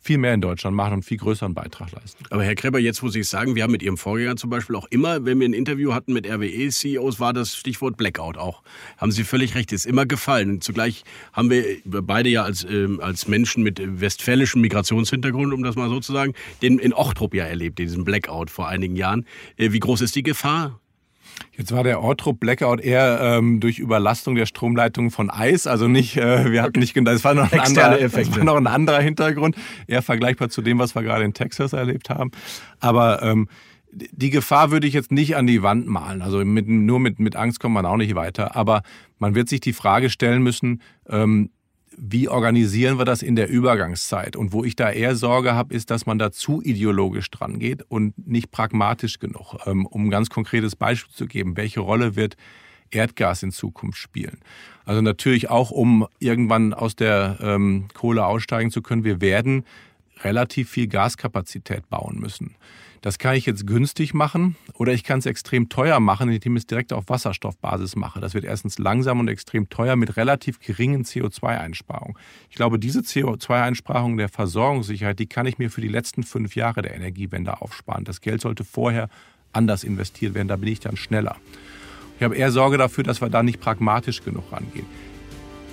viel 0.00 0.18
mehr 0.18 0.34
in 0.34 0.40
Deutschland 0.40 0.76
machen 0.76 0.94
und 0.94 1.02
viel 1.04 1.18
größeren 1.18 1.54
Beitrag 1.54 1.92
leisten. 1.92 2.24
Aber 2.30 2.44
Herr 2.44 2.54
Kreber, 2.54 2.78
jetzt 2.78 3.02
muss 3.02 3.14
ich 3.14 3.28
sagen, 3.28 3.54
wir 3.54 3.62
haben 3.62 3.72
mit 3.72 3.82
Ihrem 3.82 3.96
Vorgänger 3.96 4.36
zum 4.36 4.50
Beispiel 4.50 4.76
auch 4.76 4.86
immer, 4.90 5.24
wenn 5.24 5.40
wir 5.40 5.48
ein 5.48 5.52
Interview 5.52 5.92
hatten 5.92 6.12
mit 6.12 6.26
RWE-CEOs, 6.26 7.20
war 7.20 7.32
das 7.32 7.54
Stichwort 7.54 7.96
Blackout 7.96 8.36
auch. 8.36 8.62
Haben 8.96 9.12
Sie 9.12 9.24
völlig 9.24 9.54
recht, 9.54 9.72
ist 9.72 9.86
immer 9.86 10.06
gefallen. 10.06 10.50
Und 10.50 10.64
zugleich 10.64 11.04
haben 11.32 11.50
wir 11.50 11.64
beide 11.84 12.28
ja 12.28 12.44
als, 12.44 12.64
äh, 12.64 12.88
als 13.00 13.28
Menschen 13.28 13.62
mit 13.62 13.80
westfälischem 14.00 14.60
Migrationshintergrund, 14.60 15.52
um 15.52 15.62
das 15.62 15.76
mal 15.76 15.88
so 15.88 16.00
zu 16.00 16.12
sagen, 16.12 16.34
den 16.62 16.78
in 16.78 16.92
Ochtrup 16.92 17.34
ja 17.34 17.44
erlebt, 17.44 17.78
diesen 17.78 18.04
Blackout 18.04 18.50
vor 18.50 18.68
einigen 18.68 18.96
Jahren. 18.96 19.26
Äh, 19.56 19.72
wie 19.72 19.80
groß 19.80 20.00
ist 20.00 20.16
die 20.16 20.22
Gefahr? 20.22 20.80
Jetzt 21.56 21.72
war 21.72 21.82
der 21.82 22.00
Ortrup 22.00 22.40
Blackout 22.40 22.80
eher 22.80 23.20
ähm, 23.20 23.60
durch 23.60 23.78
Überlastung 23.78 24.34
der 24.34 24.46
Stromleitung 24.46 25.10
von 25.10 25.30
Eis, 25.30 25.66
also 25.66 25.88
nicht, 25.88 26.16
äh, 26.16 26.50
wir 26.50 26.62
hatten 26.62 26.78
nicht 26.80 26.94
genau, 26.94 27.10
es 27.10 27.24
war 27.24 27.34
noch 27.34 27.52
ein 27.52 27.60
anderer, 27.60 28.00
es 28.00 28.36
war 28.36 28.44
noch 28.44 28.56
ein 28.56 28.66
anderer 28.66 29.00
Hintergrund, 29.00 29.56
eher 29.86 30.02
vergleichbar 30.02 30.50
zu 30.50 30.62
dem, 30.62 30.78
was 30.78 30.94
wir 30.94 31.02
gerade 31.02 31.24
in 31.24 31.34
Texas 31.34 31.72
erlebt 31.72 32.10
haben. 32.10 32.30
Aber 32.80 33.22
ähm, 33.22 33.48
die 33.90 34.30
Gefahr 34.30 34.70
würde 34.70 34.86
ich 34.86 34.94
jetzt 34.94 35.12
nicht 35.12 35.36
an 35.36 35.46
die 35.46 35.62
Wand 35.62 35.86
malen. 35.86 36.22
Also 36.22 36.44
mit, 36.44 36.68
nur 36.68 37.00
mit, 37.00 37.18
mit 37.18 37.36
Angst 37.36 37.60
kommt 37.60 37.74
man 37.74 37.86
auch 37.86 37.96
nicht 37.96 38.14
weiter. 38.14 38.54
Aber 38.54 38.82
man 39.18 39.34
wird 39.34 39.48
sich 39.48 39.60
die 39.60 39.72
Frage 39.72 40.10
stellen 40.10 40.42
müssen, 40.42 40.82
ähm, 41.08 41.50
wie 42.00 42.28
organisieren 42.28 42.98
wir 42.98 43.04
das 43.04 43.22
in 43.22 43.36
der 43.36 43.48
Übergangszeit? 43.48 44.36
Und 44.36 44.52
wo 44.52 44.64
ich 44.64 44.76
da 44.76 44.90
eher 44.90 45.16
Sorge 45.16 45.54
habe, 45.54 45.74
ist, 45.74 45.90
dass 45.90 46.06
man 46.06 46.18
da 46.18 46.30
zu 46.30 46.62
ideologisch 46.62 47.30
dran 47.30 47.58
geht 47.58 47.82
und 47.88 48.14
nicht 48.26 48.50
pragmatisch 48.50 49.18
genug. 49.18 49.56
Ähm, 49.66 49.86
um 49.86 50.06
ein 50.06 50.10
ganz 50.10 50.30
konkretes 50.30 50.76
Beispiel 50.76 51.14
zu 51.14 51.26
geben, 51.26 51.56
welche 51.56 51.80
Rolle 51.80 52.16
wird 52.16 52.36
Erdgas 52.90 53.42
in 53.42 53.50
Zukunft 53.50 53.98
spielen? 53.98 54.38
Also 54.84 55.02
natürlich 55.02 55.50
auch, 55.50 55.70
um 55.70 56.06
irgendwann 56.20 56.72
aus 56.72 56.96
der 56.96 57.38
ähm, 57.42 57.88
Kohle 57.94 58.24
aussteigen 58.24 58.70
zu 58.70 58.80
können, 58.80 59.04
wir 59.04 59.20
werden 59.20 59.64
relativ 60.22 60.70
viel 60.70 60.86
Gaskapazität 60.86 61.88
bauen 61.88 62.18
müssen. 62.18 62.54
Das 63.00 63.18
kann 63.18 63.36
ich 63.36 63.46
jetzt 63.46 63.66
günstig 63.66 64.12
machen 64.12 64.56
oder 64.74 64.92
ich 64.92 65.04
kann 65.04 65.20
es 65.20 65.26
extrem 65.26 65.68
teuer 65.68 66.00
machen, 66.00 66.30
indem 66.30 66.56
ich 66.56 66.62
es 66.62 66.66
direkt 66.66 66.92
auf 66.92 67.04
Wasserstoffbasis 67.08 67.94
mache. 67.94 68.20
Das 68.20 68.34
wird 68.34 68.44
erstens 68.44 68.78
langsam 68.78 69.20
und 69.20 69.28
extrem 69.28 69.68
teuer 69.68 69.94
mit 69.94 70.16
relativ 70.16 70.58
geringen 70.58 71.04
CO2-Einsparungen. 71.04 72.16
Ich 72.50 72.56
glaube, 72.56 72.78
diese 72.78 73.00
CO2-Einsparung 73.00 74.16
der 74.16 74.28
Versorgungssicherheit, 74.28 75.18
die 75.18 75.26
kann 75.26 75.46
ich 75.46 75.58
mir 75.58 75.70
für 75.70 75.80
die 75.80 75.88
letzten 75.88 76.24
fünf 76.24 76.56
Jahre 76.56 76.82
der 76.82 76.94
Energiewende 76.94 77.62
aufsparen. 77.62 78.04
Das 78.04 78.20
Geld 78.20 78.40
sollte 78.40 78.64
vorher 78.64 79.08
anders 79.52 79.84
investiert 79.84 80.34
werden, 80.34 80.48
da 80.48 80.56
bin 80.56 80.68
ich 80.68 80.80
dann 80.80 80.96
schneller. 80.96 81.36
Ich 82.18 82.24
habe 82.24 82.36
eher 82.36 82.50
Sorge 82.50 82.78
dafür, 82.78 83.04
dass 83.04 83.20
wir 83.20 83.28
da 83.28 83.44
nicht 83.44 83.60
pragmatisch 83.60 84.24
genug 84.24 84.50
rangehen. 84.50 84.86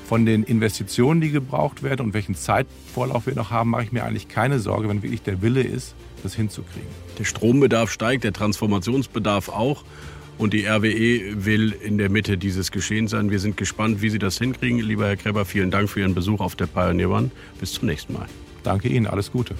Von 0.05 0.27
den 0.27 0.43
Investitionen, 0.43 1.19
die 1.19 1.31
gebraucht 1.31 1.81
werden 1.81 2.05
und 2.05 2.13
welchen 2.13 2.35
Zeitvorlauf 2.35 3.25
wir 3.25 3.33
noch 3.33 3.49
haben, 3.49 3.71
mache 3.71 3.83
ich 3.83 3.91
mir 3.91 4.03
eigentlich 4.03 4.27
keine 4.27 4.59
Sorge, 4.59 4.87
wenn 4.87 5.01
wirklich 5.01 5.23
der 5.23 5.41
Wille 5.41 5.63
ist, 5.63 5.95
das 6.25 6.35
hinzukriegen. 6.35 6.87
Der 7.17 7.23
Strombedarf 7.23 7.91
steigt, 7.91 8.23
der 8.23 8.33
Transformationsbedarf 8.33 9.49
auch. 9.49 9.83
Und 10.37 10.51
die 10.53 10.65
RWE 10.65 11.45
will 11.45 11.71
in 11.71 11.97
der 11.97 12.09
Mitte 12.09 12.37
dieses 12.37 12.71
Geschehens 12.71 13.11
sein. 13.11 13.31
Wir 13.31 13.39
sind 13.39 13.55
gespannt, 13.55 14.01
wie 14.01 14.09
Sie 14.09 14.19
das 14.19 14.37
hinkriegen. 14.37 14.79
Lieber 14.79 15.05
Herr 15.05 15.15
Kreber, 15.15 15.45
vielen 15.45 15.71
Dank 15.71 15.89
für 15.89 16.01
Ihren 16.01 16.13
Besuch 16.13 16.41
auf 16.41 16.57
der 16.57 16.65
Pioneer 16.65 17.09
One. 17.09 17.31
Bis 17.57 17.71
zum 17.73 17.87
nächsten 17.87 18.11
Mal. 18.13 18.27
Danke 18.63 18.89
Ihnen, 18.89 19.07
alles 19.07 19.31
Gute. 19.31 19.55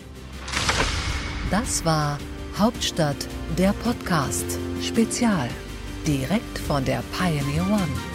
Das 1.50 1.86
war 1.86 2.20
Hauptstadt, 2.58 3.28
der 3.58 3.72
Podcast. 3.72 4.60
Spezial. 4.82 5.48
Direkt 6.06 6.58
von 6.68 6.84
der 6.84 7.04
Pioneer 7.18 7.66
One. 7.68 8.15